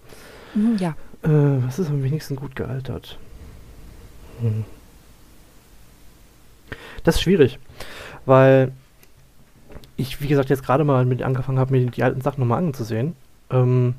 Hm, 0.54 0.76
Ja. 0.78 0.94
Äh, 1.22 1.28
was 1.64 1.78
ist 1.78 1.88
am 1.88 2.02
wenigsten 2.02 2.36
gut 2.36 2.56
gealtert? 2.56 3.18
Hm. 4.40 4.64
Das 7.04 7.16
ist 7.16 7.20
schwierig, 7.22 7.58
weil 8.26 8.72
ich, 9.96 10.20
wie 10.20 10.28
gesagt, 10.28 10.48
jetzt 10.50 10.64
gerade 10.64 10.84
mal 10.84 11.04
mit 11.04 11.22
angefangen 11.22 11.58
habe, 11.58 11.72
mir 11.72 11.86
die 11.90 12.02
alten 12.02 12.20
Sachen 12.22 12.40
nochmal 12.40 12.58
anzusehen. 12.58 13.14
Ähm, 13.50 13.94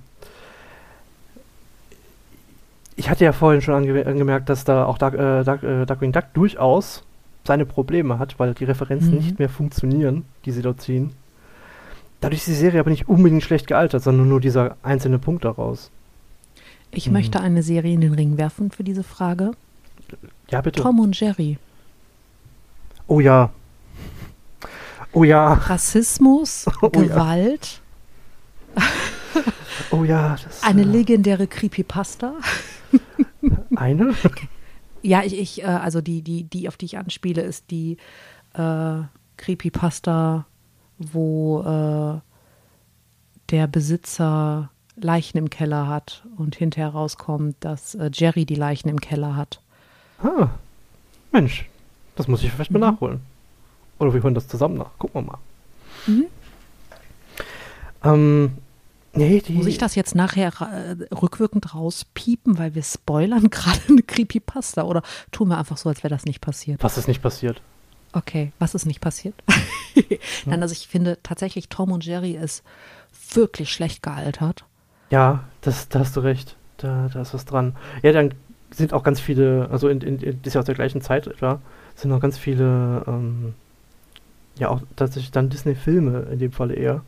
ich 2.95 3.09
hatte 3.09 3.23
ja 3.23 3.31
vorhin 3.31 3.61
schon 3.61 3.75
ange 3.75 4.05
angemerkt, 4.05 4.49
dass 4.49 4.65
da 4.65 4.85
auch 4.85 4.97
Dark, 4.97 5.13
äh, 5.15 5.43
Dark, 5.43 5.63
äh, 5.63 5.85
Darkwing 5.85 6.11
Duck 6.11 6.25
durchaus 6.33 7.03
seine 7.45 7.65
Probleme 7.65 8.19
hat, 8.19 8.37
weil 8.39 8.53
die 8.53 8.63
Referenzen 8.65 9.11
Mhm. 9.11 9.17
nicht 9.17 9.39
mehr 9.39 9.49
funktionieren, 9.49 10.25
die 10.45 10.51
sie 10.51 10.61
dort 10.61 10.81
ziehen. 10.81 11.11
Dadurch 12.23 12.39
ist 12.41 12.47
die 12.47 12.53
Serie 12.53 12.79
aber 12.79 12.89
nicht 12.89 13.07
unbedingt 13.09 13.43
schlecht 13.43 13.67
gealtert, 13.67 14.01
sondern 14.01 14.27
nur 14.29 14.39
dieser 14.39 14.77
einzelne 14.81 15.19
Punkt 15.19 15.43
daraus. 15.45 15.91
Ich 16.91 17.07
Mhm. 17.07 17.13
möchte 17.13 17.39
eine 17.41 17.63
Serie 17.63 17.93
in 17.93 18.01
den 18.01 18.13
Ring 18.13 18.37
werfen 18.37 18.71
für 18.71 18.83
diese 18.83 19.03
Frage. 19.03 19.51
Ja, 20.49 20.61
bitte. 20.61 20.81
Tom 20.81 20.99
und 20.99 21.19
Jerry. 21.19 21.57
Oh 23.07 23.19
ja. 23.19 23.49
Oh 25.11 25.23
ja. 25.23 25.53
Rassismus, 25.53 26.65
Oh 26.81 26.89
ja. 26.95 27.01
Gewalt, 27.01 27.81
Oh 29.91 30.03
ja. 30.03 30.35
Das, 30.43 30.63
eine 30.63 30.81
äh, 30.81 30.85
legendäre 30.85 31.47
Creepypasta. 31.47 32.33
Eine? 33.75 34.13
Ja, 35.05 35.21
ich, 35.25 35.37
ich 35.37 35.61
äh, 35.61 35.65
also 35.65 35.99
die, 35.99 36.21
die, 36.21 36.45
die, 36.45 36.69
auf 36.69 36.77
die 36.77 36.85
ich 36.85 36.97
anspiele, 36.97 37.41
ist 37.41 37.71
die 37.71 37.97
äh, 38.53 38.99
Creepypasta, 39.35 40.45
wo 40.97 41.61
äh, 41.61 42.19
der 43.51 43.67
Besitzer 43.67 44.69
Leichen 44.95 45.37
im 45.37 45.49
Keller 45.49 45.87
hat 45.87 46.23
und 46.37 46.55
hinterher 46.55 46.89
rauskommt, 46.89 47.55
dass 47.61 47.95
äh, 47.95 48.09
Jerry 48.13 48.45
die 48.45 48.55
Leichen 48.55 48.89
im 48.89 48.99
Keller 49.01 49.35
hat. 49.35 49.59
Ah. 50.21 50.49
Mensch. 51.31 51.67
Das 52.15 52.27
muss 52.27 52.43
ich 52.43 52.51
vielleicht 52.51 52.71
mal 52.71 52.77
Mhm. 52.79 52.85
nachholen. 52.95 53.19
Oder 53.99 54.13
wir 54.13 54.21
hören 54.21 54.35
das 54.35 54.47
zusammen 54.47 54.77
nach. 54.77 54.91
Gucken 54.99 55.21
wir 55.25 55.31
mal. 55.31 55.39
Mhm. 56.05 56.25
Ähm. 58.03 58.57
Nee, 59.15 59.41
die. 59.41 59.53
Muss 59.53 59.67
ich 59.67 59.77
das 59.77 59.93
jetzt 59.95 60.15
nachher 60.15 60.51
äh, 60.61 61.13
rückwirkend 61.13 61.75
rauspiepen, 61.75 62.57
weil 62.57 62.73
wir 62.75 62.83
spoilern 62.83 63.49
gerade 63.51 63.79
eine 63.89 64.01
Creepypasta? 64.01 64.83
Oder 64.83 65.03
tun 65.31 65.49
wir 65.49 65.57
einfach 65.57 65.77
so, 65.77 65.89
als 65.89 66.03
wäre 66.03 66.13
das 66.13 66.25
nicht 66.25 66.41
passiert? 66.41 66.81
Was 66.83 66.97
ist 66.97 67.07
nicht 67.07 67.21
passiert? 67.21 67.61
Okay, 68.13 68.51
was 68.59 68.75
ist 68.75 68.85
nicht 68.85 69.01
passiert? 69.01 69.35
Nein, 70.45 70.61
also 70.61 70.71
ich 70.73 70.87
finde 70.87 71.17
tatsächlich, 71.23 71.67
Tom 71.69 71.91
und 71.91 72.05
Jerry 72.05 72.31
ist 72.31 72.63
wirklich 73.33 73.71
schlecht 73.73 74.03
gealtert. 74.03 74.65
Ja, 75.09 75.43
das, 75.61 75.89
da 75.89 75.99
hast 75.99 76.15
du 76.15 76.19
recht. 76.21 76.55
Da, 76.77 77.09
da 77.13 77.21
ist 77.21 77.33
was 77.33 77.45
dran. 77.45 77.75
Ja, 78.03 78.11
dann 78.11 78.33
sind 78.71 78.93
auch 78.93 79.03
ganz 79.03 79.19
viele, 79.19 79.67
also 79.71 79.87
in, 79.89 80.01
in, 80.01 80.19
in 80.19 80.39
das 80.41 80.47
ist 80.49 80.53
ja 80.55 80.59
aus 80.59 80.65
der 80.65 80.75
gleichen 80.75 81.01
Zeit 81.01 81.27
etwa, 81.27 81.59
sind 81.95 82.09
noch 82.09 82.19
ganz 82.19 82.37
viele, 82.37 83.03
ähm, 83.07 83.53
ja 84.57 84.69
auch 84.69 84.81
tatsächlich 84.95 85.31
dann 85.31 85.49
Disney-Filme 85.49 86.27
in 86.31 86.39
dem 86.39 86.51
Falle 86.51 86.73
eher 86.75 87.03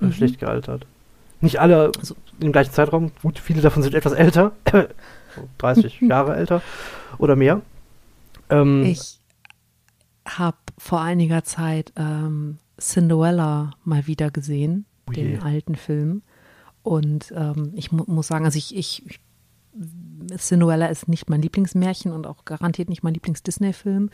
äh, 0.00 0.06
Mhm. 0.06 0.12
schlecht 0.12 0.38
gealtert. 0.38 0.86
Nicht 1.40 1.58
alle 1.60 1.90
Also- 1.98 2.16
im 2.40 2.52
gleichen 2.52 2.72
Zeitraum, 2.72 3.12
gut, 3.22 3.38
viele 3.38 3.62
davon 3.62 3.82
sind 3.82 3.94
etwas 3.94 4.12
älter, 4.12 4.52
so 5.34 5.48
30 5.58 6.00
Jahre 6.08 6.36
älter 6.36 6.60
oder 7.18 7.34
mehr. 7.36 7.62
Ähm, 8.50 8.84
Ich, 8.84 9.18
habe 10.26 10.58
vor 10.78 11.00
einiger 11.00 11.44
Zeit 11.44 11.92
ähm, 11.96 12.58
Cinderella 12.78 13.72
mal 13.84 14.06
wieder 14.06 14.30
gesehen, 14.30 14.86
Oh 15.08 15.12
den 15.12 15.42
alten 15.42 15.76
Film. 15.76 16.22
Und 16.82 17.32
ähm, 17.36 17.72
ich 17.74 17.92
mu 17.92 18.04
muss 18.06 18.26
sagen, 18.26 18.44
also 18.44 18.58
ich, 18.58 18.76
ich, 18.76 19.06
ich 19.06 19.20
Cinderella 20.38 20.86
ist 20.86 21.08
nicht 21.08 21.28
mein 21.28 21.42
Lieblingsmärchen 21.42 22.12
und 22.12 22.26
auch 22.26 22.44
garantiert 22.44 22.88
nicht 22.88 23.02
mein 23.02 23.14
Lieblings-Disney-Film. 23.14 24.10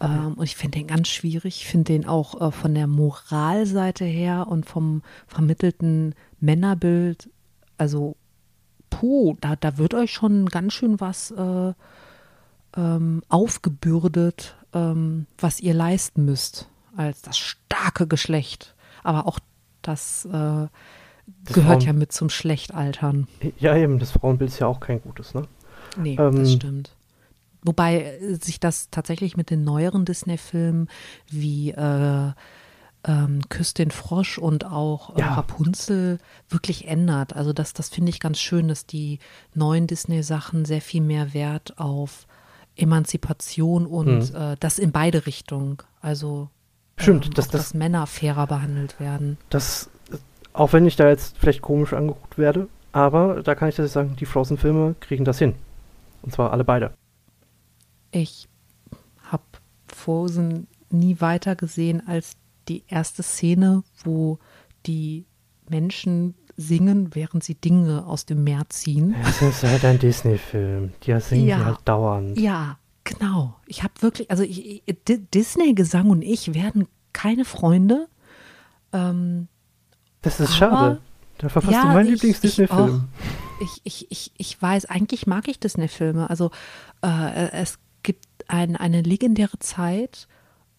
Ähm, 0.00 0.34
und 0.34 0.44
ich 0.44 0.56
finde 0.56 0.78
den 0.78 0.86
ganz 0.86 1.08
schwierig. 1.08 1.62
Ich 1.62 1.66
finde 1.66 1.92
den 1.92 2.06
auch 2.06 2.40
äh, 2.40 2.52
von 2.52 2.74
der 2.74 2.86
Moralseite 2.86 4.04
her 4.04 4.46
und 4.48 4.66
vom 4.66 5.02
vermittelten 5.26 6.14
Männerbild, 6.40 7.30
also 7.78 8.16
puh, 8.90 9.36
da, 9.40 9.56
da 9.56 9.78
wird 9.78 9.94
euch 9.94 10.12
schon 10.12 10.46
ganz 10.46 10.74
schön 10.74 11.00
was 11.00 11.30
äh, 11.30 11.72
ähm, 12.76 13.22
aufgebürdet, 13.28 14.56
ähm, 14.72 15.26
was 15.38 15.60
ihr 15.60 15.74
leisten 15.74 16.24
müsst 16.24 16.68
als 16.96 17.22
das 17.22 17.38
starke 17.38 18.06
Geschlecht. 18.06 18.74
Aber 19.02 19.26
auch 19.26 19.38
das, 19.82 20.24
äh, 20.26 20.30
Das 20.30 20.68
gehört 21.54 21.82
Frauen- 21.82 21.86
ja 21.86 21.92
mit 21.92 22.12
zum 22.12 22.28
Schlechtaltern. 22.30 23.28
Ja, 23.58 23.76
eben, 23.76 23.98
das 23.98 24.10
Frauenbild 24.12 24.50
ist 24.50 24.58
ja 24.58 24.66
auch 24.66 24.80
kein 24.80 25.00
gutes, 25.00 25.34
ne? 25.34 25.42
Nee, 25.96 26.16
Ähm, 26.18 26.36
das 26.36 26.52
stimmt. 26.52 26.94
Wobei 27.62 28.02
äh, 28.20 28.34
sich 28.36 28.60
das 28.60 28.88
tatsächlich 28.90 29.36
mit 29.36 29.50
den 29.50 29.64
neueren 29.64 30.04
Disney-Filmen 30.04 30.88
wie 31.30 31.70
äh, 31.70 32.32
ähm, 33.04 33.40
Küss 33.48 33.74
den 33.74 33.90
Frosch 33.90 34.38
und 34.38 34.64
auch 34.64 35.16
äh, 35.16 35.20
Ja. 35.20 35.34
Rapunzel 35.34 36.18
wirklich 36.48 36.88
ändert. 36.88 37.34
Also 37.36 37.52
das, 37.52 37.72
das 37.72 37.88
finde 37.88 38.10
ich 38.10 38.20
ganz 38.20 38.38
schön, 38.40 38.68
dass 38.68 38.86
die 38.86 39.18
neuen 39.54 39.86
Disney-Sachen 39.86 40.64
sehr 40.64 40.80
viel 40.80 41.00
mehr 41.00 41.32
Wert 41.34 41.78
auf 41.78 42.26
Emanzipation 42.78 43.86
und 43.86 44.34
äh, 44.34 44.56
das 44.60 44.78
in 44.78 44.92
beide 44.92 45.26
Richtungen. 45.26 45.78
Also 46.00 46.48
Stimmt, 46.96 47.26
ähm, 47.26 47.32
das- 47.34 47.48
auch, 47.48 47.52
das- 47.52 47.62
dass 47.62 47.74
Männer 47.74 48.06
fairer 48.06 48.46
behandelt 48.46 48.98
werden. 49.00 49.36
Das, 49.50 49.90
auch 50.52 50.72
wenn 50.72 50.86
ich 50.86 50.96
da 50.96 51.08
jetzt 51.08 51.38
vielleicht 51.38 51.62
komisch 51.62 51.92
angeguckt 51.92 52.38
werde, 52.38 52.68
aber 52.92 53.42
da 53.42 53.54
kann 53.54 53.68
ich 53.68 53.76
das 53.76 53.92
sagen, 53.92 54.16
die 54.18 54.26
Frozen-Filme 54.26 54.94
kriegen 55.00 55.24
das 55.24 55.38
hin. 55.38 55.54
Und 56.22 56.32
zwar 56.32 56.52
alle 56.52 56.64
beide. 56.64 56.92
Ich 58.10 58.48
habe 59.22 59.42
Frozen 59.86 60.66
nie 60.90 61.20
weiter 61.20 61.54
gesehen 61.54 62.06
als 62.06 62.32
die 62.68 62.82
erste 62.88 63.22
Szene, 63.22 63.82
wo 64.04 64.38
die 64.86 65.26
Menschen 65.68 66.34
singen, 66.60 67.14
während 67.14 67.44
sie 67.44 67.54
Dinge 67.54 68.04
aus 68.04 68.26
dem 68.26 68.42
Meer 68.42 68.62
ziehen. 68.68 69.14
Es 69.24 69.40
ist 69.40 69.62
halt 69.62 69.84
ein 69.84 69.98
Disney-Film. 70.00 70.92
Die 71.04 71.18
singen 71.20 71.46
Ja. 71.46 71.58
die 71.58 71.64
halt 71.64 71.78
dauernd. 71.84 72.38
Ja, 72.38 72.78
genau. 73.04 73.54
Ich 73.66 73.84
habe 73.84 73.94
wirklich, 74.00 74.28
also 74.30 74.42
ich, 74.42 74.82
Disney-Gesang 75.32 76.10
und 76.10 76.22
ich 76.22 76.54
werden 76.54 76.88
keine 77.12 77.44
Freunde. 77.44 78.08
Ähm, 78.92 79.46
Das 80.22 80.40
ist 80.40 80.56
schade. 80.56 81.00
Da 81.38 81.48
verpasst 81.48 81.72
Ja, 81.72 81.82
du 81.82 81.88
meinen 81.88 82.08
Lieblings-Disney-Film. 82.08 83.06
ich, 83.60 83.80
ich, 83.84 84.10
ich, 84.10 84.32
ich 84.36 84.60
weiß, 84.60 84.86
eigentlich 84.86 85.28
mag 85.28 85.46
ich 85.46 85.60
Disney-Filme. 85.60 86.28
Also 86.28 86.50
äh, 87.02 87.50
es 87.52 87.78
gibt 88.02 88.26
ein, 88.48 88.74
eine 88.74 89.02
legendäre 89.02 89.60
Zeit 89.60 90.26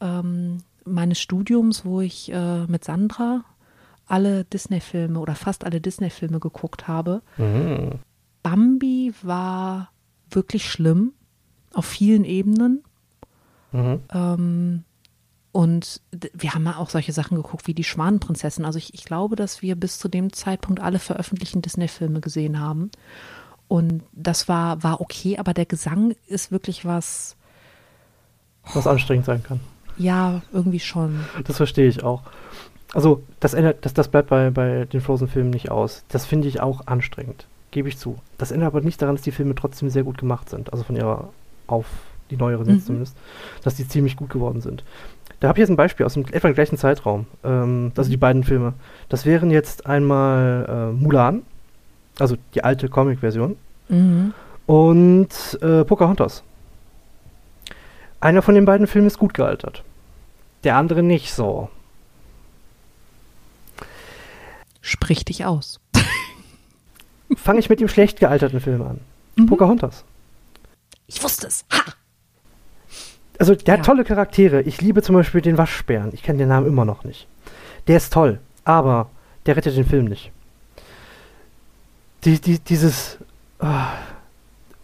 ähm, 0.01 0.57
meines 0.83 1.21
Studiums, 1.21 1.85
wo 1.85 2.01
ich 2.01 2.29
äh, 2.33 2.65
mit 2.65 2.83
Sandra 2.83 3.45
alle 4.09 4.45
Disney-Filme 4.45 5.19
oder 5.19 5.35
fast 5.35 5.63
alle 5.65 5.81
Disney-Filme 5.81 6.39
geguckt 6.39 6.87
habe. 6.87 7.21
Mhm. 7.37 7.99
Bambi 8.43 9.13
war 9.21 9.91
wirklich 10.29 10.69
schlimm 10.69 11.13
auf 11.73 11.85
vielen 11.85 12.23
Ebenen. 12.25 12.83
Mhm. 13.71 13.99
Ähm, 14.13 14.83
und 15.51 16.01
wir 16.11 16.53
haben 16.53 16.67
auch 16.67 16.89
solche 16.89 17.11
Sachen 17.11 17.35
geguckt 17.35 17.67
wie 17.67 17.73
die 17.73 17.83
Schwanenprinzessin. 17.83 18.65
Also 18.65 18.77
ich, 18.77 18.93
ich 18.93 19.03
glaube, 19.03 19.35
dass 19.35 19.61
wir 19.61 19.75
bis 19.75 19.97
zu 19.97 20.07
dem 20.07 20.31
Zeitpunkt 20.31 20.79
alle 20.81 20.99
veröffentlichten 20.99 21.61
Disney-Filme 21.61 22.21
gesehen 22.21 22.59
haben. 22.59 22.91
Und 23.67 24.03
das 24.13 24.47
war, 24.47 24.83
war 24.83 25.01
okay, 25.01 25.37
aber 25.37 25.53
der 25.53 25.65
Gesang 25.65 26.15
ist 26.27 26.51
wirklich 26.51 26.85
was, 26.85 27.35
Was 28.73 28.87
anstrengend 28.87 29.25
sein 29.25 29.43
kann. 29.43 29.59
ja, 29.97 30.41
irgendwie 30.51 30.79
schon. 30.79 31.23
Das 31.43 31.57
verstehe 31.57 31.87
ich 31.87 32.03
auch. 32.03 32.23
Also, 32.93 33.21
das 33.39 33.54
ändert, 33.54 33.86
das, 33.86 33.93
das 33.93 34.08
bleibt 34.08 34.30
bei, 34.30 34.49
bei 34.49 34.86
den 34.86 35.02
Frozen-Filmen 35.02 35.52
nicht 35.52 35.69
aus. 35.69 36.04
Das 36.10 36.25
finde 36.25 36.47
ich 36.47 36.60
auch 36.62 36.88
anstrengend. 36.88 37.45
Gebe 37.71 37.88
ich 37.88 37.97
zu. 37.99 38.17
Das 38.39 38.52
ändert 38.52 38.67
aber 38.67 38.82
nicht 38.82 38.99
daran, 39.02 39.15
dass 39.15 39.23
die 39.23 39.32
Filme 39.32 39.54
trotzdem 39.54 39.89
sehr 39.89 40.04
gut 40.04 40.17
gemacht 40.17 40.49
sind. 40.49 40.71
Also 40.73 40.84
von 40.84 40.95
ihrer 40.95 41.30
auf 41.67 41.86
die 42.32 42.38
neueren 42.38 42.67
jetzt 42.67 42.82
Mhm. 42.84 42.86
zumindest, 42.86 43.17
dass 43.63 43.75
die 43.75 43.88
ziemlich 43.88 44.15
gut 44.15 44.30
geworden 44.32 44.62
sind. 44.62 44.84
Da 45.39 45.47
habe 45.47 45.58
ich 45.58 45.62
jetzt 45.62 45.69
ein 45.69 45.75
Beispiel 45.78 46.06
aus 46.06 46.13
dem 46.15 46.25
etwa 46.32 46.47
dem 46.49 46.56
gleichen 46.56 46.78
Zeitraum. 46.78 47.28
Ähm, 47.43 47.91
also 47.95 48.10
die 48.10 48.17
beiden 48.17 48.43
Filme. 48.43 48.73
Das 49.08 49.25
wären 49.25 49.52
jetzt 49.52 49.86
einmal 49.86 50.65
äh, 50.67 50.99
Mulan, 50.99 51.43
also 52.19 52.36
die 52.56 52.63
alte 52.63 52.89
Comic-Version, 52.89 53.56
Mhm. 53.88 54.34
und 54.65 55.60
äh, 55.62 55.84
Pocahontas. 55.86 56.43
Einer 58.19 58.41
von 58.41 58.56
den 58.56 58.65
beiden 58.65 58.88
Filmen 58.88 59.08
ist 59.08 59.17
gut 59.19 59.34
gealtert. 59.34 59.84
Der 60.63 60.75
andere 60.75 61.04
nicht 61.04 61.34
so. 61.34 61.69
Sprich 64.89 65.23
dich 65.23 65.45
aus. 65.45 65.80
Fange 67.36 67.60
ich 67.60 67.69
mit 67.69 67.80
dem 67.80 67.88
schlecht 67.88 68.19
gealterten 68.19 68.60
Film 68.60 68.82
an. 68.82 68.99
Mhm. 69.36 69.45
Pocahontas. 69.45 70.04
Ich 71.06 71.21
wusste 71.23 71.45
es. 71.45 71.63
Ha! 71.71 71.93
Also 73.38 73.54
der 73.54 73.73
hat 73.73 73.80
Ja. 73.82 73.86
tolle 73.86 74.04
Charaktere. 74.04 74.63
Ich 74.63 74.82
liebe 74.82 75.04
zum 75.04 75.13
Beispiel 75.13 75.41
den 75.41 75.60
Waschbären. 75.60 76.10
Ich 76.13 76.23
kenne 76.23 76.39
den 76.39 76.47
Namen 76.49 76.65
immer 76.65 76.86
noch 76.86 77.04
nicht. 77.04 77.28
Der 77.88 77.97
ist 77.97 78.12
toll, 78.12 78.39
aber 78.65 79.12
der 79.45 79.56
rettet 79.58 79.78
den 79.78 79.86
Film 79.86 80.06
nicht. 80.06 80.32
Die, 82.25 82.41
die, 82.41 82.58
dieses, 82.58 83.19
ah, 83.60 83.89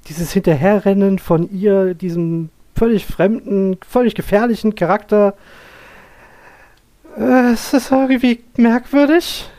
dieses 0.07 0.31
Hinterherrennen 0.33 1.17
von 1.17 1.49
ihr, 1.51 1.95
diesem 1.95 2.49
völlig 2.75 3.07
fremden, 3.07 3.77
völlig 3.87 4.13
gefährlichen 4.13 4.75
Charakter, 4.75 5.33
äh, 7.17 7.51
es 7.53 7.73
ist 7.73 7.91
irgendwie 7.91 8.43
merkwürdig. 8.55 9.49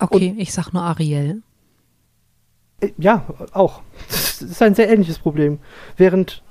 Okay, 0.00 0.34
ich 0.38 0.52
sag 0.52 0.72
nur 0.72 0.82
Ariel. 0.82 1.42
Äh, 2.80 2.90
Ja, 2.98 3.24
auch. 3.52 3.82
Das 4.08 4.42
ist 4.42 4.62
ein 4.62 4.74
sehr 4.74 4.88
ähnliches 4.90 5.18
Problem. 5.18 5.58
Während 5.96 6.42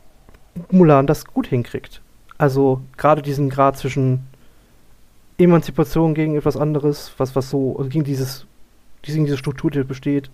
Mulan 0.72 1.08
das 1.08 1.26
gut 1.26 1.48
hinkriegt. 1.48 2.02
Also 2.38 2.82
gerade 2.98 3.22
diesen 3.22 3.50
Grad 3.50 3.78
zwischen 3.78 4.24
Emanzipation 5.38 6.14
gegen 6.14 6.36
etwas 6.36 6.58
anderes, 6.58 7.12
was, 7.18 7.36
was 7.36 7.50
so, 7.50 7.76
also 7.78 7.90
gegen 7.90 8.04
dieses, 8.04 8.46
gegen 9.02 9.26
diese 9.26 9.38
Struktur, 9.38 9.72
die 9.72 9.84
besteht. 9.84 10.30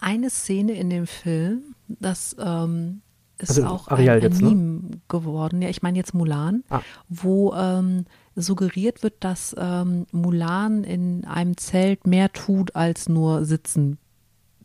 Eine 0.00 0.30
Szene 0.30 0.72
in 0.72 0.90
dem 0.90 1.06
Film, 1.06 1.74
das 1.88 2.34
ähm, 2.40 3.02
ist 3.38 3.50
Also 3.50 3.66
auch 3.66 3.88
Ariel 3.88 4.10
ein, 4.10 4.16
ein 4.16 4.22
jetzt, 4.22 4.42
ne? 4.42 4.48
Meme 4.48 4.80
geworden. 5.08 5.62
Ja, 5.62 5.68
ich 5.68 5.82
meine 5.82 5.96
jetzt 5.96 6.12
Mulan, 6.14 6.64
Ah. 6.70 6.80
wo 7.08 7.54
ähm, 7.54 8.06
suggeriert 8.36 9.02
wird, 9.02 9.14
dass 9.20 9.54
ähm, 9.58 10.06
Mulan 10.12 10.84
in 10.84 11.24
einem 11.24 11.56
Zelt 11.56 12.06
mehr 12.06 12.32
tut 12.32 12.74
als 12.74 13.08
nur 13.08 13.44
sitzen 13.44 13.98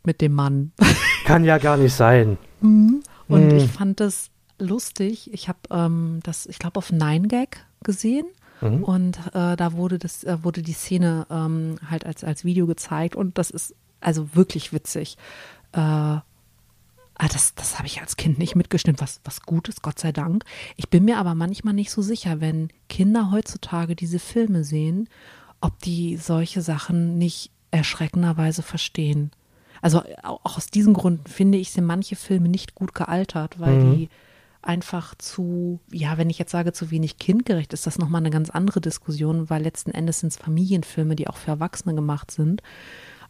mit 0.04 0.22
dem 0.22 0.34
Mann. 0.34 0.72
Kann 1.26 1.44
ja 1.44 1.58
gar 1.58 1.78
nicht 1.78 1.94
sein. 1.94 2.38
Und 2.62 3.00
Mm. 3.30 3.58
ich 3.58 3.68
fand 3.68 4.00
das 4.00 4.30
lustig. 4.58 5.32
Ich 5.34 5.50
habe 5.50 5.60
ähm, 5.70 6.20
das, 6.24 6.46
ich 6.46 6.60
glaube, 6.60 6.78
auf 6.78 6.92
Nine 6.92 7.28
Gag 7.28 7.66
gesehen. 7.84 8.26
Mhm. 8.62 8.84
Und 8.84 9.18
äh, 9.34 9.56
da 9.56 9.74
wurde 9.74 10.00
das, 10.00 10.24
äh, 10.24 10.38
wurde 10.44 10.62
die 10.62 10.74
Szene 10.74 11.28
ähm, 11.30 11.76
halt 11.90 12.06
als, 12.06 12.24
als 12.24 12.44
Video 12.46 12.66
gezeigt 12.66 13.16
und 13.16 13.38
das 13.38 13.52
ist 13.52 13.76
also 14.00 14.30
wirklich 14.34 14.74
witzig. 14.74 15.18
Äh, 15.74 16.18
ah, 17.18 17.28
das 17.28 17.56
das 17.56 17.78
habe 17.78 17.88
ich 17.88 18.02
als 18.02 18.16
Kind 18.18 18.38
nicht 18.40 18.56
mitgestimmt, 18.56 19.02
was, 19.02 19.22
was 19.24 19.42
gut 19.42 19.68
ist, 19.70 19.82
Gott 19.82 20.00
sei 20.00 20.12
Dank. 20.12 20.44
Ich 20.76 20.90
bin 20.90 21.06
mir 21.06 21.18
aber 21.18 21.36
manchmal 21.36 21.74
nicht 21.74 21.92
so 21.92 22.02
sicher, 22.02 22.40
wenn 22.42 22.70
Kinder 22.90 23.32
heutzutage 23.32 23.96
diese 23.96 24.20
Filme 24.20 24.64
sehen, 24.64 25.10
ob 25.62 25.80
die 25.82 26.18
solche 26.18 26.62
Sachen 26.62 27.18
nicht 27.18 27.52
erschreckenderweise 27.72 28.62
verstehen. 28.64 29.32
Also 29.82 30.02
au- 30.24 30.40
auch 30.44 30.58
aus 30.58 30.68
diesem 30.68 30.94
Grund 30.94 31.28
finde 31.30 31.58
ich, 31.58 31.72
sind 31.72 31.86
manche 31.86 32.16
Filme 32.16 32.50
nicht 32.50 32.76
gut 32.76 32.94
gealtert, 32.96 33.60
weil 33.60 33.76
Mhm. 33.78 33.80
die 33.82 34.10
einfach 34.62 35.16
zu, 35.16 35.80
ja, 35.92 36.18
wenn 36.18 36.30
ich 36.30 36.40
jetzt 36.40 36.52
sage, 36.52 36.74
zu 36.74 36.92
wenig 36.92 37.18
kindgerecht, 37.20 37.72
ist 37.74 37.86
das 37.88 38.00
nochmal 38.00 38.22
eine 38.22 38.32
ganz 38.32 38.50
andere 38.50 38.82
Diskussion, 38.82 39.50
weil 39.50 39.62
letzten 39.64 39.92
Endes 39.92 40.20
sind 40.20 40.30
es 40.30 40.38
Familienfilme, 40.38 41.16
die 41.16 41.28
auch 41.28 41.38
für 41.38 41.52
Erwachsene 41.52 41.96
gemacht 41.96 42.32
sind. 42.32 42.62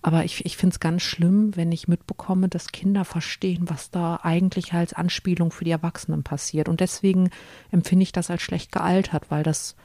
Aber 0.02 0.24
ich, 0.24 0.46
ich 0.46 0.58
finde 0.58 0.74
es 0.74 0.80
ganz 0.80 1.02
schlimm, 1.02 1.56
wenn 1.56 1.72
ich 1.72 1.88
mitbekomme, 1.88 2.48
dass 2.48 2.72
Kinder 2.72 3.04
verstehen, 3.04 3.70
was 3.70 3.92
da 3.92 4.20
eigentlich 4.24 4.74
als 4.74 4.94
Anspielung 4.94 5.52
für 5.52 5.66
die 5.66 5.72
Erwachsenen 5.72 6.24
passiert. 6.24 6.70
Und 6.70 6.80
deswegen 6.80 7.30
empfinde 7.72 8.04
ich 8.04 8.12
das 8.12 8.30
als 8.30 8.42
schlecht 8.42 8.72
gealtert, 8.72 9.26
weil 9.30 9.44
das 9.44 9.76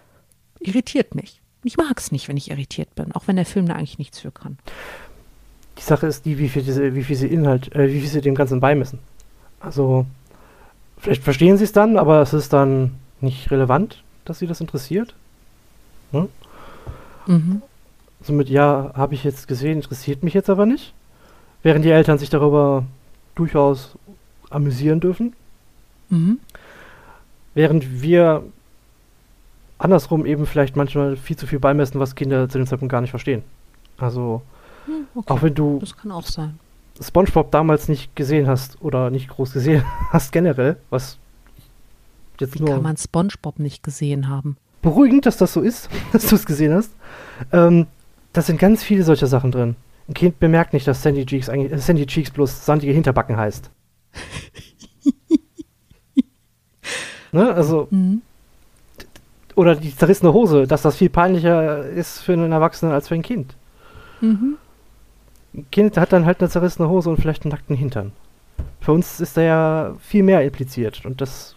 irritiert 0.61 1.15
mich. 1.15 1.41
Ich 1.65 1.77
mag 1.77 1.99
es 1.99 2.13
nicht, 2.13 2.29
wenn 2.29 2.37
ich 2.37 2.51
irritiert 2.51 2.95
bin, 2.95 3.13
auch 3.13 3.27
wenn 3.27 3.37
der 3.37 3.47
Film 3.47 3.67
da 3.67 3.75
eigentlich 3.75 3.99
nichts 3.99 4.21
für 4.21 4.33
kann. 4.33 4.59
Die 5.79 5.83
Sache 5.83 6.07
ist 6.07 6.25
die, 6.25 6.39
wie 6.39 6.49
viel, 6.49 6.63
diese, 6.63 6.95
wie 6.95 7.05
viel 7.05 7.17
sie 7.17 7.29
Inhalt, 7.29 7.75
äh, 7.75 7.89
wie 7.89 8.01
viel 8.01 8.09
sie 8.09 8.21
dem 8.21 8.35
Ganzen 8.35 8.61
beimessen. 8.61 8.99
Also, 9.61 10.07
vielleicht 10.99 11.23
verstehen 11.23 11.57
sie 11.57 11.65
es 11.65 11.73
dann, 11.73 11.97
aber 11.97 12.21
es 12.21 12.33
ist 12.33 12.53
dann 12.53 12.97
nicht 13.21 13.51
relevant, 13.51 14.03
dass 14.25 14.41
sie 14.41 14.47
das 14.47 14.61
interessiert. 14.61 15.15
Ne? 16.11 16.29
Mhm. 17.27 17.63
Somit, 18.23 18.49
ja, 18.49 18.93
habe 18.95 19.15
ich 19.15 19.25
jetzt 19.25 19.49
gesehen, 19.49 19.79
interessiert 19.79 20.23
mich 20.23 20.35
jetzt 20.35 20.51
aber 20.51 20.67
nicht. 20.67 20.95
Während 21.63 21.85
die 21.85 21.91
Eltern 21.91 22.19
sich 22.19 22.31
darüber 22.31 22.85
durchaus 23.35 23.97
amüsieren 24.51 25.01
dürfen. 25.01 25.33
Mhm. 26.09 26.39
Während 27.55 28.03
wir 28.03 28.43
andersrum 29.79 30.27
eben 30.27 30.47
vielleicht 30.47 30.77
manchmal 30.77 31.17
viel 31.17 31.37
zu 31.37 31.47
viel 31.47 31.59
beimessen, 31.59 32.01
was 32.01 32.15
Kinder 32.15 32.49
zu 32.49 32.59
dem 32.59 32.67
Zeitpunkt 32.67 32.93
gar 32.93 33.01
nicht 33.01 33.11
verstehen. 33.11 33.43
Also, 33.99 34.43
Hm, 34.87 35.07
okay. 35.15 35.33
auch 35.33 35.43
wenn 35.43 35.55
du 35.55 35.79
Das 35.81 35.97
kann 35.97 36.11
auch 36.11 36.27
sein. 36.27 36.59
SpongeBob 37.01 37.51
damals 37.53 37.89
nicht 37.89 38.15
gesehen 38.17 38.47
hast 38.49 38.81
oder 38.83 39.11
nicht 39.11 39.29
groß 39.29 39.53
gesehen 39.53 39.85
hast 40.11 40.33
generell, 40.33 40.77
was 40.91 41.19
jetzt 42.41 42.55
Wie 42.55 42.61
nur 42.61 42.75
kann 42.75 42.83
man 42.83 42.97
SpongeBob 42.97 43.59
nicht 43.59 43.83
gesehen 43.83 44.29
haben? 44.29 44.57
beruhigend, 44.83 45.27
dass 45.27 45.37
das 45.37 45.53
so 45.53 45.61
ist, 45.61 45.89
dass 46.13 46.27
du 46.27 46.35
es 46.35 46.45
gesehen 46.45 46.75
hast. 46.75 46.91
Ähm, 47.53 47.87
da 48.33 48.43
sind 48.43 48.59
ganz 48.59 48.83
viele 48.83 49.05
solcher 49.05 49.27
Sachen 49.27 49.51
drin. 49.51 49.77
Ein 50.09 50.15
Kind 50.15 50.41
bemerkt 50.41 50.73
nicht, 50.73 50.87
dass 50.87 51.03
Sandy 51.03 51.27
Cheeks 51.27 51.49
eigentlich 51.49 51.73
äh, 51.73 51.79
Sandy 51.79 52.07
Cheeks 52.07 52.31
bloß 52.31 52.67
sandige 52.67 52.93
Hinterbacken 52.93 53.37
heißt. 53.37 53.71
ne, 57.33 57.55
also 57.55 57.89
Mhm. 57.91 58.23
oder 59.55 59.77
die 59.77 59.95
zerrissene 59.95 60.33
Hose, 60.33 60.67
dass 60.67 60.83
das 60.83 60.97
viel 60.97 61.11
peinlicher 61.11 61.87
ist 61.87 62.21
für 62.21 62.33
einen 62.33 62.53
Erwachsenen 62.53 62.93
als 62.93 63.09
für 63.09 63.15
ein 63.15 63.23
Kind. 63.23 63.55
Mhm. 64.21 64.57
Ein 65.55 65.67
Kind 65.71 65.97
hat 65.97 66.13
dann 66.13 66.27
halt 66.27 66.41
eine 66.41 66.49
zerrissene 66.49 66.89
Hose 66.89 67.11
und 67.11 67.19
vielleicht 67.19 67.45
einen 67.45 67.53
nackten 67.53 67.77
Hintern. 67.77 68.13
Für 68.81 68.93
uns 68.93 69.21
ist 69.21 69.37
da 69.37 69.43
ja 69.43 69.97
viel 70.01 70.23
mehr 70.23 70.43
impliziert 70.43 71.05
und 71.05 71.21
das. 71.21 71.57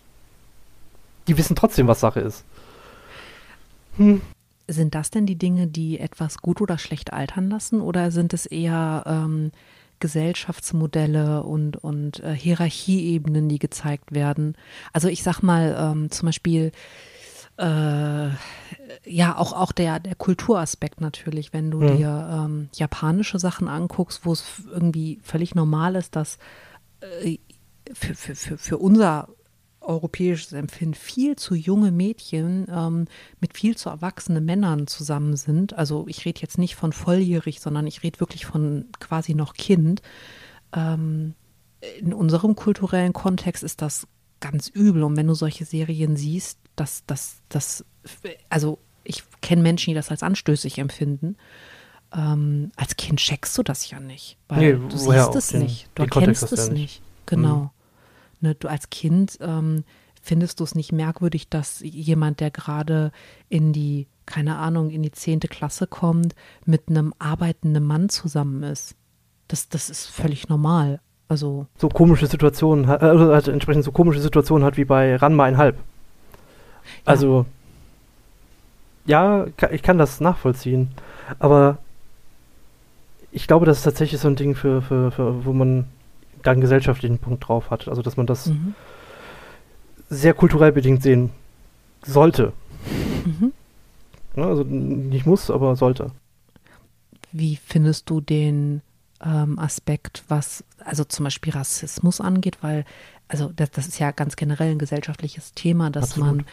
Die 1.27 1.37
wissen 1.37 1.55
trotzdem, 1.55 1.87
was 1.87 2.01
Sache 2.01 2.19
ist. 2.19 2.43
Hm. 3.97 4.21
Sind 4.67 4.95
das 4.95 5.11
denn 5.11 5.25
die 5.25 5.37
Dinge, 5.37 5.67
die 5.67 5.99
etwas 5.99 6.39
gut 6.39 6.59
oder 6.61 6.77
schlecht 6.77 7.13
altern 7.13 7.49
lassen? 7.49 7.81
Oder 7.81 8.11
sind 8.11 8.33
es 8.33 8.45
eher 8.45 9.03
ähm, 9.05 9.51
Gesellschaftsmodelle 9.99 11.43
und, 11.43 11.77
und 11.77 12.19
äh, 12.21 12.33
Hierarchieebenen, 12.33 13.47
die 13.47 13.59
gezeigt 13.59 14.13
werden? 14.13 14.55
Also 14.91 15.07
ich 15.07 15.21
sag 15.23 15.41
mal 15.43 15.75
ähm, 15.79 16.09
zum 16.11 16.27
Beispiel, 16.27 16.71
äh, 17.57 18.29
ja, 19.05 19.37
auch, 19.37 19.53
auch 19.53 19.71
der, 19.71 19.99
der 19.99 20.15
Kulturaspekt 20.15 20.99
natürlich, 20.99 21.53
wenn 21.53 21.71
du 21.71 21.81
Mhm. 21.81 21.87
dir 21.87 22.29
ähm, 22.45 22.69
japanische 22.73 23.39
Sachen 23.39 23.67
anguckst, 23.67 24.25
wo 24.25 24.33
es 24.33 24.63
irgendwie 24.71 25.19
völlig 25.23 25.55
normal 25.55 25.95
ist, 25.95 26.15
dass 26.15 26.37
äh, 27.23 27.37
für, 27.93 28.15
für, 28.15 28.35
für, 28.35 28.57
für 28.57 28.77
unser 28.77 29.29
europäisches 29.85 30.53
Empfinden 30.53 30.93
viel 30.95 31.35
zu 31.35 31.55
junge 31.55 31.91
Mädchen 31.91 32.67
ähm, 32.69 33.05
mit 33.39 33.55
viel 33.57 33.77
zu 33.77 33.89
erwachsenen 33.89 34.43
Männern 34.45 34.87
zusammen 34.87 35.35
sind. 35.37 35.73
Also 35.77 36.05
ich 36.07 36.25
rede 36.25 36.41
jetzt 36.41 36.57
nicht 36.57 36.75
von 36.75 36.91
volljährig, 36.93 37.59
sondern 37.59 37.87
ich 37.87 38.03
rede 38.03 38.19
wirklich 38.19 38.45
von 38.45 38.85
quasi 38.99 39.33
noch 39.35 39.53
Kind. 39.53 40.01
Ähm, 40.75 41.33
in 41.99 42.13
unserem 42.13 42.55
kulturellen 42.55 43.13
Kontext 43.13 43.63
ist 43.63 43.81
das 43.81 44.07
ganz 44.39 44.67
übel. 44.67 45.03
Und 45.03 45.15
wenn 45.17 45.27
du 45.27 45.33
solche 45.35 45.65
Serien 45.65 46.15
siehst, 46.17 46.59
dass 46.75 47.03
das, 47.07 47.37
das, 47.49 47.85
also 48.49 48.79
ich 49.03 49.23
kenne 49.41 49.61
Menschen, 49.61 49.91
die 49.91 49.95
das 49.95 50.09
als 50.11 50.23
anstößig 50.23 50.79
empfinden. 50.79 51.37
Ähm, 52.13 52.71
als 52.75 52.95
Kind 52.97 53.19
checkst 53.19 53.57
du 53.57 53.63
das 53.63 53.89
ja 53.89 53.99
nicht, 53.99 54.37
weil 54.47 54.59
Nee, 54.59 54.87
du 54.89 54.97
siehst 54.97 55.35
es 55.35 55.47
den- 55.49 55.63
nicht, 55.63 55.89
du 55.95 56.03
erkennst 56.03 56.51
es 56.51 56.67
ja 56.67 56.73
nicht. 56.73 57.01
Genau. 57.25 57.71
Ne, 58.41 58.55
du 58.55 58.67
als 58.67 58.89
Kind 58.89 59.37
ähm, 59.41 59.83
findest 60.21 60.59
du 60.59 60.63
es 60.63 60.75
nicht 60.75 60.91
merkwürdig, 60.91 61.49
dass 61.49 61.81
jemand, 61.81 62.39
der 62.39 62.51
gerade 62.51 63.11
in 63.49 63.73
die, 63.73 64.07
keine 64.25 64.57
Ahnung, 64.57 64.89
in 64.89 65.03
die 65.03 65.11
zehnte 65.11 65.47
Klasse 65.47 65.87
kommt, 65.87 66.35
mit 66.65 66.89
einem 66.89 67.13
arbeitenden 67.19 67.85
Mann 67.85 68.09
zusammen 68.09 68.63
ist. 68.63 68.95
Das, 69.47 69.69
das 69.69 69.89
ist 69.89 70.07
völlig 70.07 70.49
normal. 70.49 70.99
Also, 71.27 71.67
So 71.77 71.89
komische 71.89 72.27
Situationen 72.27 72.87
hat, 72.87 73.01
äh, 73.01 73.05
oder 73.11 73.33
halt 73.33 73.47
entsprechend 73.47 73.83
so 73.83 73.91
komische 73.91 74.19
Situationen 74.19 74.65
hat 74.65 74.77
wie 74.77 74.85
bei 74.85 75.15
Ranma 75.15 75.43
einhalb. 75.45 75.77
Also, 77.03 77.45
ja, 79.05 79.45
ka- 79.57 79.71
ich 79.71 79.81
kann 79.83 79.97
das 79.97 80.19
nachvollziehen, 80.21 80.89
aber 81.39 81.77
ich 83.31 83.47
glaube, 83.47 83.65
das 83.65 83.79
ist 83.79 83.83
tatsächlich 83.83 84.19
so 84.21 84.27
ein 84.27 84.35
Ding 84.35 84.55
für, 84.55 84.81
für, 84.81 85.11
für 85.11 85.45
wo 85.45 85.53
man 85.53 85.85
da 86.45 86.51
einen 86.51 86.61
gesellschaftlichen 86.61 87.19
Punkt 87.19 87.47
drauf 87.47 87.69
hat. 87.69 87.87
Also, 87.87 88.01
dass 88.01 88.17
man 88.17 88.27
das 88.27 88.47
mhm. 88.47 88.73
sehr 90.09 90.33
kulturell 90.33 90.71
bedingt 90.71 91.03
sehen 91.03 91.31
sollte. 92.03 92.53
Mhm. 93.25 93.53
Ne? 94.35 94.45
Also 94.45 94.63
nicht 94.63 95.25
muss, 95.25 95.49
aber 95.49 95.75
sollte. 95.75 96.11
Wie 97.31 97.55
findest 97.57 98.09
du 98.09 98.21
den 98.21 98.81
ähm, 99.23 99.59
Aspekt, 99.59 100.23
was 100.27 100.63
also 100.83 101.03
zum 101.03 101.25
Beispiel 101.25 101.53
Rassismus 101.53 102.21
angeht? 102.21 102.57
Weil, 102.61 102.85
also 103.27 103.51
das, 103.55 103.71
das 103.71 103.87
ist 103.87 103.99
ja 103.99 104.11
ganz 104.11 104.35
generell 104.35 104.71
ein 104.71 104.79
gesellschaftliches 104.79 105.53
Thema, 105.53 105.89
dass 105.89 106.11
Absolut. 106.11 106.37
man 106.37 106.45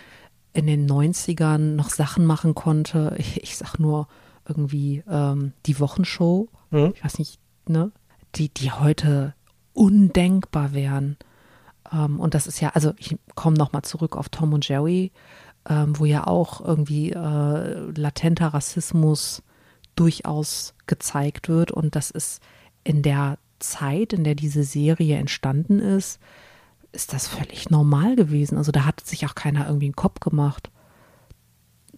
in 0.55 0.67
den 0.67 0.89
90ern 0.89 1.75
noch 1.75 1.91
Sachen 1.91 2.25
machen 2.27 2.55
konnte. 2.55 3.15
Ich, 3.19 3.43
ich 3.43 3.57
sag 3.57 3.79
nur 3.79 4.09
irgendwie 4.49 5.05
ähm, 5.09 5.53
die 5.67 5.79
Wochenshow, 5.79 6.49
Mhm. 6.73 6.93
ich 6.97 7.05
weiß 7.05 7.19
nicht, 7.19 7.39
ne, 7.69 7.93
die, 8.35 8.49
die 8.49 8.73
heute 8.73 9.35
undenkbar 9.73 10.73
wären. 10.73 11.17
Ähm, 11.93 12.21
und 12.21 12.35
das 12.35 12.47
ist 12.47 12.61
ja, 12.61 12.71
also 12.71 12.93
ich 12.99 13.17
komme 13.35 13.57
nochmal 13.57 13.83
zurück 13.83 14.17
auf 14.17 14.29
Tom 14.29 14.53
und 14.53 14.69
Jerry, 14.69 15.13
ähm, 15.69 15.99
wo 15.99 16.05
ja 16.05 16.27
auch 16.27 16.61
irgendwie 16.61 17.13
äh, 17.13 17.91
latenter 17.97 18.49
Rassismus 18.49 19.43
durchaus 19.97 20.75
gezeigt 20.87 21.49
wird. 21.49 21.71
Und 21.71 21.97
das 21.97 22.11
ist 22.11 22.43
in 22.85 23.03
der 23.03 23.39
Zeit, 23.59 24.13
in 24.13 24.25
der 24.25 24.35
diese 24.35 24.65
Serie 24.65 25.17
entstanden 25.17 25.79
ist, 25.79 26.19
ist 26.93 27.13
das 27.13 27.27
völlig 27.27 27.71
normal 27.71 28.17
gewesen. 28.17 28.59
Also 28.59 28.73
da 28.73 28.85
hat 28.85 29.01
sich 29.01 29.25
auch 29.27 29.35
keiner 29.35 29.67
irgendwie 29.67 29.87
einen 29.87 29.97
Kopf 29.97 30.21
gemacht. 30.21 30.71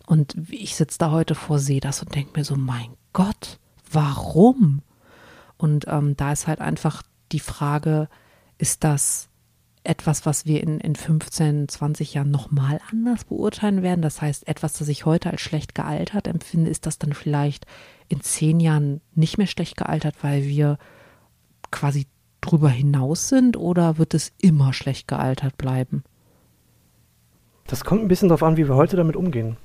Und 0.06 0.36
ich 0.50 0.76
sitze 0.76 0.98
da 0.98 1.10
heute 1.10 1.34
vor, 1.34 1.58
sehe 1.58 1.80
das 1.80 2.02
und 2.02 2.14
denke 2.14 2.38
mir 2.38 2.44
so, 2.44 2.56
mein 2.56 2.94
Gott, 3.12 3.58
warum? 3.90 4.82
Und 5.56 5.86
ähm, 5.88 6.16
da 6.16 6.32
ist 6.32 6.46
halt 6.46 6.60
einfach 6.60 7.02
die 7.32 7.40
Frage, 7.40 8.08
ist 8.58 8.84
das 8.84 9.28
etwas, 9.82 10.24
was 10.24 10.46
wir 10.46 10.62
in, 10.62 10.80
in 10.80 10.96
15, 10.96 11.68
20 11.68 12.14
Jahren 12.14 12.30
nochmal 12.30 12.80
anders 12.90 13.24
beurteilen 13.24 13.82
werden? 13.82 14.02
Das 14.02 14.22
heißt, 14.22 14.48
etwas, 14.48 14.74
das 14.74 14.88
ich 14.88 15.04
heute 15.04 15.30
als 15.30 15.40
schlecht 15.40 15.74
gealtert 15.74 16.26
empfinde, 16.26 16.70
ist 16.70 16.86
das 16.86 16.98
dann 16.98 17.12
vielleicht 17.12 17.66
in 18.08 18.20
zehn 18.20 18.60
Jahren 18.60 19.00
nicht 19.14 19.38
mehr 19.38 19.46
schlecht 19.46 19.76
gealtert, 19.76 20.16
weil 20.22 20.44
wir 20.44 20.78
quasi 21.70 22.06
drüber 22.40 22.68
hinaus 22.68 23.28
sind 23.28 23.56
oder 23.56 23.98
wird 23.98 24.14
es 24.14 24.32
immer 24.40 24.72
schlecht 24.72 25.08
gealtert 25.08 25.56
bleiben? 25.56 26.04
Das 27.66 27.84
kommt 27.84 28.02
ein 28.02 28.08
bisschen 28.08 28.28
darauf 28.28 28.42
an, 28.42 28.56
wie 28.56 28.68
wir 28.68 28.74
heute 28.74 28.96
damit 28.96 29.16
umgehen. 29.16 29.56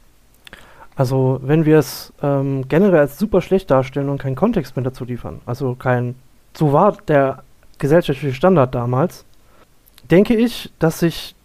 Also, 0.95 1.39
wenn 1.43 1.65
wir 1.65 1.79
es 1.79 2.13
ähm, 2.21 2.67
generell 2.67 2.99
als 2.99 3.17
super 3.17 3.41
schlecht 3.41 3.71
darstellen 3.71 4.09
und 4.09 4.21
keinen 4.21 4.35
Kontext 4.35 4.75
mehr 4.75 4.83
dazu 4.83 5.05
liefern, 5.05 5.39
also 5.45 5.75
kein, 5.75 6.15
so 6.53 6.73
war 6.73 6.97
der 7.07 7.43
gesellschaftliche 7.79 8.35
Standard 8.35 8.75
damals, 8.75 9.25
denke 10.11 10.35
ich, 10.35 10.71
dass 10.79 10.99
sich 10.99 11.35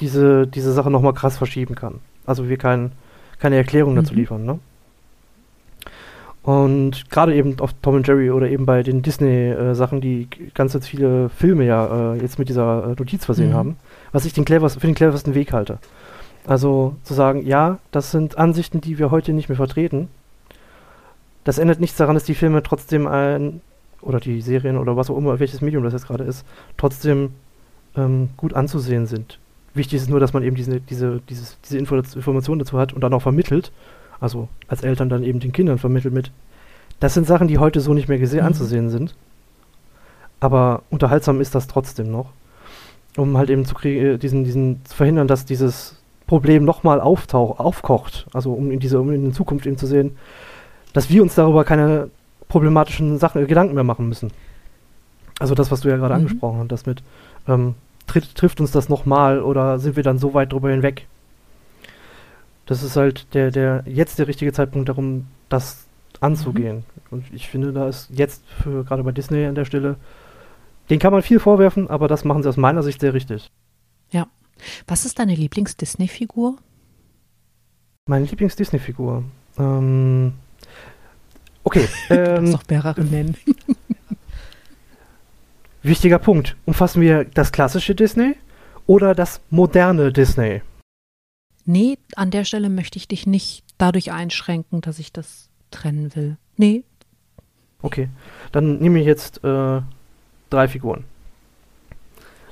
diese, 0.00 0.46
diese 0.46 0.72
Sache 0.72 0.90
nochmal 0.90 1.14
krass 1.14 1.36
verschieben 1.38 1.74
kann. 1.74 2.00
Also 2.26 2.48
wir 2.48 2.56
kein, 2.56 2.92
keine 3.38 3.56
Erklärung 3.56 3.96
dazu 3.96 4.12
Mhm. 4.14 4.18
liefern, 4.20 4.44
ne? 4.44 4.58
Und 6.42 7.08
gerade 7.08 7.34
eben 7.34 7.58
auf 7.60 7.70
Tom 7.80 7.94
und 7.94 8.06
Jerry 8.06 8.30
oder 8.30 8.48
eben 8.50 8.66
bei 8.66 8.82
den 8.82 9.00
Disney-Sachen, 9.00 10.02
die 10.02 10.26
g- 10.28 10.50
ganz 10.52 10.74
jetzt 10.74 10.86
viele 10.88 11.30
Filme 11.30 11.64
ja 11.64 12.12
äh, 12.12 12.20
jetzt 12.20 12.38
mit 12.38 12.50
dieser 12.50 12.84
äh, 12.90 12.94
Notiz 12.98 13.24
versehen 13.24 13.50
Mhm. 13.50 13.54
haben, 13.54 13.76
was 14.12 14.26
ich 14.26 14.34
den 14.34 14.44
cleversten, 14.44 14.78
für 14.80 14.86
den 14.86 14.94
cleversten 14.94 15.34
Weg 15.34 15.54
halte. 15.54 15.78
Also 16.46 16.96
zu 17.02 17.14
sagen, 17.14 17.46
ja, 17.46 17.78
das 17.92 18.10
sind 18.10 18.36
Ansichten, 18.36 18.82
die 18.82 18.98
wir 18.98 19.10
heute 19.10 19.32
nicht 19.32 19.48
mehr 19.48 19.56
vertreten. 19.56 20.08
Das 21.44 21.56
ändert 21.56 21.80
nichts 21.80 21.96
daran, 21.96 22.14
dass 22.14 22.24
die 22.24 22.34
Filme 22.34 22.62
trotzdem 22.62 23.06
ein, 23.06 23.62
oder 24.04 24.20
die 24.20 24.40
Serien 24.40 24.76
oder 24.76 24.96
was 24.96 25.10
auch 25.10 25.16
immer, 25.16 25.40
welches 25.40 25.60
Medium 25.60 25.82
das 25.84 25.92
jetzt 25.92 26.06
gerade 26.06 26.24
ist, 26.24 26.44
trotzdem 26.76 27.30
ähm, 27.96 28.30
gut 28.36 28.54
anzusehen 28.54 29.06
sind. 29.06 29.38
Wichtig 29.74 29.96
ist 30.02 30.10
nur, 30.10 30.20
dass 30.20 30.32
man 30.32 30.42
eben 30.44 30.54
diese, 30.56 30.80
diese, 30.80 31.20
dieses, 31.28 31.58
diese 31.64 31.78
Info 31.78 31.96
Information 31.96 32.58
dazu 32.58 32.78
hat 32.78 32.92
und 32.92 33.00
dann 33.00 33.12
auch 33.12 33.22
vermittelt. 33.22 33.72
Also 34.20 34.48
als 34.68 34.82
Eltern 34.82 35.08
dann 35.08 35.24
eben 35.24 35.40
den 35.40 35.52
Kindern 35.52 35.78
vermittelt 35.78 36.14
mit. 36.14 36.30
Das 37.00 37.14
sind 37.14 37.26
Sachen, 37.26 37.48
die 37.48 37.58
heute 37.58 37.80
so 37.80 37.92
nicht 37.92 38.08
mehr 38.08 38.18
gese- 38.20 38.40
Mhm. 38.40 38.46
anzusehen 38.46 38.88
sind. 38.88 39.16
Aber 40.40 40.82
unterhaltsam 40.90 41.40
ist 41.40 41.54
das 41.54 41.66
trotzdem 41.66 42.10
noch. 42.10 42.30
Um 43.16 43.36
halt 43.36 43.50
eben 43.50 43.64
zu 43.64 43.74
kriegen, 43.74 44.18
diesen, 44.18 44.44
diesen 44.44 44.84
zu 44.84 44.96
verhindern, 44.96 45.28
dass 45.28 45.44
dieses 45.44 46.00
Problem 46.26 46.64
nochmal 46.64 47.00
auftaucht, 47.00 47.60
aufkocht. 47.60 48.26
Also 48.32 48.52
um 48.52 48.70
in 48.70 48.80
diese, 48.80 49.00
um 49.00 49.12
in 49.12 49.24
der 49.24 49.32
Zukunft 49.32 49.66
eben 49.66 49.76
zu 49.78 49.86
sehen, 49.86 50.16
dass 50.92 51.10
wir 51.10 51.22
uns 51.22 51.34
darüber 51.34 51.64
keine 51.64 52.10
problematischen 52.48 53.18
Sachen, 53.18 53.42
äh, 53.42 53.46
Gedanken 53.46 53.74
mehr 53.74 53.84
machen 53.84 54.08
müssen. 54.08 54.30
Also 55.38 55.54
das, 55.54 55.70
was 55.70 55.80
du 55.80 55.88
ja 55.88 55.96
gerade 55.96 56.14
Mhm. 56.14 56.20
angesprochen 56.20 56.58
hast, 56.60 56.68
das 56.68 56.86
mit, 56.86 57.02
ähm, 57.48 57.74
tritt, 58.06 58.34
trifft 58.34 58.60
uns 58.60 58.70
das 58.70 58.88
nochmal 58.88 59.42
oder 59.42 59.78
sind 59.78 59.96
wir 59.96 60.02
dann 60.02 60.18
so 60.18 60.34
weit 60.34 60.52
drüber 60.52 60.70
hinweg? 60.70 61.06
Das 62.66 62.82
ist 62.82 62.96
halt 62.96 63.34
der, 63.34 63.50
der, 63.50 63.82
jetzt 63.86 64.18
der 64.18 64.26
richtige 64.28 64.52
Zeitpunkt 64.52 64.88
darum, 64.88 65.26
das 65.48 65.86
anzugehen. 66.20 66.76
Mhm. 66.76 66.82
Und 67.10 67.24
ich 67.32 67.48
finde, 67.48 67.72
da 67.72 67.88
ist 67.88 68.08
jetzt 68.10 68.42
für, 68.62 68.84
gerade 68.84 69.02
bei 69.02 69.12
Disney 69.12 69.44
an 69.44 69.54
der 69.54 69.64
Stelle, 69.64 69.96
den 70.90 70.98
kann 70.98 71.12
man 71.12 71.22
viel 71.22 71.40
vorwerfen, 71.40 71.88
aber 71.90 72.08
das 72.08 72.24
machen 72.24 72.42
sie 72.42 72.48
aus 72.48 72.56
meiner 72.56 72.82
Sicht 72.82 73.00
sehr 73.00 73.14
richtig. 73.14 73.50
Ja. 74.10 74.26
Was 74.86 75.04
ist 75.04 75.18
deine 75.18 75.34
Lieblings-Disney-Figur? 75.34 76.56
Meine 78.06 78.26
Lieblings-Disney-Figur? 78.26 79.24
Ähm, 79.58 80.34
okay. 81.64 81.88
Ähm, 82.10 82.52
doch 82.52 82.62
mehrere 82.68 83.02
nennen. 83.02 83.36
wichtiger 85.82 86.18
Punkt. 86.18 86.56
Umfassen 86.64 87.02
wir 87.02 87.24
das 87.24 87.52
klassische 87.52 87.94
Disney 87.94 88.36
oder 88.86 89.14
das 89.14 89.40
moderne 89.50 90.12
Disney? 90.12 90.62
Nee, 91.66 91.98
an 92.16 92.30
der 92.30 92.44
Stelle 92.44 92.68
möchte 92.68 92.98
ich 92.98 93.08
dich 93.08 93.26
nicht 93.26 93.64
dadurch 93.78 94.12
einschränken, 94.12 94.80
dass 94.80 94.98
ich 94.98 95.12
das 95.12 95.48
trennen 95.70 96.14
will. 96.14 96.36
Nee. 96.56 96.84
Okay, 97.82 98.08
dann 98.52 98.78
nehme 98.78 99.00
ich 99.00 99.06
jetzt 99.06 99.42
äh, 99.44 99.80
drei 100.50 100.68
Figuren. 100.68 101.04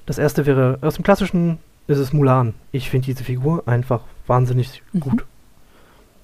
Das 0.07 0.19
erste 0.19 0.47
wäre, 0.47 0.79
aus 0.83 0.95
dem 0.95 1.05
klassischen 1.05 1.59
ist 1.87 1.99
es 1.99 2.13
Mulan. 2.13 2.55
Ich 2.71 2.91
finde 2.91 3.07
diese 3.07 3.25
Figur 3.25 3.67
einfach 3.67 4.03
wahnsinnig 4.27 4.83
mhm. 4.93 5.01
gut. 5.01 5.25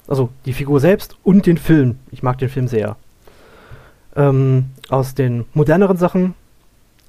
Also 0.09 0.29
die 0.45 0.53
Figur 0.53 0.79
selbst 0.79 1.17
und 1.23 1.45
den 1.45 1.57
Film. 1.57 1.99
Ich 2.11 2.23
mag 2.23 2.39
den 2.39 2.49
Film 2.49 2.67
sehr. 2.67 2.97
Ähm, 4.15 4.71
aus 4.89 5.13
den 5.13 5.45
moderneren 5.53 5.97
Sachen 5.97 6.33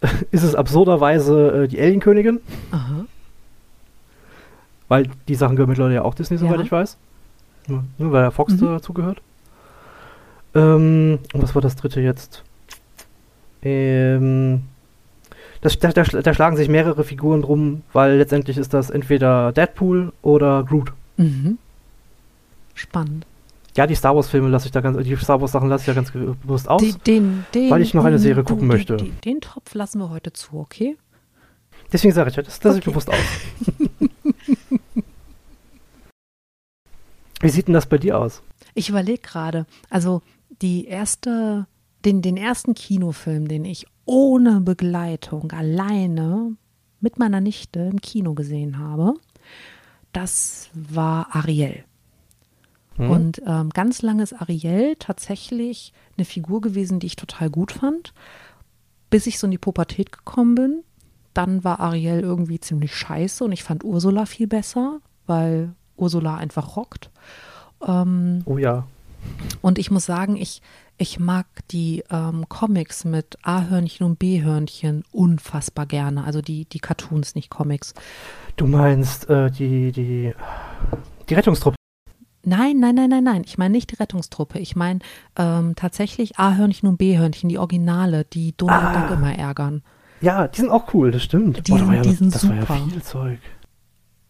ist 0.31 0.43
es 0.43 0.55
absurderweise 0.55 1.65
äh, 1.65 1.69
die 1.69 1.81
Alienkönigin. 1.81 2.41
Aha. 2.71 3.07
Weil 4.89 5.09
die 5.29 5.35
Sachen 5.35 5.57
gehören 5.57 5.71
mittlerweile 5.71 5.95
ja 5.95 6.03
auch 6.03 6.15
Disney, 6.15 6.37
soweit 6.37 6.59
ja. 6.59 6.65
ich 6.65 6.71
weiß. 6.73 6.99
Nur, 7.69 7.85
nur 7.97 8.13
weil 8.13 8.23
der 8.23 8.33
Fox 8.33 8.53
mhm. 8.53 8.67
dazu 8.67 8.93
gehört. 8.93 9.23
Ähm, 10.55 11.21
und 11.33 11.43
was 11.43 11.55
war 11.55 11.63
das 11.63 11.77
dritte 11.77 12.03
jetzt? 12.03 12.43
Ähm, 13.63 14.65
das, 15.63 15.79
da, 15.79 15.91
da, 15.93 16.03
da, 16.03 16.35
schlagen 16.35 16.57
sich 16.57 16.69
mehrere 16.69 17.05
Figuren 17.05 17.41
drum, 17.41 17.83
weil 17.95 18.17
letztendlich 18.17 18.59
ist 18.59 18.75
das 18.75 18.91
entweder 18.91 19.53
Deadpool 19.53 20.13
oder 20.21 20.65
Groot. 20.65 20.93
Mhm. 21.17 21.57
Spannend. 22.81 23.27
Ja, 23.77 23.87
die 23.87 23.95
Star 23.95 24.17
Wars-Filme 24.17 24.49
lasse 24.49 24.65
ich 24.67 24.73
da 24.73 24.81
ganz, 24.81 24.97
die 25.05 25.15
Star 25.17 25.39
Wars-Sachen 25.39 25.69
lasse 25.69 25.83
ich 25.83 25.89
ja 25.89 25.93
ganz 25.93 26.11
bewusst 26.11 26.67
aus, 26.67 26.81
den, 27.07 27.45
den, 27.55 27.71
weil 27.71 27.83
ich 27.83 27.93
noch 27.93 28.07
eine 28.07 28.19
Serie 28.19 28.43
gucken 28.43 28.67
möchte. 28.67 28.97
Den, 28.97 29.43
Topf 29.43 29.75
lassen 29.75 29.99
wir 29.99 30.09
heute 30.09 30.33
zu, 30.33 30.57
okay? 30.57 30.97
Deswegen 31.93 32.15
sage 32.15 32.31
ich 32.31 32.37
das 32.37 32.65
lasse 32.65 32.79
okay. 32.79 32.79
ich 32.79 32.85
bewusst 32.85 33.11
aus. 33.11 33.19
Wie 37.43 37.49
sieht 37.51 37.69
denn 37.69 37.75
das 37.75 37.85
bei 37.87 37.99
dir 37.99 38.19
aus? 38.19 38.43
Ich 38.75 38.89
überlege 38.89 39.21
gerade, 39.21 39.67
also 39.91 40.23
die 40.63 40.87
erste, 40.87 41.67
den, 42.07 42.23
den 42.23 42.39
ersten 42.39 42.73
Kinofilm, 42.73 43.47
den 43.47 43.67
ich 43.67 43.87
ohne 44.07 44.63
Begleitung 44.63 45.53
alleine 45.53 46.57
mit 47.01 47.19
meiner 47.19 47.43
Nichte 47.43 47.81
im 47.81 48.01
Kino 48.01 48.33
gesehen 48.35 48.79
habe, 48.79 49.15
das 50.13 50.71
war 50.73 51.29
Ariel. 51.37 51.85
Mhm. 53.01 53.11
Und 53.11 53.43
ähm, 53.47 53.71
ganz 53.71 54.03
lange 54.03 54.23
ist 54.23 54.35
Ariel 54.41 54.97
tatsächlich 54.99 55.93
eine 56.17 56.27
Figur 56.27 56.61
gewesen, 56.61 57.01
die 57.01 57.07
ich 57.07 57.17
total 57.17 57.49
gut 57.49 57.73
fand, 57.73 58.13
bis 59.09 59.27
ich 59.27 59.39
so 59.39 59.47
in 59.47 59.51
die 59.53 59.59
Pubertät 59.59 60.13
gekommen 60.13 60.55
bin. 60.55 60.83
Dann 61.33 61.65
war 61.65 61.81
Ariel 61.81 62.21
irgendwie 62.21 62.61
ziemlich 62.61 62.95
scheiße 62.95 63.45
und 63.45 63.53
ich 63.53 63.65
fand 63.65 63.85
Ursula 63.85 64.27
viel 64.27 64.47
besser, 64.47 65.01
weil 65.27 65.73
Ursula 65.97 66.37
einfach 66.37 66.77
rockt. 66.77 67.11
Ähm, 67.87 68.43
oh 68.45 68.59
ja. 68.59 68.87
Und 69.63 69.79
ich 69.79 69.91
muss 69.91 70.07
sagen, 70.07 70.37
ich, 70.37 70.61
ich 70.99 71.19
mag 71.19 71.47
die 71.71 72.05
ähm, 72.11 72.49
Comics 72.49 73.05
mit 73.05 73.39
A-Hörnchen 73.43 74.07
und 74.07 74.19
B-Hörnchen 74.19 75.05
unfassbar 75.13 75.87
gerne. 75.87 76.25
Also 76.25 76.43
die, 76.43 76.65
die 76.67 76.81
Cartoons, 76.81 77.35
nicht 77.35 77.51
Comics. 77.51 77.95
Du 78.57 78.67
meinst 78.67 79.29
äh, 79.31 79.51
die, 79.51 79.93
die, 79.93 80.35
die 81.29 81.35
Rettungstruppe? 81.35 81.80
Nein, 82.45 82.79
nein, 82.79 82.95
nein, 82.95 83.11
nein, 83.11 83.25
nein. 83.25 83.43
Ich 83.45 83.59
meine 83.59 83.73
nicht 83.73 83.91
die 83.91 83.97
Rettungstruppe. 83.97 84.59
Ich 84.59 84.77
meine 84.77 85.01
ähm, 85.37 85.75
tatsächlich 85.77 86.39
A-Hörnchen 86.39 86.89
und 86.89 86.97
B-Hörnchen, 86.97 87.49
die 87.49 87.59
Originale, 87.59 88.25
die 88.25 88.57
Donald 88.57 88.83
ah. 88.83 89.01
Duck 89.01 89.19
immer 89.19 89.35
ärgern. 89.35 89.83
Ja, 90.21 90.49
die 90.49 90.61
sind 90.61 90.71
auch 90.71 90.93
cool, 90.95 91.11
das 91.11 91.23
stimmt. 91.23 91.67
Die, 91.67 91.73
Boah, 91.73 91.79
da 91.79 91.95
ja, 91.95 92.03
die 92.03 92.13
sind 92.13 92.35
das 92.35 92.43
super. 92.43 92.69
war 92.69 92.79
ja 92.79 92.85
viel 92.87 93.03
Zeug. 93.03 93.39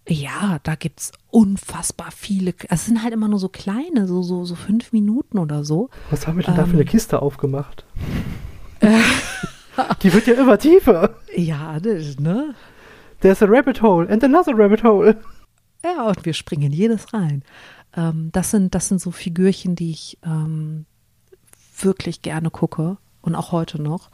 Ja, 0.09 0.59
da 0.63 0.75
gibt 0.75 1.01
es 1.01 1.13
unfassbar 1.31 2.11
viele. 2.11 2.53
Also 2.69 2.75
es 2.75 2.87
sind 2.87 3.03
halt 3.03 3.13
immer 3.13 3.29
nur 3.29 3.39
so 3.39 3.49
kleine, 3.49 4.07
so, 4.07 4.23
so, 4.23 4.45
so 4.45 4.55
fünf 4.55 4.93
Minuten 4.93 5.39
oder 5.39 5.65
so. 5.65 5.91
Was 6.11 6.27
haben 6.27 6.37
wir 6.37 6.45
denn 6.45 6.55
ähm, 6.55 6.61
da 6.61 6.67
für 6.67 6.73
eine 6.73 6.83
ähm. 6.83 6.89
Kiste 6.89 7.23
aufgemacht? 7.23 7.85
die 10.03 10.13
wird 10.13 10.27
ja 10.27 10.35
immer 10.35 10.59
tiefer. 10.59 11.17
Ja, 11.37 11.79
das, 11.79 12.19
ne? 12.19 12.55
There's 13.21 13.43
a 13.43 13.47
rabbit 13.47 13.83
hole 13.83 14.09
and 14.09 14.25
another 14.25 14.57
rabbit 14.57 14.83
hole. 14.83 15.21
Ja, 15.85 16.09
und 16.09 16.25
wir 16.25 16.35
springen 16.35 16.73
jedes 16.73 17.13
rein. 17.13 17.43
Ähm, 17.97 18.31
das, 18.33 18.51
sind, 18.51 18.75
das 18.75 18.89
sind 18.89 19.01
so 19.01 19.11
Figürchen, 19.11 19.77
die 19.77 19.91
ich 19.91 20.19
ähm, 20.25 20.87
wirklich 21.81 22.23
gerne 22.23 22.51
gucke 22.51 22.97
und 23.23 23.35
auch 23.35 23.53
heute 23.53 23.81
noch. 23.81 24.11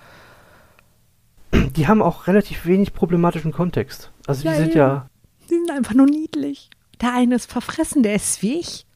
Die 1.53 1.87
haben 1.87 2.03
auch 2.03 2.27
relativ 2.27 2.67
wenig 2.67 2.93
problematischen 2.93 3.53
Kontext. 3.53 4.11
Also 4.27 4.43
die 4.43 4.49
ja, 4.49 4.55
sind 4.55 4.75
ja 4.75 5.09
die 5.49 5.55
sind 5.55 5.71
einfach 5.71 5.95
nur 5.95 6.07
niedlich. 6.07 6.71
Der 7.01 7.15
eine 7.15 7.37
ist 7.37 7.51
verfressen, 7.51 8.03
der 8.03 8.15
ist 8.15 8.43
wie 8.43 8.61
ich. 8.61 8.87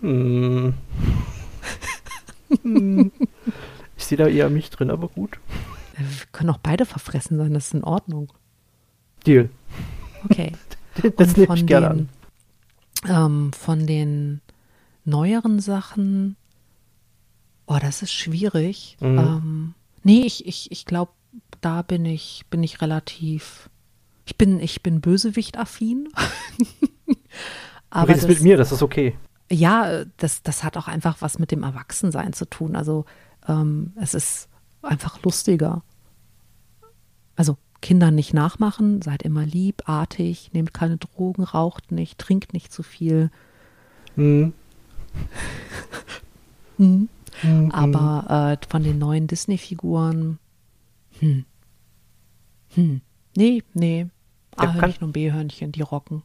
hm. 0.00 0.74
hm. 2.62 3.12
Ich 3.96 4.04
sehe 4.06 4.18
da 4.18 4.26
eher 4.26 4.50
mich 4.50 4.70
drin, 4.70 4.90
aber 4.90 5.08
gut. 5.08 5.38
Wir 5.96 6.06
können 6.32 6.50
auch 6.50 6.58
beide 6.58 6.86
verfressen 6.86 7.36
sein, 7.36 7.52
das 7.54 7.66
ist 7.66 7.74
in 7.74 7.84
Ordnung. 7.84 8.32
Deal. 9.26 9.50
Okay. 10.24 10.52
das 11.16 11.36
nehme 11.36 11.54
ich 11.54 11.66
gerne 11.66 11.90
an. 11.90 12.08
Ähm, 13.08 13.52
von 13.52 13.86
den 13.86 14.40
neueren 15.04 15.60
Sachen, 15.60 16.36
oh, 17.66 17.78
das 17.80 18.02
ist 18.02 18.12
schwierig. 18.12 18.96
Mhm. 19.00 19.18
Ähm, 19.18 19.74
nee, 20.02 20.22
ich, 20.22 20.46
ich, 20.46 20.70
ich 20.70 20.84
glaube, 20.84 21.12
da 21.60 21.82
bin 21.82 22.04
ich, 22.04 22.44
bin 22.50 22.62
ich 22.62 22.80
relativ 22.80 23.70
ich 24.30 24.38
bin, 24.38 24.60
ich 24.60 24.80
bin 24.80 25.00
Bösewicht-affin. 25.00 26.08
du 27.08 27.98
redest 27.98 28.22
das, 28.22 28.28
mit 28.28 28.42
mir, 28.42 28.56
das 28.56 28.70
ist 28.70 28.80
okay. 28.80 29.18
Ja, 29.50 30.04
das, 30.18 30.44
das 30.44 30.62
hat 30.62 30.76
auch 30.76 30.86
einfach 30.86 31.16
was 31.20 31.40
mit 31.40 31.50
dem 31.50 31.64
Erwachsensein 31.64 32.32
zu 32.32 32.48
tun. 32.48 32.76
Also 32.76 33.06
ähm, 33.48 33.92
es 33.96 34.14
ist 34.14 34.48
einfach 34.82 35.20
lustiger. 35.24 35.82
Also 37.34 37.56
Kinder 37.80 38.10
nicht 38.10 38.34
nachmachen, 38.34 39.02
seid 39.02 39.22
immer 39.22 39.44
lieb, 39.44 39.88
artig, 39.88 40.50
nehmt 40.52 40.74
keine 40.74 40.98
Drogen, 40.98 41.42
raucht 41.42 41.92
nicht, 41.92 42.18
trinkt 42.18 42.52
nicht 42.52 42.72
zu 42.72 42.82
viel. 42.82 43.30
Mhm. 44.16 44.52
hm. 46.76 47.08
Mhm. 47.42 47.70
Aber 47.70 48.58
äh, 48.60 48.66
von 48.68 48.82
den 48.82 48.98
neuen 48.98 49.26
Disney-Figuren, 49.26 50.38
hm. 51.20 51.44
Hm. 52.74 53.00
Nee, 53.36 53.62
nee, 53.74 54.06
A-Hörnchen 54.56 55.04
und 55.04 55.12
B-Hörnchen, 55.12 55.72
die 55.72 55.82
rocken. 55.82 56.22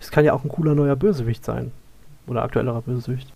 Es 0.00 0.10
kann 0.10 0.24
ja 0.24 0.32
auch 0.32 0.44
ein 0.44 0.48
cooler 0.48 0.74
neuer 0.74 0.96
Bösewicht 0.96 1.44
sein. 1.44 1.72
Oder 2.26 2.42
aktuellerer 2.42 2.82
Bösewicht. 2.82 3.32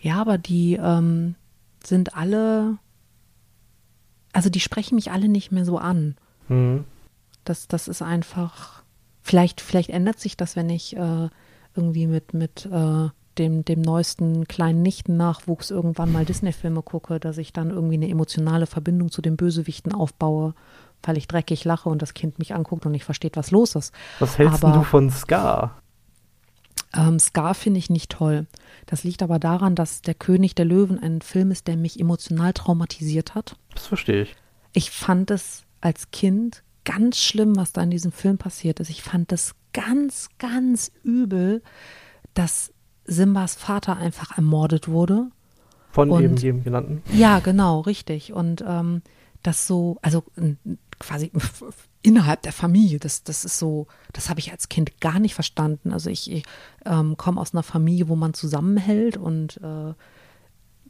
Ja, 0.00 0.20
aber 0.20 0.38
die 0.38 0.74
ähm, 0.74 1.34
sind 1.84 2.16
alle. 2.16 2.78
Also 4.36 4.50
die 4.50 4.60
sprechen 4.60 4.94
mich 4.94 5.10
alle 5.10 5.28
nicht 5.28 5.52
mehr 5.52 5.64
so 5.64 5.78
an. 5.78 6.16
Mhm. 6.48 6.84
Das, 7.44 7.68
das 7.68 7.88
ist 7.88 8.02
einfach. 8.02 8.82
Vielleicht, 9.22 9.60
vielleicht 9.60 9.90
ändert 9.90 10.20
sich 10.20 10.36
das, 10.36 10.54
wenn 10.54 10.70
ich 10.70 10.96
äh, 10.96 11.28
irgendwie 11.74 12.06
mit, 12.06 12.32
mit 12.32 12.66
äh, 12.66 13.08
dem, 13.38 13.64
dem 13.64 13.82
neuesten 13.82 14.46
kleinen 14.46 14.82
Nichten-Nachwuchs 14.82 15.70
irgendwann 15.70 16.12
mal 16.12 16.24
Disney-Filme 16.24 16.82
gucke, 16.82 17.18
dass 17.18 17.36
ich 17.38 17.52
dann 17.52 17.70
irgendwie 17.70 17.94
eine 17.94 18.08
emotionale 18.08 18.66
Verbindung 18.66 19.10
zu 19.10 19.22
den 19.22 19.36
Bösewichten 19.36 19.92
aufbaue 19.92 20.54
weil 21.02 21.16
ich 21.16 21.28
dreckig 21.28 21.64
lache 21.64 21.88
und 21.88 22.02
das 22.02 22.14
Kind 22.14 22.38
mich 22.38 22.54
anguckt 22.54 22.84
und 22.86 22.92
nicht 22.92 23.04
versteht, 23.04 23.36
was 23.36 23.50
los 23.50 23.74
ist. 23.74 23.94
Was 24.18 24.38
hältst 24.38 24.64
aber, 24.64 24.78
du 24.78 24.84
von 24.84 25.10
Scar? 25.10 25.82
Ähm, 26.96 27.18
Scar 27.18 27.54
finde 27.54 27.78
ich 27.78 27.90
nicht 27.90 28.10
toll. 28.10 28.46
Das 28.86 29.04
liegt 29.04 29.22
aber 29.22 29.38
daran, 29.38 29.74
dass 29.74 30.02
Der 30.02 30.14
König 30.14 30.54
der 30.54 30.64
Löwen 30.64 30.98
ein 30.98 31.20
Film 31.20 31.50
ist, 31.50 31.66
der 31.66 31.76
mich 31.76 32.00
emotional 32.00 32.52
traumatisiert 32.52 33.34
hat. 33.34 33.56
Das 33.74 33.86
verstehe 33.86 34.22
ich. 34.22 34.36
Ich 34.72 34.90
fand 34.90 35.30
es 35.30 35.64
als 35.80 36.10
Kind 36.10 36.62
ganz 36.84 37.18
schlimm, 37.18 37.56
was 37.56 37.72
da 37.72 37.82
in 37.82 37.90
diesem 37.90 38.12
Film 38.12 38.38
passiert 38.38 38.80
ist. 38.80 38.90
Ich 38.90 39.02
fand 39.02 39.32
es 39.32 39.54
ganz, 39.72 40.28
ganz 40.38 40.92
übel, 41.02 41.62
dass 42.34 42.72
Simbas 43.04 43.54
Vater 43.54 43.96
einfach 43.96 44.36
ermordet 44.36 44.88
wurde. 44.88 45.30
Von 45.90 46.10
und, 46.10 46.22
eben 46.22 46.36
jedem 46.36 46.64
genannten? 46.64 47.02
Ja, 47.12 47.40
genau, 47.40 47.80
richtig. 47.80 48.32
Und 48.32 48.64
ähm, 48.66 49.02
das 49.42 49.66
so, 49.66 49.98
also 50.02 50.24
quasi 50.98 51.30
innerhalb 52.02 52.42
der 52.42 52.52
Familie. 52.52 52.98
Das, 52.98 53.24
das 53.24 53.44
ist 53.44 53.58
so, 53.58 53.86
das 54.12 54.28
habe 54.28 54.40
ich 54.40 54.52
als 54.52 54.68
Kind 54.68 55.00
gar 55.00 55.18
nicht 55.18 55.34
verstanden. 55.34 55.92
Also 55.92 56.10
ich, 56.10 56.30
ich 56.30 56.44
ähm, 56.84 57.16
komme 57.16 57.40
aus 57.40 57.52
einer 57.52 57.62
Familie, 57.62 58.08
wo 58.08 58.16
man 58.16 58.34
zusammenhält 58.34 59.16
und 59.16 59.58
äh, 59.62 59.94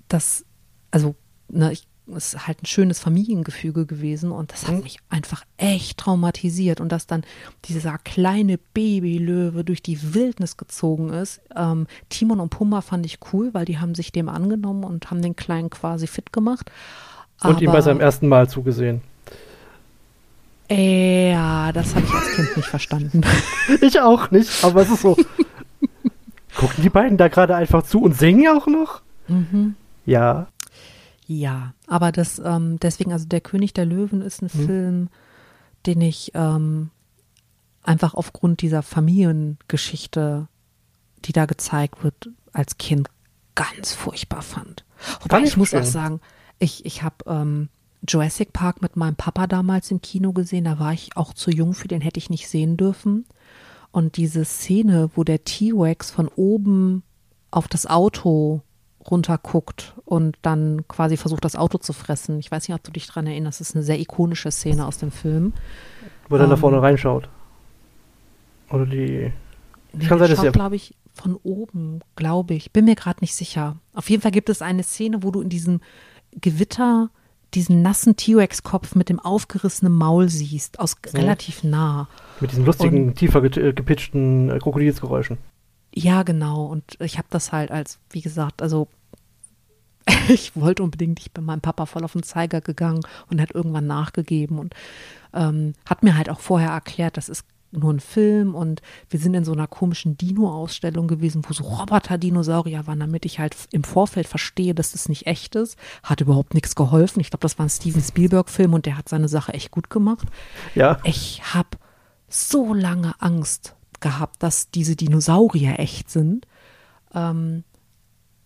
das, 0.08 0.44
also, 0.90 1.14
ne, 1.48 1.72
ich, 1.72 1.88
es 2.14 2.34
ist 2.34 2.46
halt 2.46 2.62
ein 2.62 2.66
schönes 2.66 3.00
Familiengefüge 3.00 3.84
gewesen 3.84 4.30
und 4.30 4.52
das 4.52 4.68
hat 4.68 4.76
mhm. 4.76 4.82
mich 4.82 4.98
einfach 5.08 5.44
echt 5.56 5.98
traumatisiert 5.98 6.80
und 6.80 6.92
dass 6.92 7.08
dann 7.08 7.24
dieser 7.64 7.98
kleine 7.98 8.58
Babylöwe 8.58 9.64
durch 9.64 9.82
die 9.82 10.14
Wildnis 10.14 10.56
gezogen 10.56 11.10
ist. 11.10 11.40
Ähm, 11.56 11.88
Timon 12.08 12.38
und 12.38 12.50
Pumba 12.50 12.80
fand 12.80 13.06
ich 13.06 13.18
cool, 13.32 13.52
weil 13.54 13.64
die 13.64 13.78
haben 13.78 13.96
sich 13.96 14.12
dem 14.12 14.28
angenommen 14.28 14.84
und 14.84 15.10
haben 15.10 15.20
den 15.20 15.34
Kleinen 15.34 15.70
quasi 15.70 16.06
fit 16.06 16.32
gemacht. 16.32 16.70
Und 17.42 17.60
ihm 17.60 17.72
bei 17.72 17.80
seinem 17.80 18.00
ersten 18.00 18.28
Mal 18.28 18.48
zugesehen. 18.48 19.02
Ja, 20.68 21.72
das 21.72 21.94
habe 21.94 22.04
ich 22.06 22.12
als 22.12 22.34
Kind 22.34 22.56
nicht 22.56 22.68
verstanden. 22.68 23.20
ich 23.80 24.00
auch 24.00 24.30
nicht, 24.30 24.64
aber 24.64 24.82
es 24.82 24.90
ist 24.90 25.02
so. 25.02 25.16
Gucken 26.56 26.82
die 26.82 26.90
beiden 26.90 27.18
da 27.18 27.28
gerade 27.28 27.54
einfach 27.54 27.82
zu 27.82 28.00
und 28.00 28.16
singen 28.16 28.48
auch 28.48 28.66
noch? 28.66 29.02
Mhm. 29.28 29.76
Ja. 30.06 30.48
Ja, 31.26 31.74
aber 31.86 32.12
das, 32.12 32.38
ähm, 32.38 32.78
deswegen, 32.80 33.12
also 33.12 33.26
Der 33.26 33.40
König 33.40 33.74
der 33.74 33.84
Löwen 33.84 34.22
ist 34.22 34.42
ein 34.42 34.50
mhm. 34.52 34.66
Film, 34.66 35.08
den 35.84 36.00
ich 36.00 36.32
ähm, 36.34 36.90
einfach 37.82 38.14
aufgrund 38.14 38.62
dieser 38.62 38.82
Familiengeschichte, 38.82 40.48
die 41.24 41.32
da 41.32 41.46
gezeigt 41.46 42.02
wird, 42.02 42.30
als 42.52 42.78
Kind 42.78 43.08
ganz 43.54 43.92
furchtbar 43.92 44.42
fand. 44.42 44.84
Wobei 45.20 45.42
ich, 45.42 45.56
muss 45.56 45.74
auch 45.74 45.84
sagen, 45.84 46.20
ich, 46.58 46.84
ich 46.86 47.02
habe 47.02 47.16
ähm, 47.26 47.68
Jurassic 48.06 48.52
Park 48.52 48.82
mit 48.82 48.96
meinem 48.96 49.16
Papa 49.16 49.46
damals 49.46 49.90
im 49.90 50.00
Kino 50.00 50.32
gesehen. 50.32 50.64
Da 50.64 50.78
war 50.78 50.92
ich 50.92 51.16
auch 51.16 51.34
zu 51.34 51.50
jung 51.50 51.74
für 51.74 51.88
den, 51.88 52.00
hätte 52.00 52.18
ich 52.18 52.30
nicht 52.30 52.48
sehen 52.48 52.76
dürfen. 52.76 53.26
Und 53.90 54.16
diese 54.16 54.44
Szene, 54.44 55.10
wo 55.14 55.24
der 55.24 55.44
T-Rex 55.44 56.10
von 56.10 56.28
oben 56.28 57.02
auf 57.50 57.68
das 57.68 57.86
Auto 57.86 58.60
runterguckt 59.10 59.94
und 60.04 60.36
dann 60.42 60.86
quasi 60.88 61.16
versucht, 61.16 61.44
das 61.44 61.56
Auto 61.56 61.78
zu 61.78 61.92
fressen. 61.92 62.38
Ich 62.38 62.50
weiß 62.50 62.68
nicht, 62.68 62.74
ob 62.74 62.82
du 62.82 62.90
dich 62.90 63.06
daran 63.06 63.26
erinnerst. 63.26 63.60
Das 63.60 63.70
ist 63.70 63.76
eine 63.76 63.84
sehr 63.84 64.00
ikonische 64.00 64.50
Szene 64.50 64.86
aus 64.86 64.98
dem 64.98 65.10
Film. 65.10 65.52
Wo 66.28 66.36
er 66.36 66.44
ähm, 66.44 66.50
da 66.50 66.56
vorne 66.56 66.82
reinschaut. 66.82 67.28
Oder 68.70 68.86
die. 68.86 69.32
Nee, 69.92 70.06
kann 70.06 70.18
sein, 70.18 70.30
dass 70.30 70.52
glaube 70.52 70.76
ich, 70.76 70.94
von 71.14 71.38
oben, 71.42 72.00
glaube 72.16 72.54
ich. 72.54 72.72
Bin 72.72 72.84
mir 72.84 72.96
gerade 72.96 73.20
nicht 73.20 73.34
sicher. 73.34 73.76
Auf 73.94 74.10
jeden 74.10 74.22
Fall 74.22 74.32
gibt 74.32 74.50
es 74.50 74.60
eine 74.60 74.82
Szene, 74.82 75.22
wo 75.22 75.30
du 75.30 75.40
in 75.40 75.48
diesem 75.48 75.80
Gewitter 76.32 77.10
diesen 77.54 77.82
nassen 77.82 78.16
T-Rex-Kopf 78.16 78.94
mit 78.94 79.08
dem 79.08 79.20
aufgerissenen 79.20 79.94
Maul 79.94 80.28
siehst, 80.28 80.78
aus 80.78 80.96
so. 81.04 81.18
relativ 81.18 81.64
nah. 81.64 82.08
Mit 82.40 82.52
diesen 82.52 82.66
lustigen, 82.66 83.08
und, 83.08 83.14
tiefer 83.16 83.42
äh, 83.42 83.72
gepitchten 83.72 84.50
äh, 84.50 84.58
Krokodilsgeräuschen. 84.58 85.38
Ja, 85.94 86.22
genau. 86.22 86.66
Und 86.66 86.98
ich 87.00 87.16
habe 87.16 87.28
das 87.30 87.52
halt 87.52 87.70
als, 87.70 87.98
wie 88.10 88.20
gesagt, 88.20 88.60
also 88.60 88.88
ich 90.28 90.54
wollte 90.54 90.82
unbedingt, 90.82 91.20
ich 91.20 91.32
bin 91.32 91.44
meinem 91.44 91.60
Papa 91.60 91.86
voll 91.86 92.04
auf 92.04 92.12
den 92.12 92.22
Zeiger 92.22 92.60
gegangen 92.60 93.00
und 93.30 93.40
hat 93.40 93.52
irgendwann 93.52 93.86
nachgegeben 93.86 94.58
und 94.58 94.74
ähm, 95.32 95.74
hat 95.88 96.02
mir 96.02 96.16
halt 96.16 96.28
auch 96.28 96.40
vorher 96.40 96.70
erklärt, 96.70 97.16
das 97.16 97.28
ist 97.28 97.44
nur 97.72 97.92
ein 97.92 98.00
Film 98.00 98.54
und 98.54 98.80
wir 99.10 99.20
sind 99.20 99.34
in 99.34 99.44
so 99.44 99.52
einer 99.52 99.66
komischen 99.66 100.16
Dino-Ausstellung 100.16 101.08
gewesen, 101.08 101.42
wo 101.46 101.52
so 101.52 101.64
Roboter-Dinosaurier 101.64 102.86
waren, 102.86 103.00
damit 103.00 103.24
ich 103.24 103.38
halt 103.38 103.56
im 103.72 103.84
Vorfeld 103.84 104.26
verstehe, 104.26 104.74
dass 104.74 104.92
das 104.92 105.08
nicht 105.08 105.26
echt 105.26 105.54
ist. 105.54 105.76
Hat 106.02 106.20
überhaupt 106.20 106.54
nichts 106.54 106.74
geholfen. 106.74 107.20
Ich 107.20 107.30
glaube, 107.30 107.42
das 107.42 107.58
war 107.58 107.66
ein 107.66 107.70
Steven 107.70 108.02
Spielberg-Film 108.02 108.74
und 108.74 108.86
der 108.86 108.96
hat 108.96 109.08
seine 109.08 109.28
Sache 109.28 109.54
echt 109.54 109.70
gut 109.70 109.90
gemacht. 109.90 110.28
Ja. 110.74 110.98
Ich 111.04 111.54
habe 111.54 111.70
so 112.28 112.74
lange 112.74 113.14
Angst 113.20 113.74
gehabt, 114.00 114.42
dass 114.42 114.70
diese 114.70 114.96
Dinosaurier 114.96 115.78
echt 115.78 116.10
sind. 116.10 116.46
Ähm, 117.14 117.64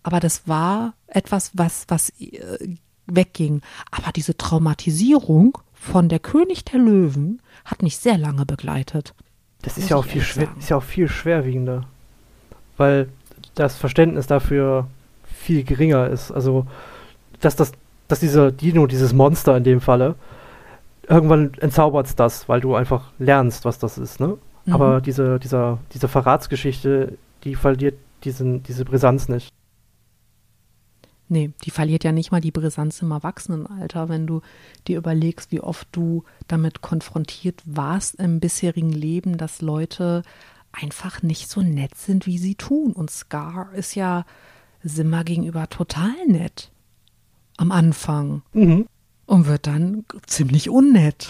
aber 0.03 0.21
das 0.21 0.49
war 0.49 0.95
etwas, 1.07 1.51
was, 1.55 1.85
was 1.89 2.11
äh, 2.21 2.77
wegging. 3.07 3.63
Aber 3.91 4.13
diese 4.13 4.37
Traumatisierung 4.37 5.59
von 5.73 6.09
der 6.09 6.19
König 6.19 6.65
der 6.65 6.79
Löwen 6.81 7.43
hat 7.71 7.83
mich 7.83 7.99
sehr 7.99 8.19
lange 8.19 8.47
begleitet. 8.47 9.15
Das 9.63 9.79
ist 9.79 9.91
ja 9.91 9.97
auch 9.97 10.05
viel 10.05 10.23
schwer, 10.23 10.49
ist 10.59 10.71
ja 10.71 10.77
auch 10.77 10.83
viel 10.83 11.09
schwerwiegender. 11.09 11.85
Weil 12.77 13.09
das 13.55 13.77
Verständnis 13.77 14.27
dafür 14.27 14.87
viel 15.25 15.65
geringer 15.65 16.09
ist. 16.09 16.31
Also, 16.31 16.67
dass 17.41 17.57
das, 17.57 17.73
dass 18.09 18.21
dieser 18.21 18.53
Dino, 18.53 18.87
dieses 18.87 19.13
Monster 19.13 19.57
in 19.57 19.65
dem 19.65 19.81
Falle, 19.81 20.15
irgendwann 21.09 21.53
entzaubert 21.61 22.19
das, 22.19 22.49
weil 22.49 22.61
du 22.61 22.75
einfach 22.75 23.11
lernst, 23.19 23.65
was 23.65 23.79
das 23.79 23.99
ist, 23.99 24.21
ne? 24.21 24.39
Mhm. 24.65 24.73
Aber 24.73 25.01
diese, 25.01 25.39
dieser, 25.39 25.79
diese 25.93 26.09
Verratsgeschichte, 26.09 27.19
die 27.45 27.55
verliert 27.55 27.99
diesen, 28.25 28.63
diese 28.63 28.85
Brisanz 28.85 29.29
nicht. 29.29 29.51
Nee, 31.33 31.53
die 31.65 31.71
verliert 31.71 32.03
ja 32.03 32.11
nicht 32.11 32.33
mal 32.33 32.41
die 32.41 32.51
Brisanz 32.51 33.01
im 33.03 33.13
Erwachsenenalter, 33.13 34.09
wenn 34.09 34.27
du 34.27 34.41
dir 34.89 34.99
überlegst, 34.99 35.53
wie 35.53 35.61
oft 35.61 35.87
du 35.93 36.25
damit 36.49 36.81
konfrontiert 36.81 37.63
warst 37.65 38.17
im 38.17 38.41
bisherigen 38.41 38.91
Leben, 38.91 39.39
dass 39.39 39.63
Leute 39.63 40.23
einfach 40.73 41.23
nicht 41.23 41.49
so 41.49 41.63
nett 41.63 41.95
sind, 41.95 42.27
wie 42.27 42.37
sie 42.37 42.57
tun. 42.57 42.93
Und 42.93 43.13
Scar 43.13 43.73
ist 43.75 43.95
ja 43.95 44.25
Simmer 44.83 45.23
gegenüber 45.23 45.69
total 45.69 46.15
nett 46.27 46.73
am 47.59 47.71
Anfang 47.71 48.43
mhm. 48.53 48.89
und 49.27 49.47
wird 49.47 49.69
dann 49.69 50.05
ziemlich 50.27 50.69
unnett. 50.69 51.29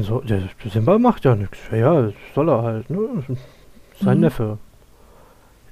So, 0.00 0.20
der 0.20 0.48
Simba 0.72 0.98
macht 0.98 1.24
ja 1.24 1.34
nichts. 1.34 1.58
Ja, 1.72 2.02
das 2.02 2.14
soll 2.34 2.48
er 2.50 2.62
halt, 2.62 2.90
ne? 2.90 3.24
Sein 4.00 4.18
mhm. 4.18 4.20
Neffe. 4.20 4.58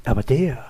Aber 0.05 0.22
der, 0.22 0.64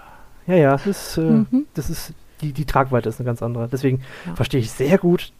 ja, 0.46 0.54
ja, 0.54 0.76
das, 0.76 1.16
äh, 1.18 1.22
mhm. 1.22 1.66
das 1.74 1.90
ist, 1.90 2.12
die, 2.40 2.52
die 2.52 2.64
Tragweite 2.64 3.08
ist 3.08 3.20
eine 3.20 3.26
ganz 3.26 3.42
andere. 3.42 3.68
Deswegen 3.68 4.02
ja. 4.26 4.34
verstehe 4.34 4.60
ich 4.60 4.70
sehr 4.70 4.98
gut, 4.98 5.32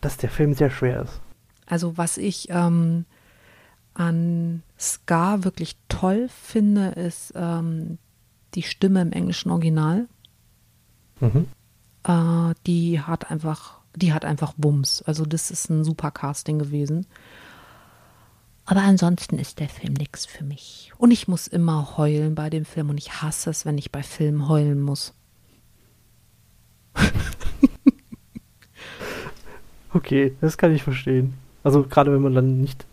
dass 0.00 0.16
der 0.16 0.30
Film 0.30 0.54
sehr 0.54 0.70
schwer 0.70 1.02
ist. 1.02 1.20
Also 1.66 1.96
was 1.96 2.16
ich 2.18 2.48
ähm, 2.50 3.06
an 3.94 4.62
Scar 4.78 5.44
wirklich 5.44 5.76
toll 5.88 6.28
finde, 6.28 6.88
ist 6.90 7.32
ähm, 7.34 7.98
die 8.54 8.62
Stimme 8.62 9.02
im 9.02 9.12
englischen 9.12 9.50
Original. 9.50 10.06
Mhm. 11.20 11.48
Äh, 12.04 12.54
die 12.66 13.00
hat 13.00 13.30
einfach, 13.30 13.78
die 13.94 14.12
hat 14.12 14.24
einfach 14.24 14.52
Bums. 14.56 15.02
Also 15.02 15.24
das 15.24 15.50
ist 15.50 15.70
ein 15.70 15.82
super 15.82 16.10
Casting 16.10 16.58
gewesen. 16.58 17.06
Aber 18.66 18.82
ansonsten 18.82 19.38
ist 19.38 19.60
der 19.60 19.68
Film 19.68 19.94
nichts 19.94 20.26
für 20.26 20.42
mich. 20.42 20.92
Und 20.98 21.12
ich 21.12 21.28
muss 21.28 21.46
immer 21.46 21.96
heulen 21.96 22.34
bei 22.34 22.50
dem 22.50 22.64
Film 22.64 22.90
und 22.90 22.98
ich 22.98 23.22
hasse 23.22 23.50
es, 23.50 23.64
wenn 23.64 23.78
ich 23.78 23.92
bei 23.92 24.02
Filmen 24.02 24.48
heulen 24.48 24.82
muss. 24.82 25.14
okay, 29.94 30.34
das 30.40 30.58
kann 30.58 30.74
ich 30.74 30.82
verstehen. 30.82 31.34
Also 31.62 31.84
gerade 31.84 32.12
wenn 32.12 32.22
man 32.22 32.34
dann 32.34 32.60
nicht 32.60 32.86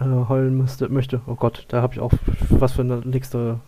äh, 0.00 0.04
heulen 0.04 0.56
müsste, 0.56 0.88
möchte. 0.88 1.20
Oh 1.26 1.34
Gott, 1.34 1.66
da 1.68 1.82
habe 1.82 1.94
ich 1.94 2.00
auch 2.00 2.12
was 2.48 2.72
für 2.72 2.82
ein 2.82 3.00
nächste 3.00 3.60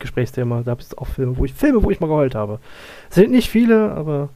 Gesprächsthema. 0.00 0.62
Da 0.62 0.72
habe 0.72 0.82
ich 0.82 0.98
auch 0.98 1.06
Filme, 1.06 1.36
wo 1.36 1.44
ich 1.44 1.54
Filme, 1.54 1.82
wo 1.84 1.90
ich 1.92 2.00
mal 2.00 2.08
geheult 2.08 2.34
habe. 2.34 2.58
Sind 3.08 3.30
nicht 3.30 3.50
viele, 3.50 3.92
aber 3.92 4.30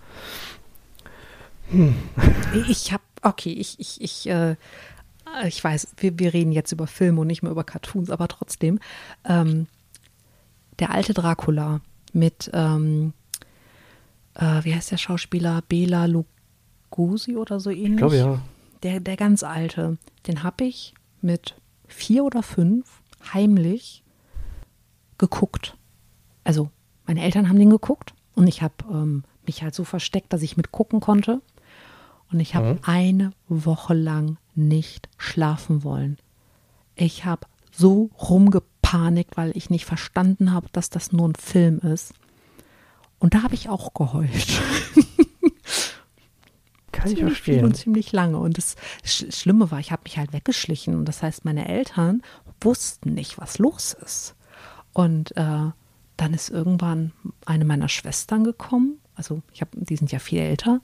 hm. 1.70 1.96
ich 2.68 2.92
habe 2.92 3.02
okay, 3.22 3.52
ich 3.52 3.80
ich 3.80 4.00
ich 4.00 4.28
äh, 4.28 4.56
ich 5.46 5.62
weiß, 5.62 5.94
wir, 5.98 6.18
wir 6.18 6.34
reden 6.34 6.52
jetzt 6.52 6.72
über 6.72 6.86
Filme 6.86 7.20
und 7.20 7.26
nicht 7.26 7.42
mehr 7.42 7.52
über 7.52 7.64
Cartoons, 7.64 8.10
aber 8.10 8.28
trotzdem. 8.28 8.78
Ähm, 9.24 9.66
der 10.78 10.90
alte 10.90 11.14
Dracula 11.14 11.80
mit, 12.12 12.50
ähm, 12.52 13.12
äh, 14.34 14.64
wie 14.64 14.74
heißt 14.74 14.90
der 14.90 14.96
Schauspieler? 14.96 15.62
Bela 15.68 16.06
Lugosi 16.06 17.36
oder 17.36 17.60
so 17.60 17.70
ähnlich? 17.70 17.92
Ich 17.92 17.96
glaube, 17.96 18.16
ja. 18.16 18.40
Der, 18.82 19.00
der 19.00 19.16
ganz 19.16 19.42
alte, 19.42 19.98
den 20.26 20.42
habe 20.42 20.64
ich 20.64 20.94
mit 21.22 21.56
vier 21.86 22.24
oder 22.24 22.42
fünf 22.42 23.02
heimlich 23.32 24.02
geguckt. 25.18 25.76
Also, 26.42 26.70
meine 27.06 27.22
Eltern 27.22 27.48
haben 27.48 27.58
den 27.58 27.70
geguckt 27.70 28.14
und 28.34 28.46
ich 28.46 28.62
habe 28.62 28.74
ähm, 28.90 29.24
mich 29.46 29.62
halt 29.62 29.74
so 29.74 29.84
versteckt, 29.84 30.32
dass 30.32 30.42
ich 30.42 30.56
mitgucken 30.56 31.00
konnte. 31.00 31.40
Und 32.34 32.40
ich 32.40 32.56
habe 32.56 32.74
mhm. 32.74 32.78
eine 32.82 33.32
Woche 33.48 33.94
lang 33.94 34.38
nicht 34.56 35.08
schlafen 35.18 35.84
wollen. 35.84 36.18
Ich 36.96 37.24
habe 37.24 37.46
so 37.70 38.10
rumgepanikt, 38.20 39.36
weil 39.36 39.56
ich 39.56 39.70
nicht 39.70 39.84
verstanden 39.84 40.50
habe, 40.50 40.66
dass 40.72 40.90
das 40.90 41.12
nur 41.12 41.28
ein 41.28 41.36
Film 41.36 41.78
ist. 41.78 42.12
Und 43.20 43.34
da 43.34 43.44
habe 43.44 43.54
ich 43.54 43.68
auch 43.68 43.94
geheult. 43.94 44.30
Kann 46.90 47.12
ich 47.12 47.20
verstehen. 47.20 47.64
Und 47.64 47.76
ziemlich 47.76 48.10
lange. 48.10 48.38
Und 48.38 48.58
das 48.58 48.74
Schlimme 49.04 49.70
war, 49.70 49.78
ich 49.78 49.92
habe 49.92 50.02
mich 50.02 50.18
halt 50.18 50.32
weggeschlichen. 50.32 50.96
Und 50.96 51.04
das 51.04 51.22
heißt, 51.22 51.44
meine 51.44 51.68
Eltern 51.68 52.20
wussten 52.60 53.14
nicht, 53.14 53.38
was 53.38 53.58
los 53.58 53.92
ist. 54.04 54.34
Und 54.92 55.36
äh, 55.36 55.70
dann 56.16 56.34
ist 56.34 56.50
irgendwann 56.50 57.12
eine 57.46 57.64
meiner 57.64 57.88
Schwestern 57.88 58.42
gekommen. 58.42 58.98
Also 59.14 59.40
ich 59.52 59.60
habe, 59.60 59.70
die 59.74 59.94
sind 59.94 60.10
ja 60.10 60.18
viel 60.18 60.40
älter. 60.40 60.80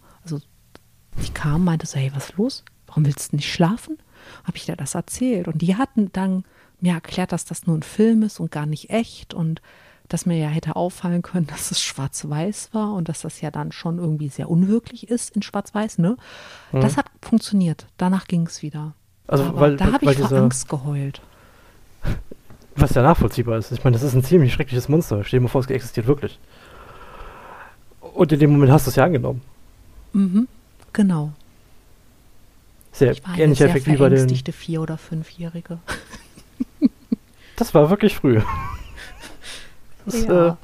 Die 1.23 1.31
kam, 1.31 1.65
meinte 1.65 1.87
so, 1.87 1.99
hey, 1.99 2.11
was 2.15 2.31
ist 2.31 2.37
los? 2.37 2.65
warum 2.91 3.07
willst 3.07 3.33
du 3.33 3.37
nicht 3.37 3.51
schlafen? 3.51 3.99
Habe 4.45 4.57
ich 4.57 4.67
dir 4.67 4.77
das 4.77 4.95
erzählt. 4.95 5.49
Und 5.49 5.63
die 5.63 5.77
hatten 5.77 6.13
dann 6.13 6.45
mir 6.81 6.95
erklärt, 6.95 7.33
dass 7.33 7.45
das 7.45 7.67
nur 7.67 7.77
ein 7.77 7.83
Film 7.83 8.23
ist 8.23 8.41
und 8.41 8.51
gar 8.51 8.67
nicht 8.67 8.91
echt 8.91 9.33
und 9.33 9.63
dass 10.09 10.27
mir 10.27 10.37
ja 10.37 10.49
hätte 10.49 10.75
auffallen 10.75 11.23
können, 11.23 11.47
dass 11.51 11.71
es 11.71 11.81
schwarz-weiß 11.81 12.71
war 12.73 12.95
und 12.95 13.09
dass 13.09 13.23
das 13.23 13.41
ja 13.41 13.51
dann 13.51 13.73
schon 13.73 13.99
irgendwie 13.99 14.29
sehr 14.29 14.51
unwirklich 14.51 15.09
ist 15.09 15.37
in 15.37 15.43
schwarz-weiß, 15.43 15.99
ne? 15.99 16.17
Mhm. 16.73 16.81
Das 16.81 16.97
hat 16.97 17.07
funktioniert. 17.23 17.87
Danach 17.97 18.27
ging 18.27 18.47
es 18.47 18.63
wieder. 18.63 18.95
Also, 19.29 19.45
Aber 19.45 19.61
weil, 19.61 19.77
da 19.77 19.93
habe 19.93 20.11
ich 20.11 20.19
vor 20.19 20.33
Angst 20.33 20.69
geheult. 20.69 21.23
was 22.75 22.95
ja 22.95 23.03
nachvollziehbar 23.03 23.59
ist. 23.59 23.71
Ich 23.71 23.85
meine, 23.85 23.95
das 23.95 24.03
ist 24.03 24.15
ein 24.15 24.25
ziemlich 24.25 24.53
schreckliches 24.53 24.89
Monster. 24.89 25.23
Stell 25.23 25.39
dir 25.39 25.45
mal 25.45 25.49
vor, 25.49 25.61
es 25.61 25.69
existiert 25.69 26.09
wirklich. 26.09 26.41
Und 28.01 28.33
in 28.33 28.41
dem 28.41 28.51
Moment 28.51 28.73
hast 28.73 28.87
du 28.87 28.91
es 28.91 28.97
ja 28.97 29.05
angenommen. 29.05 29.43
Mhm, 30.13 30.49
genau. 30.93 31.33
Sehr 32.93 33.13
Ich 33.13 33.25
war 33.27 33.39
ähnlicher 33.39 33.67
Effekt 33.67 33.87
wie 33.87 33.97
bei 33.97 34.09
den. 34.09 34.29
Vier- 34.53 34.81
oder 34.83 34.99
Fünfjährige. 34.99 35.79
Das 37.57 37.75
war 37.75 37.91
wirklich 37.91 38.15
früh. 38.17 38.41
Das, 40.07 40.25
Ja. 40.25 40.49
äh, 40.49 40.55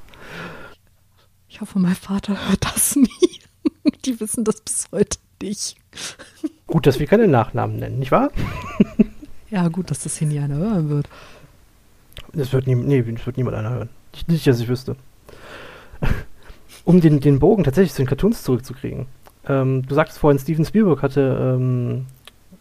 Ich 1.48 1.60
hoffe, 1.60 1.78
mein 1.78 1.94
Vater 1.94 2.48
hört 2.48 2.64
das 2.64 2.96
nie. 2.96 3.08
Die 4.06 4.18
wissen 4.18 4.44
das 4.44 4.62
bis 4.62 4.86
heute 4.92 5.18
nicht. 5.42 5.76
gut, 6.66 6.86
dass 6.86 6.98
wir 6.98 7.06
keine 7.06 7.28
Nachnamen 7.28 7.76
nennen, 7.76 7.98
nicht 7.98 8.12
wahr? 8.12 8.30
Ja, 9.50 9.68
gut, 9.68 9.90
dass 9.90 10.00
das 10.04 10.16
hier 10.16 10.26
nie 10.26 10.38
einer 10.40 10.56
hören 10.56 10.88
wird. 10.88 11.08
Das 12.32 12.52
wird, 12.54 12.66
nie, 12.66 12.74
nee, 12.74 13.02
das 13.02 13.26
wird 13.26 13.36
niemand 13.36 13.56
einer 13.58 13.70
hören. 13.70 13.88
Nicht, 14.14 14.28
nicht, 14.28 14.46
dass 14.46 14.58
ich 14.60 14.68
wüsste. 14.68 14.96
Um 16.84 17.00
den, 17.02 17.20
den 17.20 17.38
Bogen 17.38 17.62
tatsächlich 17.64 17.92
zu 17.92 18.02
den 18.02 18.08
Cartoons 18.08 18.42
zurückzukriegen. 18.42 19.06
Ähm, 19.49 19.82
du 19.86 19.94
sagst 19.94 20.18
vorhin, 20.18 20.38
Steven 20.38 20.64
Spielberg 20.64 21.03
hatte 21.03 21.57
ähm, 21.59 22.07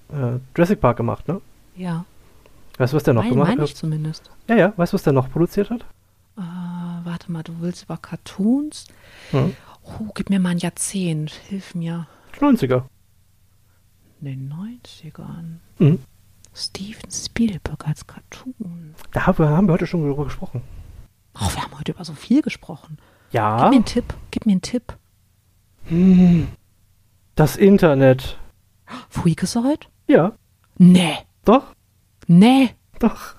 äh, 0.09 0.39
Jurassic 0.55 0.79
Park 0.81 0.97
gemacht, 0.97 1.27
ne? 1.27 1.41
Ja, 1.75 2.05
Weißt 2.77 2.91
du, 2.91 2.97
was 2.97 3.03
der 3.03 3.13
noch 3.13 3.23
mein, 3.23 3.31
gemacht 3.31 3.47
meine 3.49 3.61
hat? 3.61 3.69
ich 3.69 3.75
zumindest. 3.75 4.29
Ja, 4.49 4.55
ja, 4.57 4.73
weißt 4.75 4.91
du, 4.91 4.95
was 4.95 5.03
der 5.03 5.13
noch 5.13 5.31
produziert 5.31 5.69
hat? 5.69 5.81
Äh, 6.37 6.41
warte 7.05 7.31
mal, 7.31 7.41
du 7.41 7.53
willst 7.61 7.83
über 7.83 7.95
Cartoons? 7.97 8.85
Mhm. 9.31 9.55
Oh, 9.83 10.11
gib 10.13 10.29
mir 10.29 10.39
mal 10.41 10.49
ein 10.49 10.57
Jahrzehnt. 10.57 11.31
Hilf 11.31 11.73
mir. 11.73 12.05
Die 12.35 12.39
90er. 12.43 12.83
In 14.21 14.25
den 14.27 14.53
90ern. 14.53 15.59
Mhm. 15.79 15.99
Steven 16.53 17.09
Spielberg 17.11 17.87
als 17.87 18.05
Cartoon. 18.07 18.93
Da 19.13 19.25
haben 19.27 19.37
wir, 19.39 19.49
haben 19.49 19.67
wir 19.67 19.73
heute 19.73 19.87
schon 19.87 20.01
drüber 20.05 20.25
gesprochen. 20.25 20.61
Oh, 21.35 21.47
wir 21.53 21.61
haben 21.63 21.77
heute 21.79 21.93
über 21.93 22.03
so 22.03 22.13
viel 22.13 22.41
gesprochen. 22.41 22.97
Gib 23.29 23.35
Ja. 23.35 23.69
mir 23.69 23.75
einen 23.75 23.85
Tipp. 23.85 24.13
Gib 24.31 24.45
mir 24.45 24.53
einen 24.53 24.61
Tipp. 24.61 24.97
Hm. 25.85 26.47
Das 27.35 27.55
Internet. 27.57 28.37
Freakazoid? 29.09 29.89
Ja, 30.07 30.33
Nee. 30.77 31.17
doch, 31.43 31.63
Nee. 32.27 32.69
doch. 32.99 33.35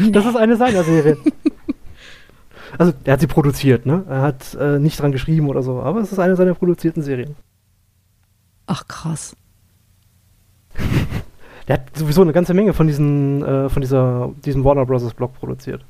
Das 0.00 0.24
ist 0.26 0.36
eine 0.36 0.56
seiner 0.56 0.82
Serien. 0.84 1.18
also, 2.78 2.92
er 3.04 3.12
hat 3.14 3.20
sie 3.20 3.26
produziert, 3.26 3.84
ne? 3.86 4.04
Er 4.08 4.22
hat 4.22 4.54
äh, 4.54 4.78
nicht 4.78 4.98
dran 5.00 5.12
geschrieben 5.12 5.48
oder 5.48 5.62
so, 5.62 5.82
aber 5.82 6.00
es 6.00 6.10
ist 6.12 6.18
eine 6.18 6.36
seiner 6.36 6.54
produzierten 6.54 7.02
Serien. 7.02 7.36
Ach, 8.66 8.86
krass. 8.88 9.36
Der 11.68 11.74
hat 11.76 11.96
sowieso 11.96 12.22
eine 12.22 12.32
ganze 12.32 12.54
Menge 12.54 12.72
von 12.72 12.86
diesen, 12.86 13.42
äh, 13.44 13.68
von 13.68 13.82
dieser, 13.82 14.30
diesem 14.44 14.64
Warner 14.64 14.84
Bros. 14.86 15.12
Blog 15.14 15.34
produziert. 15.34 15.84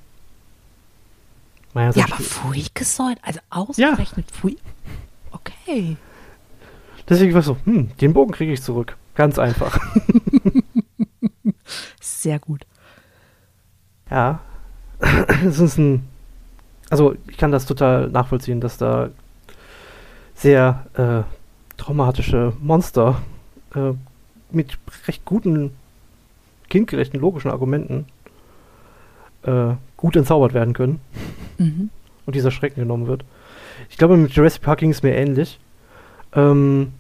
Naja, 1.75 1.93
Ja, 1.95 2.05
aber 2.05 2.17
Freakazoid? 2.17 3.19
Also 3.23 3.41
ausgerechnet 3.51 4.31
Freak... 4.31 4.59
Okay. 5.31 5.97
Deswegen 7.09 7.33
war 7.33 7.41
ich 7.41 7.47
so, 7.47 7.57
hm, 7.65 7.91
den 8.01 8.13
Bogen 8.13 8.33
kriege 8.33 8.53
ich 8.53 8.63
zurück. 8.63 8.97
Ganz 9.15 9.39
einfach. 9.39 9.79
Sehr 12.01 12.39
gut. 12.39 12.67
Ja. 14.11 14.41
Es 15.47 15.59
ist 15.59 15.79
ein. 15.79 16.07
Also, 16.91 17.17
ich 17.29 17.37
kann 17.37 17.51
das 17.51 17.67
total 17.67 18.09
nachvollziehen, 18.11 18.61
dass 18.61 18.77
da 18.77 19.11
sehr 20.35 20.87
äh, 20.95 21.23
traumatische 21.81 22.53
Monster 22.61 23.23
äh, 23.75 23.93
mit 24.51 24.79
recht 25.07 25.25
guten, 25.25 25.71
kindgerechten, 26.69 27.21
logischen 27.21 27.51
Argumenten 27.51 28.07
äh, 29.43 29.75
gut 29.97 30.17
entzaubert 30.17 30.53
werden 30.55 30.75
können 30.75 31.01
Mhm. 31.59 31.91
und 32.27 32.35
dieser 32.35 32.51
Schrecken 32.51 32.81
genommen 32.81 33.07
wird. 33.07 33.25
Ich 33.89 33.97
glaube, 33.97 34.17
mit 34.17 34.33
Jurassic 34.33 34.63
Park 34.63 34.81
ging 34.81 34.91
es 34.91 35.03
mir 35.03 35.15
ähnlich. 35.15 35.59
Ähm, 36.35 36.93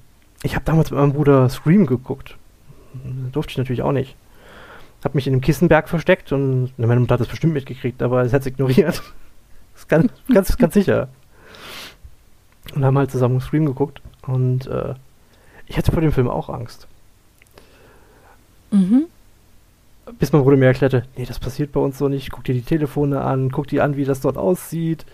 ich 0.43 0.55
habe 0.55 0.65
damals 0.65 0.91
mit 0.91 0.99
meinem 0.99 1.13
Bruder 1.13 1.49
Scream 1.49 1.87
geguckt. 1.87 2.37
Durfte 3.33 3.53
ich 3.53 3.59
natürlich 3.59 3.83
auch 3.83 3.93
nicht. 3.93 4.17
Hab 5.05 5.15
mich 5.15 5.27
in 5.27 5.33
einem 5.33 5.41
Kissenberg 5.41 5.89
versteckt 5.89 6.33
und 6.33 6.73
na, 6.77 6.87
meine 6.87 7.01
Mutter 7.01 7.15
hat 7.15 7.21
das 7.21 7.29
bestimmt 7.29 7.55
mitgekriegt, 7.55 8.03
aber 8.03 8.23
es 8.23 8.33
hat 8.33 8.43
es 8.43 8.47
ignoriert. 8.47 8.99
Das 8.99 9.03
ist 9.77 9.89
ganz, 9.89 10.13
ganz, 10.33 10.57
ganz 10.57 10.75
sicher. 10.75 11.09
Und 12.75 12.85
haben 12.85 12.99
halt 12.99 13.11
zusammen 13.11 13.41
Scream 13.41 13.67
geguckt 13.67 14.01
und 14.27 14.67
äh, 14.67 14.95
ich 15.67 15.77
hatte 15.77 15.93
vor 15.93 16.01
dem 16.01 16.13
Film 16.13 16.29
auch 16.29 16.49
Angst. 16.49 16.87
Mhm. 18.71 19.07
Bis 20.19 20.33
mein 20.33 20.43
Bruder 20.43 20.57
mir 20.57 20.67
erklärte, 20.67 21.05
nee, 21.17 21.25
das 21.25 21.39
passiert 21.39 21.73
bei 21.73 21.81
uns 21.81 21.99
so 21.99 22.09
nicht. 22.09 22.31
Guck 22.31 22.45
dir 22.45 22.55
die 22.55 22.63
Telefone 22.63 23.21
an, 23.23 23.51
guck 23.51 23.69
dir 23.69 23.85
an, 23.85 23.97
wie 23.97 24.05
das 24.05 24.21
dort 24.21 24.37
aussieht. 24.37 25.07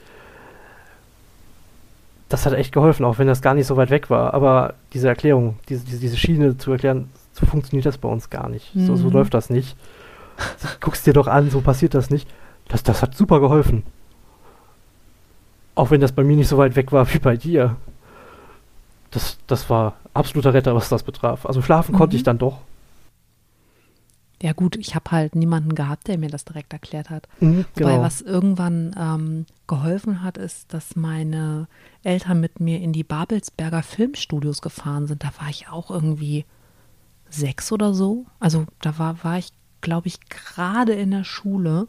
Das 2.28 2.44
hat 2.44 2.52
echt 2.52 2.72
geholfen, 2.72 3.04
auch 3.06 3.18
wenn 3.18 3.26
das 3.26 3.40
gar 3.40 3.54
nicht 3.54 3.66
so 3.66 3.76
weit 3.76 3.90
weg 3.90 4.10
war. 4.10 4.34
Aber 4.34 4.74
diese 4.92 5.08
Erklärung, 5.08 5.56
diese, 5.68 5.84
diese, 5.84 5.98
diese 5.98 6.16
Schiene 6.16 6.58
zu 6.58 6.70
erklären, 6.72 7.08
so 7.32 7.46
funktioniert 7.46 7.86
das 7.86 7.96
bei 7.98 8.08
uns 8.08 8.28
gar 8.30 8.48
nicht. 8.48 8.70
So, 8.74 8.96
so 8.96 9.06
Mhm. 9.08 9.12
läuft 9.14 9.34
das 9.34 9.48
nicht. 9.48 9.76
Guck's 10.80 11.02
dir 11.02 11.12
doch 11.14 11.26
an, 11.26 11.50
so 11.50 11.60
passiert 11.62 11.94
das 11.94 12.10
nicht. 12.10 12.28
Das, 12.68 12.82
das 12.82 13.00
hat 13.02 13.14
super 13.14 13.40
geholfen. 13.40 13.82
Auch 15.74 15.90
wenn 15.90 16.00
das 16.00 16.12
bei 16.12 16.24
mir 16.24 16.36
nicht 16.36 16.48
so 16.48 16.58
weit 16.58 16.76
weg 16.76 16.92
war 16.92 17.12
wie 17.14 17.18
bei 17.18 17.36
dir. 17.36 17.76
Das, 19.10 19.38
das 19.46 19.70
war 19.70 19.94
absoluter 20.12 20.52
Retter, 20.52 20.74
was 20.74 20.88
das 20.90 21.02
betraf. 21.02 21.46
Also 21.46 21.62
schlafen 21.62 21.94
konnte 21.94 22.14
Mhm. 22.14 22.18
ich 22.18 22.22
dann 22.24 22.38
doch. 22.38 22.58
Ja 24.40 24.52
gut, 24.52 24.76
ich 24.76 24.94
habe 24.94 25.10
halt 25.10 25.34
niemanden 25.34 25.74
gehabt, 25.74 26.06
der 26.06 26.16
mir 26.16 26.30
das 26.30 26.44
direkt 26.44 26.72
erklärt 26.72 27.10
hat. 27.10 27.26
Mhm, 27.40 27.64
Wobei 27.74 28.00
was 28.00 28.20
irgendwann 28.20 28.94
ähm, 28.96 29.46
geholfen 29.66 30.22
hat, 30.22 30.38
ist, 30.38 30.72
dass 30.72 30.94
meine 30.94 31.66
Eltern 32.04 32.40
mit 32.40 32.60
mir 32.60 32.80
in 32.80 32.92
die 32.92 33.02
Babelsberger 33.02 33.82
Filmstudios 33.82 34.62
gefahren 34.62 35.08
sind. 35.08 35.24
Da 35.24 35.30
war 35.40 35.48
ich 35.50 35.68
auch 35.68 35.90
irgendwie 35.90 36.44
sechs 37.28 37.72
oder 37.72 37.94
so. 37.94 38.26
Also 38.38 38.66
da 38.80 38.98
war, 38.98 39.24
war 39.24 39.38
ich, 39.38 39.52
glaube 39.80 40.06
ich, 40.06 40.20
gerade 40.28 40.92
in 40.92 41.10
der 41.10 41.24
Schule. 41.24 41.88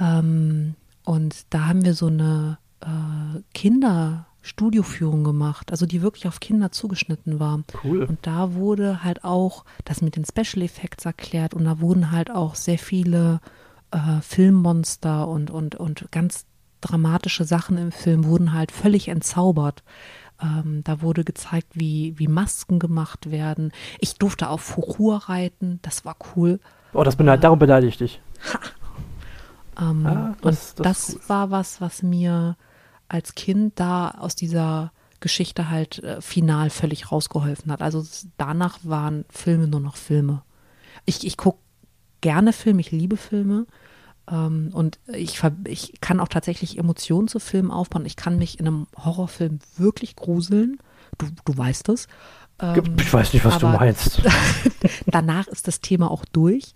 Ähm, 0.00 0.76
und 1.04 1.46
da 1.50 1.66
haben 1.66 1.84
wir 1.84 1.94
so 1.94 2.06
eine 2.06 2.58
äh, 2.80 3.42
Kinderstudioführung 4.48 5.24
gemacht, 5.24 5.70
also 5.70 5.84
die 5.86 6.00
wirklich 6.02 6.26
auf 6.26 6.40
Kinder 6.40 6.72
zugeschnitten 6.72 7.38
war. 7.38 7.60
Cool. 7.84 8.04
Und 8.04 8.18
da 8.26 8.54
wurde 8.54 9.04
halt 9.04 9.24
auch 9.24 9.64
das 9.84 10.00
mit 10.00 10.16
den 10.16 10.24
Special 10.24 10.62
Effects 10.64 11.04
erklärt 11.04 11.54
und 11.54 11.64
da 11.64 11.80
wurden 11.80 12.10
halt 12.12 12.30
auch 12.30 12.54
sehr 12.54 12.78
viele 12.78 13.40
äh, 13.90 14.20
Filmmonster 14.22 15.28
und, 15.28 15.50
und, 15.50 15.74
und 15.74 16.10
ganz 16.10 16.46
dramatische 16.80 17.44
Sachen 17.44 17.76
im 17.76 17.92
Film 17.92 18.24
wurden 18.24 18.52
halt 18.52 18.72
völlig 18.72 19.08
entzaubert. 19.08 19.82
Ähm, 20.40 20.82
da 20.84 21.02
wurde 21.02 21.24
gezeigt, 21.24 21.68
wie, 21.74 22.14
wie 22.18 22.28
Masken 22.28 22.78
gemacht 22.78 23.30
werden. 23.30 23.72
Ich 23.98 24.14
durfte 24.14 24.48
auf 24.48 24.60
Furur 24.62 25.16
reiten, 25.28 25.78
das 25.82 26.04
war 26.04 26.16
cool. 26.36 26.60
Oh, 26.94 27.02
das 27.04 27.16
beneid, 27.16 27.44
darum 27.44 27.58
beneide 27.58 27.86
ich 27.86 27.98
dich. 27.98 28.20
Ähm, 29.80 30.06
Ah, 30.06 30.34
das- 30.42 30.74
das 30.74 30.84
das, 31.06 31.14
cool. 31.14 31.20
war 31.28 31.50
was, 31.52 31.80
was 31.80 32.02
mir 32.02 32.56
als 33.08 33.34
Kind 33.34 33.78
da 33.80 34.10
aus 34.10 34.34
dieser 34.34 34.92
Geschichte 35.20 35.68
halt 35.70 36.02
äh, 36.02 36.20
final 36.20 36.70
völlig 36.70 37.10
rausgeholfen 37.10 37.72
hat. 37.72 37.82
Also 37.82 38.04
danach 38.36 38.78
waren 38.82 39.24
Filme 39.30 39.66
nur 39.66 39.80
noch 39.80 39.96
Filme. 39.96 40.42
Ich, 41.04 41.26
ich 41.26 41.36
gucke 41.36 41.58
gerne 42.20 42.52
Filme, 42.52 42.80
ich 42.80 42.90
liebe 42.90 43.16
Filme. 43.16 43.66
Ähm, 44.30 44.70
und 44.72 44.98
ich, 45.06 45.42
ich 45.66 46.00
kann 46.00 46.20
auch 46.20 46.28
tatsächlich 46.28 46.78
Emotionen 46.78 47.28
zu 47.28 47.40
Filmen 47.40 47.70
aufbauen. 47.70 48.06
Ich 48.06 48.16
kann 48.16 48.38
mich 48.38 48.60
in 48.60 48.66
einem 48.66 48.86
Horrorfilm 48.96 49.58
wirklich 49.76 50.16
gruseln. 50.16 50.78
Du, 51.16 51.26
du 51.44 51.56
weißt 51.56 51.88
es. 51.88 52.06
Ähm, 52.60 52.96
Ich 52.98 53.12
weiß 53.12 53.32
nicht, 53.32 53.44
was 53.44 53.58
du 53.58 53.66
meinst. 53.66 54.22
danach 55.06 55.48
ist 55.48 55.66
das 55.66 55.80
Thema 55.80 56.10
auch 56.10 56.24
durch. 56.26 56.74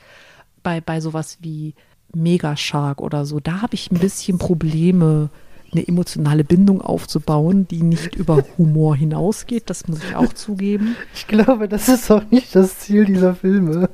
Bei, 0.62 0.80
bei 0.80 1.00
sowas 1.00 1.38
wie 1.40 1.74
Megashark 2.14 3.00
oder 3.00 3.24
so, 3.24 3.40
da 3.40 3.62
habe 3.62 3.74
ich 3.74 3.90
ein 3.90 3.98
bisschen 3.98 4.38
Probleme, 4.38 5.30
eine 5.72 5.86
emotionale 5.86 6.44
Bindung 6.44 6.80
aufzubauen, 6.82 7.66
die 7.68 7.82
nicht 7.82 8.14
über 8.14 8.44
Humor 8.58 8.96
hinausgeht. 8.96 9.70
Das 9.70 9.88
muss 9.88 10.02
ich 10.04 10.14
auch 10.16 10.32
zugeben. 10.32 10.96
Ich 11.14 11.26
glaube, 11.26 11.68
das 11.68 11.88
ist 11.88 12.10
auch 12.10 12.24
nicht 12.30 12.54
das 12.54 12.78
Ziel 12.80 13.04
dieser 13.06 13.34
Filme. 13.34 13.90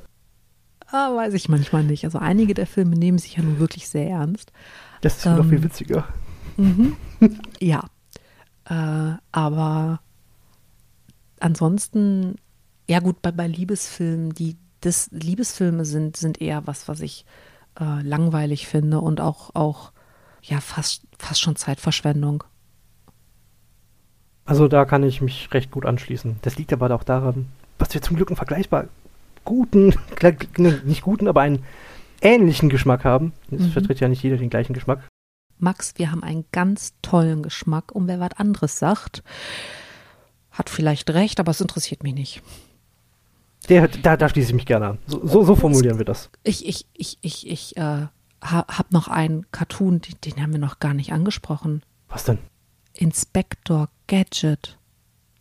Ah, 0.87 1.15
weiß 1.15 1.35
ich 1.35 1.49
manchmal 1.49 1.85
nicht. 1.85 2.05
Also 2.05 2.19
einige 2.19 2.55
der 2.55 2.67
Filme 2.67 2.97
nehmen 2.97 3.19
sich 3.19 3.37
ja 3.37 3.43
nun 3.43 3.59
wirklich 3.59 3.89
sehr 3.89 4.09
ernst. 4.09 4.53
Das 5.01 5.19
ist 5.19 5.27
noch 5.27 5.47
viel 5.47 5.59
Ähm, 5.59 5.65
witziger. 5.65 6.09
Mhm. 6.57 6.97
Ja. 7.61 7.91
Äh, 8.65 9.17
aber 9.33 10.01
ansonsten 11.41 12.37
Ja, 12.89 13.01
gut, 13.01 13.23
bei, 13.23 13.33
bei 13.33 13.47
Liebesfilmen, 13.49 14.35
die 14.35 14.57
das, 14.81 15.09
Liebesfilme 15.13 15.85
sind, 15.85 16.17
sind 16.17 16.41
eher 16.41 16.67
was, 16.67 16.89
was 16.89 17.01
ich 17.01 17.27
äh, 17.81 18.03
langweilig 18.03 18.67
finde 18.69 19.01
und 19.01 19.21
auch, 19.21 19.55
auch 19.55 19.93
ja, 20.43 20.61
fast, 20.61 21.03
fast 21.19 21.41
schon 21.41 21.57
Zeitverschwendung. 21.57 22.45
Also 24.45 24.67
da 24.69 24.85
kann 24.85 25.03
ich 25.03 25.21
mich 25.21 25.49
recht 25.53 25.71
gut 25.71 25.85
anschließen. 25.85 26.37
Das 26.43 26.57
liegt 26.57 26.73
aber 26.73 26.95
auch 26.95 27.05
daran, 27.05 27.49
was 27.79 27.93
wir 27.93 28.01
zum 28.01 28.17
Glück 28.17 28.31
einen 28.31 28.37
vergleichbar 28.37 28.87
guten, 29.45 29.95
nicht 30.85 31.03
guten, 31.03 31.29
aber 31.29 31.43
einen 31.43 31.65
ähnlichen 32.21 32.69
Geschmack 32.69 33.05
haben. 33.05 33.33
Es 33.51 33.61
mhm. 33.61 33.71
vertritt 33.71 34.01
ja 34.01 34.09
nicht 34.09 34.23
jeder 34.23 34.37
den 34.37 34.51
gleichen 34.51 34.73
Geschmack. 34.73 35.07
Max, 35.59 35.95
wir 35.97 36.11
haben 36.11 36.23
einen 36.23 36.45
ganz 36.53 36.95
tollen 37.03 37.43
Geschmack 37.43 37.93
und 37.93 38.07
wer 38.07 38.21
was 38.21 38.33
anderes 38.37 38.79
sagt, 38.79 39.23
hat 40.51 40.71
vielleicht 40.71 41.11
recht, 41.11 41.41
aber 41.41 41.51
es 41.51 41.61
interessiert 41.61 42.03
mich 42.03 42.15
nicht. 42.15 42.43
Der, 43.69 43.89
da, 43.89 44.17
da 44.17 44.29
schließe 44.29 44.49
ich 44.49 44.55
mich 44.55 44.67
gerne 44.67 44.87
an. 44.89 44.99
So, 45.07 45.27
so, 45.27 45.45
so 45.45 45.57
formulieren 45.57 45.99
wir 45.99 46.05
das. 46.05 46.31
Ich, 46.43 46.67
ich, 46.67 46.87
ich, 46.95 47.19
ich, 47.21 47.49
ich 47.51 47.77
äh, 47.77 48.07
habe 48.43 48.89
noch 48.91 49.09
einen 49.09 49.51
Cartoon, 49.51 50.01
den, 50.01 50.15
den 50.25 50.43
haben 50.43 50.53
wir 50.53 50.61
noch 50.61 50.79
gar 50.79 50.95
nicht 50.95 51.13
angesprochen. 51.13 51.83
Was 52.09 52.25
denn? 52.25 52.39
Inspector 52.95 53.89
Gadget. 54.07 54.79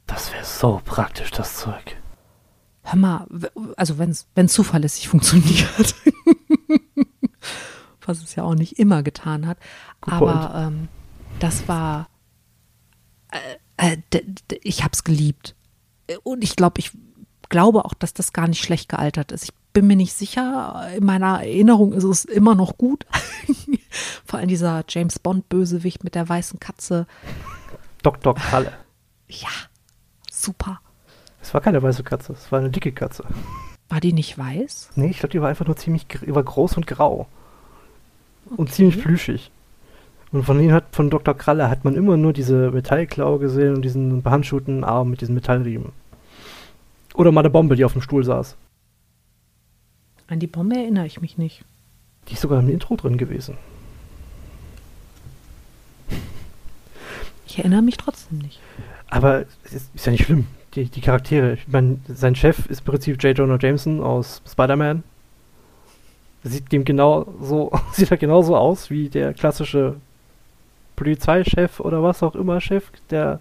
Das 0.05 0.31
wäre 0.31 0.45
so 0.45 0.81
praktisch, 0.83 1.31
das 1.31 1.57
Zeug. 1.57 1.97
Hör 2.83 2.95
mal, 2.95 3.27
also 3.75 3.97
wenn 3.97 4.11
es 4.11 4.53
zuverlässig 4.53 5.07
funktioniert. 5.09 5.95
Was 8.01 8.23
es 8.23 8.35
ja 8.35 8.43
auch 8.43 8.55
nicht 8.55 8.79
immer 8.79 9.03
getan 9.03 9.45
hat. 9.45 9.57
Good 9.99 10.13
Aber 10.13 10.53
ähm, 10.55 10.87
das 11.39 11.67
war. 11.67 12.07
Äh, 13.77 13.97
äh, 14.11 14.21
ich 14.63 14.83
habe 14.83 14.93
es 14.93 15.03
geliebt. 15.03 15.55
Und 16.23 16.41
ich 16.45 16.55
glaube, 16.55 16.79
ich 16.79 16.91
glaube 17.49 17.83
auch, 17.83 17.93
dass 17.93 18.13
das 18.13 18.31
gar 18.31 18.47
nicht 18.47 18.63
schlecht 18.63 18.87
gealtert 18.87 19.33
ist. 19.33 19.43
Ich 19.43 19.53
bin 19.77 19.85
mir 19.85 19.95
nicht 19.95 20.13
sicher. 20.13 20.89
In 20.97 21.05
meiner 21.05 21.43
Erinnerung 21.43 21.93
ist 21.93 22.03
es 22.03 22.25
immer 22.25 22.55
noch 22.55 22.79
gut. 22.79 23.05
Vor 24.25 24.39
allem 24.39 24.47
dieser 24.47 24.83
James 24.89 25.19
Bond-Bösewicht 25.19 26.03
mit 26.03 26.15
der 26.15 26.27
weißen 26.27 26.59
Katze. 26.59 27.05
Dr. 28.01 28.33
Kalle. 28.33 28.73
Ja, 29.27 29.49
super. 30.31 30.81
Es 31.43 31.53
war 31.53 31.61
keine 31.61 31.83
weiße 31.83 32.03
Katze, 32.03 32.33
es 32.33 32.51
war 32.51 32.57
eine 32.57 32.71
dicke 32.71 32.91
Katze. 32.91 33.23
War 33.87 33.99
die 33.99 34.13
nicht 34.13 34.35
weiß? 34.35 34.93
Nee, 34.95 35.11
ich 35.11 35.19
glaube, 35.19 35.33
die 35.33 35.41
war 35.41 35.49
einfach 35.49 35.67
nur 35.67 35.75
ziemlich 35.75 36.07
war 36.25 36.43
groß 36.43 36.77
und 36.77 36.87
grau. 36.87 37.27
Okay. 38.47 38.55
Und 38.57 38.71
ziemlich 38.71 38.99
plüschig. 38.99 39.51
Und 40.31 40.43
von 40.43 40.59
ihnen 40.59 40.73
hat, 40.73 40.85
von 40.91 41.11
Dr. 41.11 41.35
Kralle 41.35 41.69
hat 41.69 41.85
man 41.85 41.93
immer 41.93 42.17
nur 42.17 42.33
diese 42.33 42.71
Metallklaue 42.71 43.37
gesehen 43.37 43.75
und 43.75 43.83
diesen 43.83 44.23
behandschuhten 44.23 44.83
Arm 44.83 45.11
mit 45.11 45.21
diesen 45.21 45.35
Metallriemen. 45.35 45.91
Oder 47.13 47.31
mal 47.31 47.41
eine 47.41 47.51
Bombe, 47.51 47.75
die 47.75 47.85
auf 47.85 47.93
dem 47.93 48.01
Stuhl 48.01 48.23
saß. 48.23 48.57
An 50.27 50.39
die 50.39 50.47
Bombe 50.47 50.75
erinnere 50.75 51.05
ich 51.05 51.21
mich 51.21 51.37
nicht. 51.37 51.63
Die 52.27 52.33
ist 52.33 52.41
sogar 52.41 52.59
im 52.59 52.69
Intro 52.69 52.95
drin 52.95 53.17
gewesen. 53.17 53.57
Ich 57.47 57.57
erinnere 57.59 57.81
mich 57.81 57.97
trotzdem 57.97 58.39
nicht. 58.39 58.59
Aber 59.09 59.45
es 59.63 59.73
ist, 59.73 59.95
ist 59.95 60.05
ja 60.05 60.11
nicht 60.11 60.25
schlimm. 60.25 60.47
Die, 60.75 60.85
die 60.85 61.01
Charaktere. 61.01 61.53
Ich 61.53 61.67
meine, 61.69 61.99
sein 62.07 62.35
Chef 62.35 62.65
ist 62.67 62.79
im 62.79 62.85
Prinzip 62.85 63.23
J. 63.23 63.37
Jonah 63.37 63.57
Jameson 63.59 64.03
aus 64.03 64.41
Spider-Man. 64.45 65.03
Sieht 66.43 66.71
dem 66.71 66.83
genau 66.83 67.33
so, 67.41 67.71
sieht 67.93 68.11
halt 68.11 68.19
genauso 68.19 68.57
aus 68.57 68.89
wie 68.89 69.07
der 69.07 69.33
klassische 69.33 69.95
Polizeichef 70.97 71.79
oder 71.79 72.03
was 72.03 72.21
auch 72.21 72.35
immer 72.35 72.59
Chef 72.59 72.91
der 73.09 73.39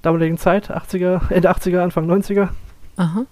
damaligen 0.00 0.38
Zeit, 0.38 0.70
80er, 0.70 1.30
Ende 1.30 1.50
80er, 1.50 1.80
Anfang 1.80 2.10
90er. 2.10 2.48
Aha. 2.96 3.26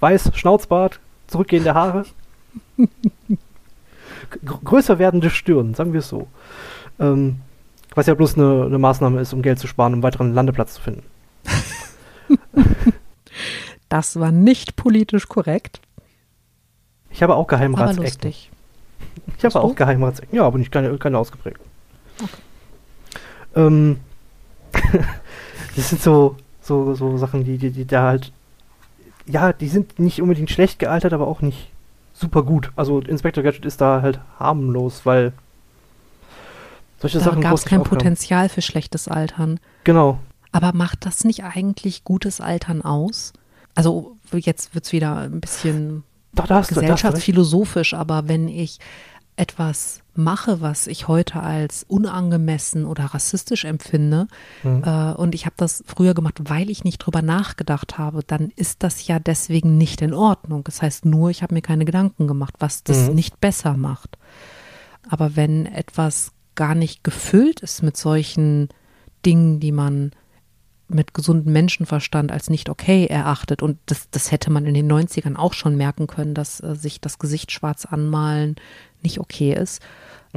Weiß, 0.00 0.32
Schnauzbart, 0.34 1.00
zurückgehende 1.26 1.74
Haare. 1.74 2.04
größer 4.64 4.98
werdende 4.98 5.30
Stirn, 5.30 5.74
sagen 5.74 5.92
wir 5.92 6.00
es 6.00 6.08
so. 6.08 6.28
Ähm, 6.98 7.40
was 7.94 8.06
ja 8.06 8.14
bloß 8.14 8.36
eine, 8.36 8.64
eine, 8.66 8.78
Maßnahme 8.78 9.20
ist, 9.20 9.32
um 9.32 9.42
Geld 9.42 9.58
zu 9.58 9.66
sparen, 9.66 9.92
um 9.92 9.96
einen 9.96 10.02
weiteren 10.02 10.34
Landeplatz 10.34 10.74
zu 10.74 10.82
finden. 10.82 11.02
das 13.88 14.18
war 14.18 14.32
nicht 14.32 14.76
politisch 14.76 15.28
korrekt. 15.28 15.80
Ich 17.10 17.22
habe 17.22 17.34
auch 17.34 17.46
Geheimratsecken. 17.46 18.34
Ich 19.38 19.44
habe 19.44 19.60
auch 19.60 19.74
Geheimratsecken, 19.74 20.36
ja, 20.36 20.44
aber 20.44 20.58
nicht 20.58 20.70
keine, 20.70 20.96
keine 20.98 21.18
ausgeprägt. 21.18 21.60
Okay. 22.22 22.42
Ähm, 23.54 24.00
das 25.76 25.88
sind 25.88 26.02
so, 26.02 26.36
so, 26.60 26.94
so 26.94 27.16
Sachen, 27.16 27.44
die, 27.44 27.56
die, 27.56 27.70
die 27.70 27.86
da 27.86 28.02
halt, 28.02 28.32
ja, 29.26 29.52
die 29.52 29.68
sind 29.68 29.98
nicht 29.98 30.22
unbedingt 30.22 30.50
schlecht 30.50 30.78
gealtert, 30.78 31.12
aber 31.12 31.26
auch 31.26 31.40
nicht 31.40 31.70
super 32.14 32.42
gut. 32.42 32.70
Also 32.76 33.00
Inspector 33.00 33.42
Gadget 33.42 33.64
ist 33.64 33.80
da 33.80 34.02
halt 34.02 34.20
harmlos, 34.38 35.04
weil 35.04 35.32
solche 36.98 37.18
da 37.18 37.24
Sachen. 37.24 37.42
Da 37.42 37.48
gab 37.48 37.58
es 37.58 37.64
kein 37.64 37.82
Potenzial 37.82 38.48
für 38.48 38.62
schlechtes 38.62 39.08
Altern. 39.08 39.60
Genau. 39.84 40.18
Aber 40.52 40.72
macht 40.72 41.04
das 41.04 41.24
nicht 41.24 41.44
eigentlich 41.44 42.04
gutes 42.04 42.40
Altern 42.40 42.82
aus? 42.82 43.32
Also 43.74 44.16
jetzt 44.32 44.74
wird 44.74 44.86
es 44.86 44.92
wieder 44.92 45.18
ein 45.18 45.40
bisschen 45.40 46.02
Doch, 46.32 46.46
da 46.46 46.62
gesellschaftsphilosophisch, 46.62 47.92
aber 47.92 48.28
wenn 48.28 48.48
ich 48.48 48.78
etwas 49.36 50.00
mache, 50.16 50.60
was 50.60 50.86
ich 50.86 51.08
heute 51.08 51.40
als 51.40 51.84
unangemessen 51.88 52.84
oder 52.84 53.04
rassistisch 53.06 53.64
empfinde, 53.64 54.28
mhm. 54.62 54.82
äh, 54.84 55.12
und 55.12 55.34
ich 55.34 55.46
habe 55.46 55.54
das 55.56 55.84
früher 55.86 56.14
gemacht, 56.14 56.38
weil 56.44 56.70
ich 56.70 56.84
nicht 56.84 56.98
drüber 56.98 57.22
nachgedacht 57.22 57.98
habe, 57.98 58.22
dann 58.26 58.50
ist 58.56 58.82
das 58.82 59.06
ja 59.06 59.18
deswegen 59.18 59.78
nicht 59.78 60.02
in 60.02 60.14
Ordnung. 60.14 60.64
Das 60.64 60.82
heißt 60.82 61.04
nur, 61.04 61.30
ich 61.30 61.42
habe 61.42 61.54
mir 61.54 61.62
keine 61.62 61.84
Gedanken 61.84 62.26
gemacht, 62.26 62.54
was 62.58 62.84
das 62.84 63.08
mhm. 63.08 63.14
nicht 63.14 63.40
besser 63.40 63.76
macht. 63.76 64.18
Aber 65.08 65.36
wenn 65.36 65.66
etwas 65.66 66.32
gar 66.54 66.74
nicht 66.74 67.04
gefüllt 67.04 67.60
ist 67.60 67.82
mit 67.82 67.96
solchen 67.96 68.68
Dingen, 69.24 69.60
die 69.60 69.72
man 69.72 70.12
mit 70.88 71.14
gesundem 71.14 71.52
Menschenverstand 71.52 72.30
als 72.30 72.48
nicht 72.48 72.68
okay 72.68 73.06
erachtet. 73.06 73.62
Und 73.62 73.78
das, 73.86 74.08
das 74.10 74.30
hätte 74.30 74.50
man 74.50 74.66
in 74.66 74.74
den 74.74 74.90
90ern 74.90 75.36
auch 75.36 75.52
schon 75.52 75.76
merken 75.76 76.06
können, 76.06 76.34
dass 76.34 76.60
äh, 76.60 76.74
sich 76.76 77.00
das 77.00 77.18
Gesicht 77.18 77.50
schwarz 77.50 77.84
anmalen 77.86 78.56
nicht 79.02 79.18
okay 79.18 79.52
ist. 79.52 79.82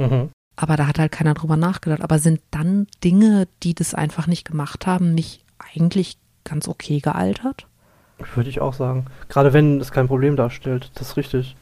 Mhm. 0.00 0.30
Aber 0.56 0.76
da 0.76 0.86
hat 0.86 0.98
halt 0.98 1.12
keiner 1.12 1.34
drüber 1.34 1.56
nachgedacht. 1.56 2.02
Aber 2.02 2.18
sind 2.18 2.40
dann 2.50 2.86
Dinge, 3.02 3.48
die 3.62 3.74
das 3.74 3.94
einfach 3.94 4.26
nicht 4.26 4.44
gemacht 4.44 4.86
haben, 4.86 5.14
nicht 5.14 5.44
eigentlich 5.58 6.18
ganz 6.44 6.68
okay 6.68 7.00
gealtert? 7.00 7.66
Würde 8.34 8.50
ich 8.50 8.60
auch 8.60 8.74
sagen. 8.74 9.06
Gerade 9.28 9.52
wenn 9.52 9.80
es 9.80 9.92
kein 9.92 10.08
Problem 10.08 10.36
darstellt. 10.36 10.90
Das 10.94 11.10
ist 11.10 11.16
richtig. 11.16 11.56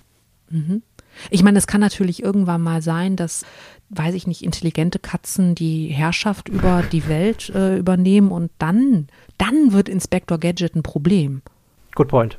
Mhm. 0.50 0.82
Ich 1.30 1.42
meine, 1.42 1.58
es 1.58 1.66
kann 1.66 1.80
natürlich 1.80 2.22
irgendwann 2.22 2.62
mal 2.62 2.82
sein, 2.82 3.16
dass, 3.16 3.44
weiß 3.90 4.14
ich 4.14 4.26
nicht, 4.26 4.42
intelligente 4.42 4.98
Katzen 4.98 5.54
die 5.54 5.88
Herrschaft 5.88 6.48
über 6.48 6.82
die 6.82 7.08
Welt 7.08 7.50
äh, 7.50 7.76
übernehmen 7.76 8.30
und 8.30 8.50
dann, 8.58 9.08
dann 9.36 9.72
wird 9.72 9.88
Inspector 9.88 10.38
Gadget 10.38 10.76
ein 10.76 10.82
Problem. 10.82 11.42
Good 11.94 12.08
point. 12.08 12.38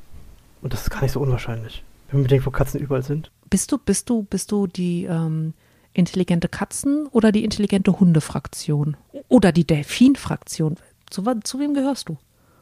Und 0.62 0.74
das 0.74 0.84
ist 0.84 0.90
gar 0.90 1.02
nicht 1.02 1.12
so 1.12 1.20
unwahrscheinlich. 1.20 1.84
Wenn 2.10 2.20
man 2.20 2.24
bedenkt, 2.24 2.46
wo 2.46 2.52
Katzen 2.52 2.80
überall 2.80 3.04
sind. 3.04 3.32
Bist 3.50 3.72
du, 3.72 3.78
bist 3.78 4.10
du, 4.10 4.24
bist 4.24 4.52
du 4.52 4.68
die 4.68 5.06
ähm, 5.06 5.54
intelligente 6.00 6.48
Katzen- 6.48 7.08
oder 7.12 7.32
die 7.32 7.44
intelligente 7.44 8.00
Hundefraktion? 8.00 8.98
Oder 9.28 9.52
die 9.52 9.68
Delfin-Fraktion? 9.68 10.78
Zu, 11.10 11.24
zu 11.44 11.60
wem 11.60 11.74
gehörst 11.74 12.10
du? 12.10 12.18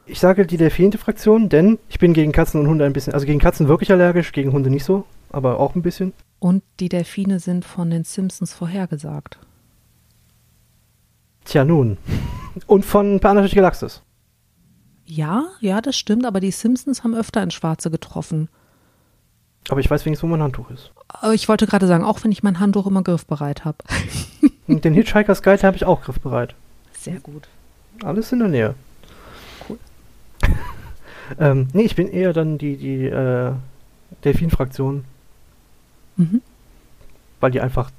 Ich 0.06 0.20
sage 0.20 0.46
die 0.46 0.56
Delfin-Fraktion, 0.56 1.48
denn 1.48 1.78
ich 1.88 1.98
bin 1.98 2.12
gegen 2.14 2.32
Katzen 2.32 2.60
und 2.60 2.66
Hunde 2.66 2.84
ein 2.84 2.92
bisschen, 2.92 3.14
also 3.14 3.26
gegen 3.26 3.38
Katzen 3.38 3.68
wirklich 3.68 3.90
allergisch, 3.92 4.32
gegen 4.32 4.52
Hunde 4.52 4.70
nicht 4.70 4.84
so, 4.84 5.04
aber 5.30 5.60
auch 5.60 5.74
ein 5.74 5.82
bisschen. 5.82 6.12
Und 6.38 6.62
die 6.80 6.88
Delfine 6.88 7.40
sind 7.40 7.64
von 7.64 7.90
den 7.90 8.04
Simpsons 8.04 8.52
vorhergesagt. 8.52 9.38
Tja, 11.44 11.64
nun. 11.64 11.98
Und 12.66 12.84
von 12.84 13.20
Planet 13.20 13.42
durch 13.42 13.54
Galaxis. 13.54 14.02
Ja, 15.04 15.46
ja, 15.60 15.80
das 15.80 15.96
stimmt, 15.96 16.26
aber 16.26 16.40
die 16.40 16.50
Simpsons 16.50 17.02
haben 17.02 17.14
öfter 17.14 17.42
ins 17.42 17.54
Schwarze 17.54 17.90
getroffen. 17.90 18.48
Aber 19.68 19.80
ich 19.80 19.90
weiß 19.90 20.04
wenigstens, 20.06 20.28
wo 20.28 20.30
mein 20.30 20.42
Handtuch 20.42 20.70
ist. 20.70 20.90
Ich 21.34 21.48
wollte 21.48 21.66
gerade 21.66 21.86
sagen, 21.86 22.04
auch 22.04 22.24
wenn 22.24 22.32
ich 22.32 22.42
mein 22.42 22.58
Handtuch 22.58 22.86
immer 22.86 23.02
griffbereit 23.02 23.64
habe. 23.64 23.78
Den 24.66 24.94
Hitchhiker's 24.94 25.42
Guide 25.42 25.62
habe 25.62 25.76
ich 25.76 25.84
auch 25.84 26.02
griffbereit. 26.02 26.54
Sehr 26.92 27.20
gut. 27.20 27.48
Alles 28.02 28.32
in 28.32 28.38
der 28.38 28.48
Nähe. 28.48 28.74
Cool. 29.68 29.78
ähm, 31.38 31.68
nee, 31.72 31.82
ich 31.82 31.96
bin 31.96 32.08
eher 32.08 32.32
dann 32.32 32.58
die, 32.58 32.76
die 32.76 33.06
äh, 33.06 33.52
Delfin-Fraktion. 34.24 35.04
Mhm. 36.16 36.42
Weil 37.40 37.50
die 37.50 37.60
einfach, 37.60 37.90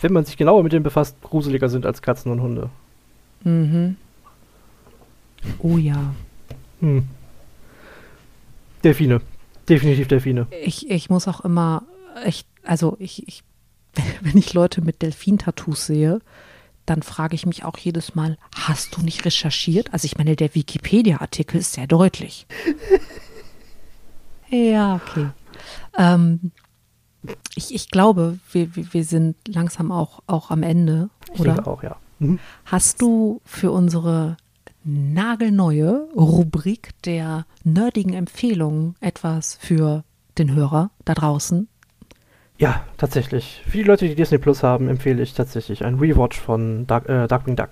wenn 0.00 0.12
man 0.12 0.24
sich 0.24 0.36
genauer 0.36 0.62
mit 0.62 0.72
denen 0.72 0.82
befasst, 0.82 1.16
gruseliger 1.22 1.68
sind 1.68 1.86
als 1.86 2.02
Katzen 2.02 2.32
und 2.32 2.40
Hunde. 2.40 2.70
Mhm. 3.44 3.96
Oh 5.58 5.76
ja. 5.76 6.14
Hm. 6.80 7.08
Delfine. 8.84 9.20
Definitiv 9.68 10.08
Delfine. 10.08 10.46
Ich, 10.64 10.90
ich 10.90 11.10
muss 11.10 11.28
auch 11.28 11.40
immer 11.40 11.84
echt, 12.24 12.46
also 12.64 12.96
ich, 12.98 13.26
ich 13.28 13.42
wenn 14.20 14.36
ich 14.36 14.54
Leute 14.54 14.80
mit 14.80 15.02
Delfin-Tattoos 15.02 15.86
sehe, 15.86 16.20
dann 16.86 17.02
frage 17.02 17.34
ich 17.34 17.46
mich 17.46 17.64
auch 17.64 17.78
jedes 17.78 18.14
Mal, 18.14 18.38
hast 18.54 18.96
du 18.96 19.02
nicht 19.02 19.24
recherchiert? 19.24 19.92
Also 19.92 20.06
ich 20.06 20.18
meine, 20.18 20.34
der 20.34 20.54
Wikipedia-Artikel 20.54 21.58
ist 21.60 21.74
sehr 21.74 21.86
deutlich. 21.86 22.46
ja, 24.48 24.96
okay. 24.96 25.28
Ähm, 25.96 26.50
ich, 27.54 27.72
ich 27.72 27.88
glaube, 27.90 28.38
wir, 28.50 28.68
wir 28.74 29.04
sind 29.04 29.36
langsam 29.46 29.92
auch, 29.92 30.22
auch 30.26 30.50
am 30.50 30.64
Ende, 30.64 31.08
Ich 31.32 31.40
oder? 31.40 31.54
denke 31.54 31.70
auch, 31.70 31.82
ja. 31.82 31.96
Mhm. 32.18 32.40
Hast 32.64 33.00
du 33.00 33.40
für 33.44 33.70
unsere 33.70 34.36
nagelneue 34.84 36.08
Rubrik 36.16 36.90
der 37.04 37.46
nerdigen 37.64 38.14
Empfehlungen 38.14 38.94
etwas 39.00 39.56
für 39.60 40.04
den 40.38 40.54
Hörer 40.54 40.90
da 41.04 41.14
draußen? 41.14 41.68
Ja, 42.58 42.84
tatsächlich. 42.96 43.62
Für 43.66 43.78
die 43.78 43.82
Leute, 43.82 44.08
die 44.08 44.14
Disney 44.14 44.38
Plus 44.38 44.62
haben, 44.62 44.88
empfehle 44.88 45.22
ich 45.22 45.34
tatsächlich 45.34 45.84
ein 45.84 45.98
Rewatch 45.98 46.38
von 46.38 46.86
Dark, 46.86 47.08
äh, 47.08 47.26
Darkwing 47.26 47.56
Duck. 47.56 47.70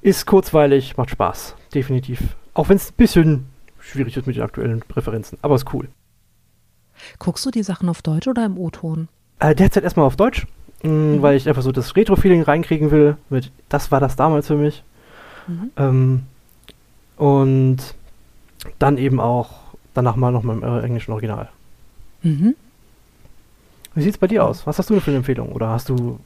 Ist 0.00 0.26
kurzweilig, 0.26 0.96
macht 0.96 1.10
Spaß. 1.10 1.56
Definitiv. 1.74 2.36
Auch 2.54 2.68
wenn 2.68 2.76
es 2.76 2.90
ein 2.90 2.96
bisschen 2.96 3.46
schwierig 3.78 4.16
ist 4.16 4.26
mit 4.26 4.36
den 4.36 4.42
aktuellen 4.42 4.80
Präferenzen. 4.80 5.38
Aber 5.42 5.54
ist 5.54 5.72
cool. 5.72 5.88
Guckst 7.18 7.44
du 7.46 7.50
die 7.50 7.62
Sachen 7.62 7.88
auf 7.88 8.02
Deutsch 8.02 8.28
oder 8.28 8.44
im 8.44 8.58
O-Ton? 8.58 9.08
Äh, 9.38 9.54
derzeit 9.54 9.84
erstmal 9.84 10.06
auf 10.06 10.16
Deutsch, 10.16 10.46
mh, 10.82 11.22
weil 11.22 11.36
ich 11.36 11.48
einfach 11.48 11.62
so 11.62 11.72
das 11.72 11.96
Retro-Feeling 11.96 12.42
reinkriegen 12.42 12.90
will. 12.90 13.16
Mit, 13.28 13.50
das 13.68 13.90
war 13.90 14.00
das 14.00 14.14
damals 14.16 14.46
für 14.46 14.56
mich. 14.56 14.84
Mhm. 15.46 15.70
Ähm, 15.76 16.22
und 17.16 17.78
dann 18.78 18.98
eben 18.98 19.20
auch 19.20 19.50
danach 19.94 20.16
mal 20.16 20.32
noch 20.32 20.42
mal 20.42 20.56
im 20.56 20.62
äh, 20.62 20.80
englischen 20.80 21.12
Original. 21.12 21.48
Mhm. 22.22 22.54
Wie 23.94 24.02
sieht's 24.02 24.18
bei 24.18 24.26
dir 24.26 24.44
aus? 24.44 24.66
Was 24.66 24.78
hast 24.78 24.90
du 24.90 24.94
denn 24.94 25.02
für 25.02 25.10
eine 25.10 25.18
Empfehlung? 25.18 25.52
Oder 25.52 25.68
hast 25.68 25.88
du 25.88 26.18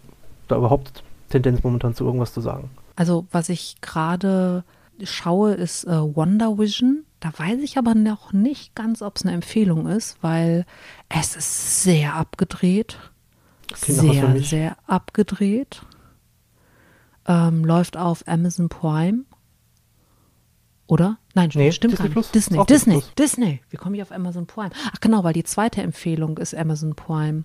da 0.48 0.56
überhaupt 0.56 1.02
Tendenz 1.30 1.62
momentan 1.62 1.94
zu 1.94 2.04
irgendwas 2.04 2.32
zu 2.32 2.40
sagen? 2.40 2.70
Also, 2.94 3.26
was 3.32 3.48
ich 3.48 3.80
gerade 3.80 4.64
schaue, 5.02 5.54
ist 5.54 5.84
äh, 5.84 6.16
Wonder 6.16 6.58
Vision. 6.58 7.04
Da 7.20 7.32
weiß 7.36 7.60
ich 7.62 7.78
aber 7.78 7.94
noch 7.94 8.32
nicht 8.32 8.74
ganz, 8.74 9.02
ob 9.02 9.16
es 9.16 9.24
eine 9.24 9.34
Empfehlung 9.34 9.88
ist, 9.88 10.18
weil 10.20 10.64
es 11.08 11.34
ist 11.34 11.82
sehr 11.82 12.14
abgedreht. 12.14 12.98
Sehr, 13.74 14.38
sehr 14.40 14.76
abgedreht. 14.86 15.82
Ähm, 17.26 17.64
läuft 17.64 17.96
auf 17.96 18.26
Amazon 18.28 18.68
Prime. 18.68 19.24
Oder? 20.86 21.18
Nein, 21.34 21.50
Nee, 21.54 21.72
stimmt 21.72 21.94
Disney 21.94 22.06
gar 22.06 22.12
Plus. 22.12 22.26
nicht. 22.26 22.34
Disney, 22.36 22.58
Auch 22.58 22.66
Disney 22.66 22.94
Disney, 22.94 23.00
Plus. 23.02 23.14
Disney. 23.30 23.60
Wie 23.70 23.76
komme 23.76 23.96
ich 23.96 24.02
auf 24.02 24.12
Amazon 24.12 24.46
Prime? 24.46 24.70
Ach 24.92 25.00
genau, 25.00 25.24
weil 25.24 25.32
die 25.32 25.42
zweite 25.42 25.82
Empfehlung 25.82 26.38
ist 26.38 26.54
Amazon 26.54 26.94
Prime. 26.94 27.44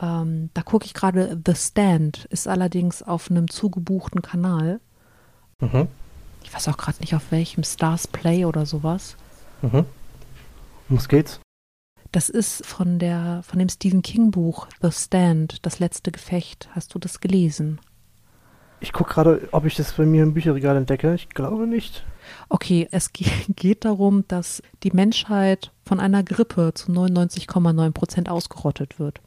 Ähm, 0.00 0.50
da 0.54 0.62
gucke 0.62 0.86
ich 0.86 0.94
gerade 0.94 1.40
The 1.44 1.54
Stand, 1.56 2.26
ist 2.26 2.46
allerdings 2.46 3.02
auf 3.02 3.30
einem 3.30 3.50
zugebuchten 3.50 4.22
Kanal. 4.22 4.80
Mhm. 5.60 5.88
Ich 6.44 6.54
weiß 6.54 6.68
auch 6.68 6.76
gerade 6.76 7.00
nicht 7.00 7.16
auf 7.16 7.32
welchem, 7.32 7.64
Stars 7.64 8.06
Play 8.06 8.44
oder 8.44 8.64
sowas. 8.64 9.16
Mhm. 9.62 9.84
Um 10.88 10.96
was 10.96 11.08
geht's? 11.08 11.40
Das 12.12 12.28
ist 12.28 12.64
von 12.64 13.00
der, 13.00 13.42
von 13.42 13.58
dem 13.58 13.68
Stephen 13.68 14.02
King 14.02 14.30
Buch 14.30 14.68
The 14.80 14.92
Stand, 14.92 15.66
das 15.66 15.80
letzte 15.80 16.12
Gefecht. 16.12 16.68
Hast 16.76 16.94
du 16.94 17.00
das 17.00 17.18
gelesen? 17.18 17.80
Ich 18.80 18.92
gucke 18.92 19.12
gerade, 19.14 19.48
ob 19.52 19.64
ich 19.64 19.74
das 19.74 19.92
bei 19.92 20.06
mir 20.06 20.22
im 20.22 20.34
Bücherregal 20.34 20.76
entdecke. 20.76 21.14
Ich 21.14 21.28
glaube 21.30 21.66
nicht. 21.66 22.04
Okay, 22.48 22.86
es 22.90 23.12
ge- 23.12 23.26
geht 23.48 23.84
darum, 23.84 24.24
dass 24.28 24.62
die 24.82 24.90
Menschheit 24.92 25.72
von 25.84 26.00
einer 26.00 26.22
Grippe 26.22 26.72
zu 26.74 26.92
99,9 26.92 27.90
Prozent 27.92 28.28
ausgerottet 28.28 28.98
wird. 28.98 29.20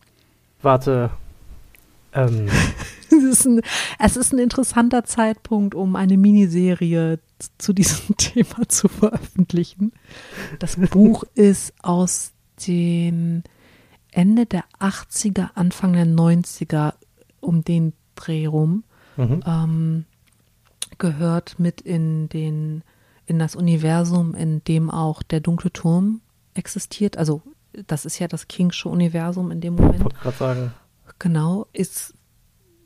Warte. 0.62 1.12
Ähm, 2.14 2.48
Es 3.14 3.24
ist, 3.24 3.46
ein, 3.46 3.60
es 4.00 4.16
ist 4.16 4.32
ein 4.32 4.40
interessanter 4.40 5.04
Zeitpunkt, 5.04 5.76
um 5.76 5.98
eine 5.98 6.18
Miniserie 6.18 7.20
zu 7.58 7.74
diesem 7.74 8.16
Thema 8.18 8.70
zu 8.70 8.88
veröffentlichen. 8.88 9.92
Das 10.60 10.78
Buch 10.78 11.26
ist 11.36 11.74
aus 11.82 12.32
den 12.66 13.44
Ende 14.12 14.46
der 14.46 14.64
80er, 14.80 15.50
Anfang 15.56 15.92
der 15.92 16.06
90er 16.06 16.94
um 17.42 17.66
den 17.66 17.92
Dreh 18.16 18.46
rum. 18.46 18.86
Mhm. 19.18 19.44
ähm, 19.46 20.06
gehört 20.98 21.60
mit 21.60 21.82
in 21.82 22.30
den 22.30 22.84
in 23.26 23.40
das 23.40 23.56
Universum, 23.56 24.36
in 24.36 24.64
dem 24.66 24.90
auch 24.90 25.24
der 25.24 25.40
dunkle 25.40 25.72
Turm 25.72 26.22
existiert. 26.54 27.18
Also 27.18 27.42
das 27.88 28.06
ist 28.06 28.20
ja 28.20 28.28
das 28.28 28.48
Kingsche 28.48 28.90
Universum 28.90 29.52
in 29.52 29.62
dem 29.62 29.76
Ich 29.76 29.80
Moment. 29.80 30.04
wollte 30.04 30.18
gerade 30.18 30.38
sagen. 30.38 30.74
Genau, 31.20 31.68
ist 31.72 32.14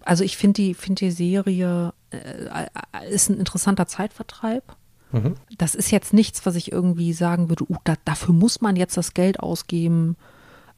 also 0.02 0.24
ich 0.24 0.38
finde 0.38 0.62
die 0.62 0.74
finde 0.74 1.00
die 1.00 1.12
Serie 1.12 1.94
äh, 2.12 3.10
ist 3.10 3.30
ein 3.30 3.40
interessanter 3.40 3.88
Zeitvertreib. 3.88 4.76
Mhm. 5.12 5.36
Das 5.58 5.76
ist 5.76 5.92
jetzt 5.92 6.14
nichts, 6.14 6.46
was 6.46 6.56
ich 6.56 6.72
irgendwie 6.72 7.14
sagen 7.14 7.50
würde, 7.50 7.64
uh, 7.70 7.78
da, 7.84 7.96
dafür 8.06 8.34
muss 8.34 8.62
man 8.62 8.76
jetzt 8.76 8.98
das 8.98 9.14
Geld 9.14 9.40
ausgeben. 9.40 10.18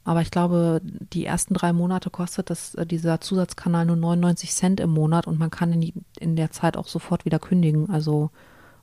Aber 0.08 0.22
ich 0.22 0.30
glaube, 0.30 0.80
die 0.82 1.26
ersten 1.26 1.52
drei 1.52 1.74
Monate 1.74 2.08
kostet 2.08 2.48
das, 2.48 2.74
äh, 2.76 2.86
dieser 2.86 3.20
Zusatzkanal 3.20 3.84
nur 3.84 3.96
99 3.96 4.54
Cent 4.54 4.80
im 4.80 4.88
Monat 4.88 5.26
und 5.26 5.38
man 5.38 5.50
kann 5.50 5.70
in, 5.70 5.82
die, 5.82 5.92
in 6.18 6.34
der 6.34 6.50
Zeit 6.50 6.78
auch 6.78 6.88
sofort 6.88 7.26
wieder 7.26 7.38
kündigen. 7.38 7.90
Also, 7.90 8.30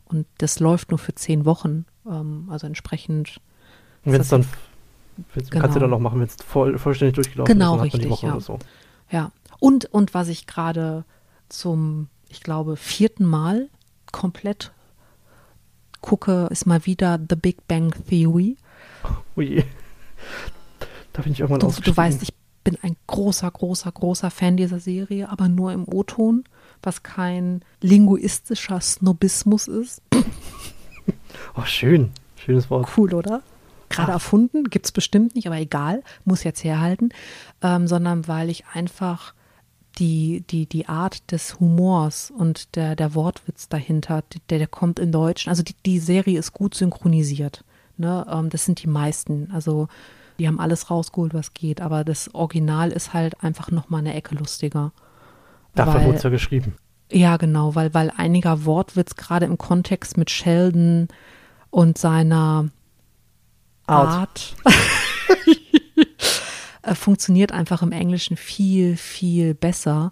und 0.03 0.27
das 0.37 0.59
läuft 0.59 0.91
nur 0.91 0.99
für 0.99 1.15
zehn 1.15 1.43
Wochen. 1.45 1.85
Ähm, 2.07 2.47
also 2.51 2.67
entsprechend. 2.67 3.41
Und 4.03 4.11
wenn 4.11 4.21
es 4.21 4.27
dann. 4.27 4.45
Wenn's, 5.33 5.49
Kannst 5.49 5.69
du 5.69 5.79
Genau. 5.79 5.79
dann 5.79 5.89
noch 5.89 5.99
machen, 5.99 6.19
wenn 6.19 6.27
es 6.27 6.35
voll, 6.35 6.77
vollständig 6.77 7.15
durchgelaufen 7.15 7.51
Genau, 7.51 7.81
ist. 7.83 7.93
die 7.93 7.97
richtig, 7.97 8.21
ja. 8.21 8.39
So. 8.39 8.59
Ja. 9.09 9.31
Und, 9.59 9.85
und 9.85 10.13
was 10.13 10.27
ich 10.27 10.45
gerade 10.45 11.05
zum, 11.49 12.07
ich 12.29 12.41
glaube, 12.41 12.75
vierten 12.77 13.25
Mal 13.25 13.69
komplett 14.11 14.73
gucke, 16.01 16.49
ist 16.51 16.67
mal 16.67 16.85
wieder 16.85 17.17
The 17.17 17.35
Big 17.35 17.67
Bang 17.67 17.95
Theory. 18.07 18.57
Ui. 19.35 19.63
Da 21.15 21.21
bin 21.21 21.31
ich 21.31 21.39
irgendwann 21.39 21.59
Du, 21.59 21.65
du 21.67 21.69
ausgestiegen. 21.71 21.97
weißt, 21.97 22.23
ich 22.23 22.33
bin 22.63 22.77
ein 22.81 22.95
großer, 23.07 23.49
großer, 23.49 23.91
großer 23.91 24.31
Fan 24.31 24.57
dieser 24.57 24.79
Serie, 24.79 25.29
aber 25.29 25.47
nur 25.47 25.71
im 25.71 25.87
O-Ton, 25.87 26.43
was 26.81 27.03
kein 27.03 27.61
linguistischer 27.81 28.81
Snobismus 28.81 29.67
ist. 29.67 30.01
Oh, 31.55 31.63
schön. 31.65 32.11
Schönes 32.35 32.69
Wort. 32.69 32.89
Cool, 32.97 33.13
oder? 33.13 33.41
Gerade 33.89 34.11
Ah. 34.11 34.15
erfunden, 34.15 34.65
gibt 34.65 34.85
es 34.87 34.91
bestimmt 34.91 35.35
nicht, 35.35 35.47
aber 35.47 35.57
egal, 35.57 36.03
muss 36.25 36.43
jetzt 36.43 36.63
herhalten, 36.63 37.09
ähm, 37.61 37.87
sondern 37.87 38.27
weil 38.27 38.49
ich 38.49 38.65
einfach 38.73 39.33
die, 39.99 40.43
die, 40.49 40.65
die 40.65 40.87
Art 40.89 41.31
des 41.31 41.59
Humors 41.59 42.31
und 42.31 42.75
der, 42.75 42.95
der 42.95 43.13
Wortwitz 43.15 43.69
dahinter, 43.69 44.23
der, 44.49 44.57
der 44.57 44.67
kommt 44.67 44.99
in 44.99 45.11
Deutsch. 45.11 45.47
Also 45.47 45.63
die, 45.63 45.75
die 45.85 45.99
Serie 45.99 46.37
ist 46.39 46.51
gut 46.51 46.73
synchronisiert. 46.75 47.63
Ne? 47.97 48.25
Ähm, 48.29 48.49
das 48.49 48.65
sind 48.65 48.81
die 48.83 48.87
meisten. 48.87 49.49
Also 49.53 49.87
die 50.39 50.47
haben 50.47 50.59
alles 50.59 50.89
rausgeholt, 50.89 51.33
was 51.33 51.53
geht, 51.53 51.81
aber 51.81 52.03
das 52.03 52.33
Original 52.33 52.91
ist 52.91 53.13
halt 53.13 53.41
einfach 53.43 53.71
nochmal 53.71 54.01
eine 54.01 54.13
Ecke 54.13 54.35
lustiger. 54.35 54.91
Dafür 55.73 56.05
wurde 56.05 56.17
es 56.17 56.23
ja 56.23 56.29
geschrieben. 56.29 56.75
ja, 57.11 57.37
genau, 57.37 57.75
weil, 57.75 57.93
weil 57.93 58.11
einiger 58.15 58.65
Wortwitz 58.65 59.15
gerade 59.15 59.45
im 59.45 59.57
Kontext 59.57 60.17
mit 60.17 60.29
Sheldon 60.29 61.07
und 61.69 61.97
seiner 61.97 62.69
Art. 63.87 64.09
Art 64.17 64.55
äh, 66.81 66.95
funktioniert 66.95 67.51
einfach 67.51 67.81
im 67.81 67.91
Englischen 67.91 68.37
viel, 68.37 68.95
viel 68.97 69.53
besser, 69.53 70.11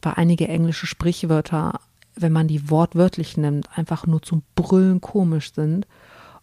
weil 0.00 0.14
einige 0.16 0.48
englische 0.48 0.86
Sprichwörter, 0.86 1.80
wenn 2.14 2.32
man 2.32 2.48
die 2.48 2.70
wortwörtlich 2.70 3.36
nimmt, 3.36 3.68
einfach 3.76 4.06
nur 4.06 4.22
zum 4.22 4.42
Brüllen 4.54 5.00
komisch 5.00 5.52
sind. 5.52 5.86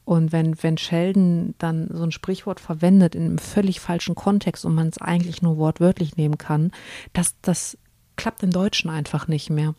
Und 0.09 0.31
wenn, 0.31 0.55
wenn 0.63 0.75
Sheldon 0.75 1.53
dann 1.59 1.87
so 1.93 2.01
ein 2.01 2.11
Sprichwort 2.11 2.59
verwendet 2.59 3.13
in 3.13 3.25
einem 3.25 3.37
völlig 3.37 3.79
falschen 3.79 4.15
Kontext 4.15 4.65
und 4.65 4.73
man 4.73 4.87
es 4.87 4.97
eigentlich 4.97 5.43
nur 5.43 5.57
wortwörtlich 5.57 6.17
nehmen 6.17 6.39
kann, 6.39 6.71
das, 7.13 7.35
das 7.43 7.77
klappt 8.15 8.41
im 8.41 8.49
Deutschen 8.49 8.89
einfach 8.89 9.27
nicht 9.27 9.51
mehr, 9.51 9.75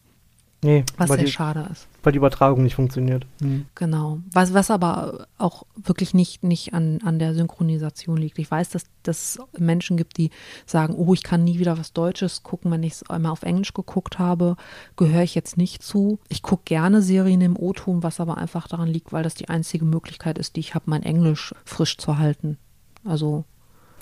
Nee, 0.63 0.85
was 0.97 1.09
sehr 1.09 1.25
die, 1.25 1.27
schade 1.27 1.69
ist. 1.73 1.89
Weil 2.03 2.13
die 2.13 2.19
Übertragung 2.19 2.63
nicht 2.63 2.75
funktioniert. 2.75 3.27
Genau. 3.75 4.19
Was, 4.33 4.55
was 4.55 4.71
aber 4.71 5.27
auch 5.39 5.65
wirklich 5.77 6.15
nicht, 6.15 6.43
nicht 6.45 6.75
an, 6.75 7.01
an 7.05 7.19
der 7.19 7.35
Synchronisation 7.35 8.17
liegt. 8.17 8.39
Ich 8.39 8.51
weiß, 8.51 8.71
dass, 8.71 8.85
dass 9.03 9.39
es 9.53 9.61
Menschen 9.61 9.97
gibt, 9.97 10.17
die 10.17 10.31
sagen, 10.67 10.95
oh, 10.97 11.13
ich 11.15 11.23
kann 11.23 11.45
nie 11.45 11.59
wieder 11.59 11.79
was 11.79 11.93
Deutsches 11.93 12.43
gucken, 12.43 12.71
wenn 12.71 12.83
ich 12.83 12.93
es 12.95 13.11
einmal 13.11 13.33
auf 13.33 13.43
Englisch 13.43 13.75
geguckt 13.75 14.19
habe, 14.19 14.57
gehöre 14.97 15.23
ich 15.23 15.35
jetzt 15.35 15.57
nicht 15.57 15.83
zu. 15.83 16.19
Ich 16.29 16.43
gucke 16.43 16.63
gerne 16.65 17.03
Serien 17.03 17.41
im 17.41 17.57
O-Ton, 17.59 18.03
was 18.03 18.21
aber 18.21 18.39
einfach 18.39 18.69
daran 18.69 18.89
liegt, 18.89 19.13
weil 19.13 19.23
das 19.23 19.35
die 19.35 19.49
einzige 19.49 19.85
Möglichkeit 19.85 20.39
ist, 20.39 20.57
die 20.57 20.61
ich 20.61 20.75
habe, 20.75 20.85
mein 20.89 21.03
Englisch 21.03 21.55
frisch 21.65 21.97
zu 21.99 22.19
halten. 22.19 22.59
Also, 23.05 23.45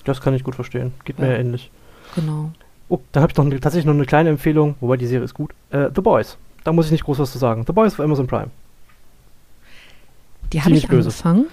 Das 0.05 0.21
kann 0.21 0.33
ich 0.33 0.43
gut 0.43 0.55
verstehen. 0.55 0.93
Geht 1.05 1.19
mir 1.19 1.27
Ja. 1.27 1.33
ja 1.33 1.39
ähnlich. 1.39 1.71
genau. 2.15 2.51
Oh, 2.91 2.99
da 3.11 3.21
habe 3.21 3.31
ich 3.31 3.37
noch 3.37 3.45
eine, 3.45 3.59
tatsächlich 3.59 3.85
noch 3.85 3.93
eine 3.93 4.05
kleine 4.05 4.29
Empfehlung, 4.29 4.75
wobei 4.79 4.97
die 4.97 5.05
Serie 5.05 5.23
ist 5.25 5.35
gut. 5.35 5.51
Äh, 5.69 5.89
The 5.93 6.01
Boys. 6.01 6.37
Da 6.63 6.71
muss 6.71 6.87
ich 6.87 6.91
nicht 6.91 7.03
groß 7.03 7.19
was 7.19 7.31
zu 7.31 7.37
sagen. 7.37 7.63
The 7.65 7.73
Boys 7.73 7.95
für 7.95 8.03
Amazon 8.03 8.27
Prime. 8.27 8.51
Die 10.51 10.61
habe 10.61 10.75
ich 10.75 10.87
böse. 10.87 11.09
angefangen 11.09 11.45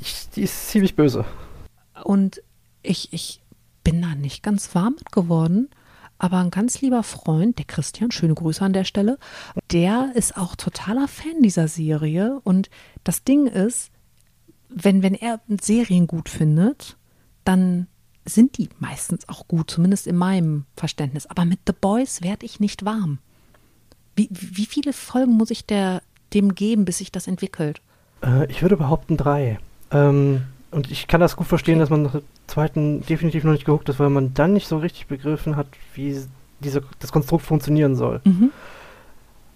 Ich, 0.00 0.28
die 0.30 0.42
ist 0.42 0.68
ziemlich 0.68 0.96
böse. 0.96 1.24
und 2.02 2.42
ich, 2.82 3.12
ich 3.12 3.40
bin 3.84 4.02
da 4.02 4.14
nicht 4.14 4.42
ganz 4.42 4.74
warm 4.74 4.94
mit 4.94 5.12
geworden. 5.12 5.68
aber 6.18 6.38
ein 6.38 6.50
ganz 6.50 6.82
lieber 6.82 7.02
Freund, 7.02 7.56
der 7.58 7.64
Christian, 7.64 8.10
schöne 8.10 8.34
Grüße 8.34 8.62
an 8.62 8.74
der 8.74 8.84
Stelle, 8.84 9.18
der 9.72 10.12
ist 10.14 10.36
auch 10.36 10.54
totaler 10.54 11.08
Fan 11.08 11.42
dieser 11.42 11.66
Serie. 11.66 12.40
Und 12.44 12.68
das 13.04 13.24
Ding 13.24 13.46
ist, 13.46 13.90
wenn, 14.68 15.02
wenn 15.02 15.14
er 15.14 15.40
Serien 15.60 16.06
gut 16.06 16.28
findet, 16.28 16.98
dann 17.44 17.86
sind 18.26 18.58
die 18.58 18.68
meistens 18.78 19.28
auch 19.30 19.48
gut, 19.48 19.70
zumindest 19.70 20.06
in 20.06 20.16
meinem 20.16 20.66
Verständnis. 20.76 21.26
Aber 21.26 21.46
mit 21.46 21.60
The 21.66 21.72
Boys 21.72 22.22
werde 22.22 22.44
ich 22.44 22.60
nicht 22.60 22.84
warm. 22.84 23.18
Wie, 24.16 24.28
wie 24.30 24.66
viele 24.66 24.92
Folgen 24.92 25.32
muss 25.32 25.50
ich 25.50 25.66
der, 25.66 26.02
dem 26.34 26.54
geben, 26.54 26.84
bis 26.84 26.98
sich 26.98 27.12
das 27.12 27.26
entwickelt? 27.26 27.80
Äh, 28.24 28.50
ich 28.50 28.62
würde 28.62 28.76
behaupten 28.76 29.16
drei. 29.16 29.58
Ähm, 29.90 30.42
und 30.70 30.90
ich 30.90 31.08
kann 31.08 31.20
das 31.20 31.36
gut 31.36 31.46
verstehen, 31.46 31.74
okay. 31.74 31.80
dass 31.80 31.90
man 31.90 32.02
nach 32.02 32.12
der 32.12 32.22
zweiten 32.46 33.04
definitiv 33.06 33.44
noch 33.44 33.52
nicht 33.52 33.64
gehuckt 33.64 33.88
ist, 33.88 33.98
weil 33.98 34.10
man 34.10 34.34
dann 34.34 34.52
nicht 34.52 34.68
so 34.68 34.78
richtig 34.78 35.06
begriffen 35.06 35.56
hat, 35.56 35.66
wie 35.94 36.16
diese, 36.60 36.82
das 36.98 37.12
Konstrukt 37.12 37.44
funktionieren 37.44 37.96
soll. 37.96 38.20
Mhm. 38.24 38.50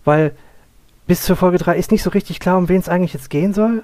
Weil 0.05 0.33
bis 1.07 1.23
zur 1.23 1.37
Folge 1.37 1.59
3 1.59 1.77
ist 1.77 1.93
nicht 1.93 2.03
so 2.03 2.11
richtig 2.11 2.41
klar, 2.41 2.59
um 2.59 2.69
wen 2.69 2.81
es 2.81 2.89
eigentlich 2.89 3.13
jetzt 3.13 3.31
gehen 3.31 3.53
soll. 3.53 3.83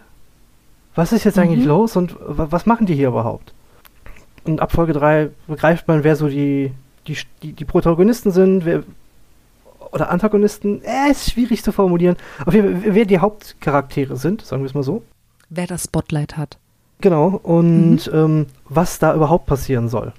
Was 0.95 1.13
ist 1.13 1.25
jetzt 1.25 1.37
mhm. 1.37 1.43
eigentlich 1.43 1.65
los 1.65 1.97
und 1.97 2.17
was 2.19 2.67
machen 2.67 2.87
die 2.87 2.95
hier 2.95 3.09
überhaupt? 3.09 3.55
Und 4.45 4.61
ab 4.61 4.73
Folge 4.73 4.93
3 4.93 5.31
begreift 5.47 5.87
man, 5.87 6.03
wer 6.03 6.17
so 6.17 6.29
die, 6.29 6.73
die, 7.07 7.17
die, 7.43 7.53
die 7.53 7.65
Protagonisten 7.65 8.31
sind, 8.31 8.65
wer, 8.65 8.83
oder 9.93 10.11
Antagonisten. 10.11 10.83
Äh, 10.83 11.11
ist 11.11 11.31
schwierig 11.31 11.63
zu 11.63 11.73
formulieren. 11.73 12.17
Auf 12.45 12.55
jeden 12.55 12.81
Fall, 12.81 12.95
wer 12.95 13.05
die 13.05 13.19
Hauptcharaktere 13.19 14.17
sind, 14.17 14.43
sagen 14.43 14.63
wir 14.63 14.67
es 14.67 14.75
mal 14.75 14.83
so. 14.83 15.03
Wer 15.49 15.67
das 15.67 15.85
Spotlight 15.85 16.37
hat. 16.37 16.59
Genau, 17.01 17.41
und 17.43 18.07
mhm. 18.07 18.13
ähm, 18.13 18.47
was 18.69 18.99
da 18.99 19.15
überhaupt 19.15 19.47
passieren 19.47 19.89
soll. 19.89 20.13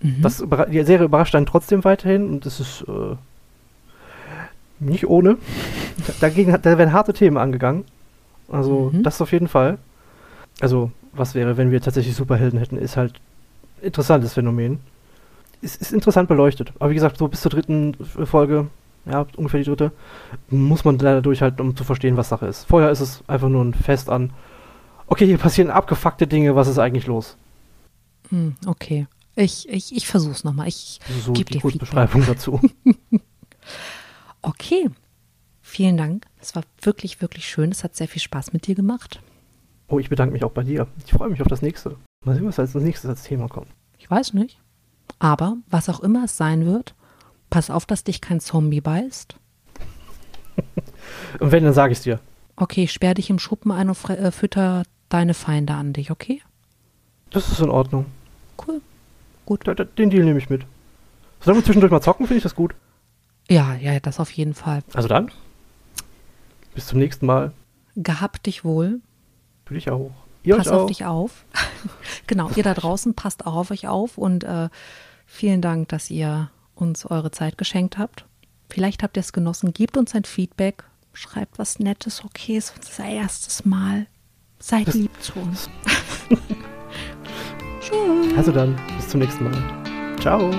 Mhm. 0.00 0.22
Das, 0.22 0.44
die 0.70 0.82
Serie 0.84 1.06
überrascht 1.06 1.34
dann 1.34 1.46
trotzdem 1.46 1.84
weiterhin 1.84 2.28
und 2.28 2.46
es 2.46 2.60
ist 2.60 2.84
äh, 2.88 3.16
nicht 4.78 5.08
ohne. 5.08 5.38
Dagegen, 6.20 6.56
da 6.62 6.78
werden 6.78 6.92
harte 6.92 7.12
Themen 7.12 7.36
angegangen. 7.36 7.84
Also, 8.50 8.90
mhm. 8.92 9.02
das 9.02 9.20
auf 9.20 9.32
jeden 9.32 9.48
Fall. 9.48 9.78
Also, 10.60 10.92
was 11.12 11.34
wäre, 11.34 11.56
wenn 11.56 11.70
wir 11.70 11.80
tatsächlich 11.80 12.14
Superhelden 12.14 12.58
hätten, 12.58 12.78
ist 12.78 12.96
halt 12.96 13.14
interessantes 13.82 14.34
Phänomen. 14.34 14.78
Ist, 15.60 15.80
ist 15.80 15.92
interessant 15.92 16.28
beleuchtet. 16.28 16.72
Aber 16.78 16.90
wie 16.90 16.94
gesagt, 16.94 17.18
so 17.18 17.28
bis 17.28 17.40
zur 17.40 17.50
dritten 17.50 17.96
Folge, 18.04 18.68
ja, 19.06 19.26
ungefähr 19.36 19.60
die 19.60 19.66
dritte, 19.66 19.92
muss 20.50 20.84
man 20.84 20.98
leider 20.98 21.22
durchhalten, 21.22 21.60
um 21.60 21.76
zu 21.76 21.84
verstehen, 21.84 22.16
was 22.16 22.28
Sache 22.28 22.46
ist. 22.46 22.64
Vorher 22.64 22.90
ist 22.90 23.00
es 23.00 23.24
einfach 23.26 23.48
nur 23.48 23.64
ein 23.64 23.74
Fest 23.74 24.08
an, 24.08 24.32
okay, 25.08 25.26
hier 25.26 25.38
passieren 25.38 25.70
abgefuckte 25.70 26.26
Dinge, 26.26 26.54
was 26.54 26.68
ist 26.68 26.78
eigentlich 26.78 27.06
los? 27.06 27.36
Hm, 28.30 28.54
okay. 28.66 29.06
Ich, 29.34 29.68
ich, 29.68 29.94
ich 29.94 30.06
versuch's 30.06 30.44
nochmal. 30.44 30.68
Ich 30.68 30.98
so 31.24 31.32
gebe 31.32 31.50
die 31.50 31.78
Beschreibung 31.78 32.26
dazu. 32.26 32.60
okay. 34.42 34.90
Vielen 35.62 35.96
Dank. 35.96 36.26
Es 36.40 36.56
war 36.56 36.62
wirklich, 36.80 37.20
wirklich 37.20 37.46
schön. 37.46 37.70
Es 37.70 37.84
hat 37.84 37.94
sehr 37.94 38.08
viel 38.08 38.22
Spaß 38.22 38.52
mit 38.52 38.66
dir 38.66 38.74
gemacht. 38.74 39.20
Oh, 39.86 39.98
ich 39.98 40.08
bedanke 40.08 40.32
mich 40.32 40.42
auch 40.42 40.50
bei 40.50 40.64
dir. 40.64 40.88
Ich 41.04 41.12
freue 41.12 41.28
mich 41.28 41.40
auf 41.40 41.46
das 41.46 41.62
nächste. 41.62 41.96
Mal 42.24 42.34
sehen, 42.34 42.46
was 42.46 42.58
als 42.58 42.74
nächstes 42.74 43.08
als 43.08 43.22
Thema 43.22 43.48
kommt. 43.48 43.68
Ich 43.98 44.10
weiß 44.10 44.32
nicht. 44.34 44.58
Aber 45.18 45.56
was 45.68 45.88
auch 45.88 46.00
immer 46.00 46.24
es 46.24 46.36
sein 46.36 46.66
wird, 46.66 46.94
pass 47.50 47.70
auf, 47.70 47.86
dass 47.86 48.04
dich 48.04 48.20
kein 48.20 48.40
Zombie 48.40 48.80
beißt. 48.80 49.36
und 51.40 51.52
wenn, 51.52 51.64
dann 51.64 51.74
sage 51.74 51.92
ich 51.92 51.98
es 51.98 52.04
dir. 52.04 52.20
Okay, 52.56 52.88
sperr 52.88 53.14
dich 53.14 53.30
im 53.30 53.38
Schuppen 53.38 53.70
ein 53.70 53.88
und 53.88 54.10
äh, 54.10 54.30
fütter 54.32 54.82
deine 55.08 55.34
Feinde 55.34 55.74
an 55.74 55.92
dich, 55.92 56.10
okay? 56.10 56.42
Das 57.30 57.50
ist 57.50 57.60
in 57.60 57.70
Ordnung. 57.70 58.06
Cool. 58.66 58.80
Gut. 59.46 59.66
Da, 59.66 59.74
da, 59.74 59.84
den 59.84 60.10
Deal 60.10 60.24
nehme 60.24 60.38
ich 60.38 60.50
mit. 60.50 60.66
Solange 61.40 61.60
wir 61.60 61.64
zwischendurch 61.64 61.92
mal 61.92 62.00
zocken, 62.00 62.26
finde 62.26 62.38
ich 62.38 62.42
das 62.42 62.54
gut. 62.54 62.74
Ja, 63.48 63.74
ja, 63.74 63.98
das 64.00 64.20
auf 64.20 64.30
jeden 64.30 64.54
Fall. 64.54 64.82
Also 64.92 65.08
dann. 65.08 65.30
Bis 66.74 66.86
zum 66.86 66.98
nächsten 66.98 67.26
Mal. 67.26 67.52
Gehabt 67.96 68.46
dich 68.46 68.64
wohl. 68.64 69.00
Du 69.64 69.74
dich 69.74 69.90
auch. 69.90 70.12
Ihr 70.48 70.56
Pass 70.56 70.68
auf 70.68 70.84
auch. 70.84 70.86
dich 70.86 71.04
auf. 71.04 71.44
genau, 72.26 72.50
ihr 72.56 72.62
da 72.62 72.72
draußen 72.72 73.12
passt 73.12 73.46
auch 73.46 73.54
auf 73.54 73.70
euch 73.70 73.86
auf 73.86 74.16
und 74.16 74.44
äh, 74.44 74.70
vielen 75.26 75.60
Dank, 75.60 75.88
dass 75.90 76.08
ihr 76.08 76.50
uns 76.74 77.04
eure 77.04 77.30
Zeit 77.30 77.58
geschenkt 77.58 77.98
habt. 77.98 78.24
Vielleicht 78.70 79.02
habt 79.02 79.18
ihr 79.18 79.20
es 79.20 79.34
genossen. 79.34 79.74
Gebt 79.74 79.98
uns 79.98 80.14
ein 80.14 80.24
Feedback. 80.24 80.84
Schreibt 81.12 81.58
was 81.58 81.80
Nettes. 81.80 82.24
Okay, 82.24 82.56
es 82.56 82.70
ist 82.70 82.76
unser 82.78 83.10
erstes 83.10 83.66
Mal. 83.66 84.06
Seid 84.58 84.94
lieb 84.94 85.10
zu 85.20 85.38
uns. 85.38 85.68
Tschüss. 87.80 88.34
Also 88.34 88.50
dann, 88.50 88.74
bis 88.96 89.08
zum 89.08 89.20
nächsten 89.20 89.44
Mal. 89.44 90.16
Ciao. 90.18 90.50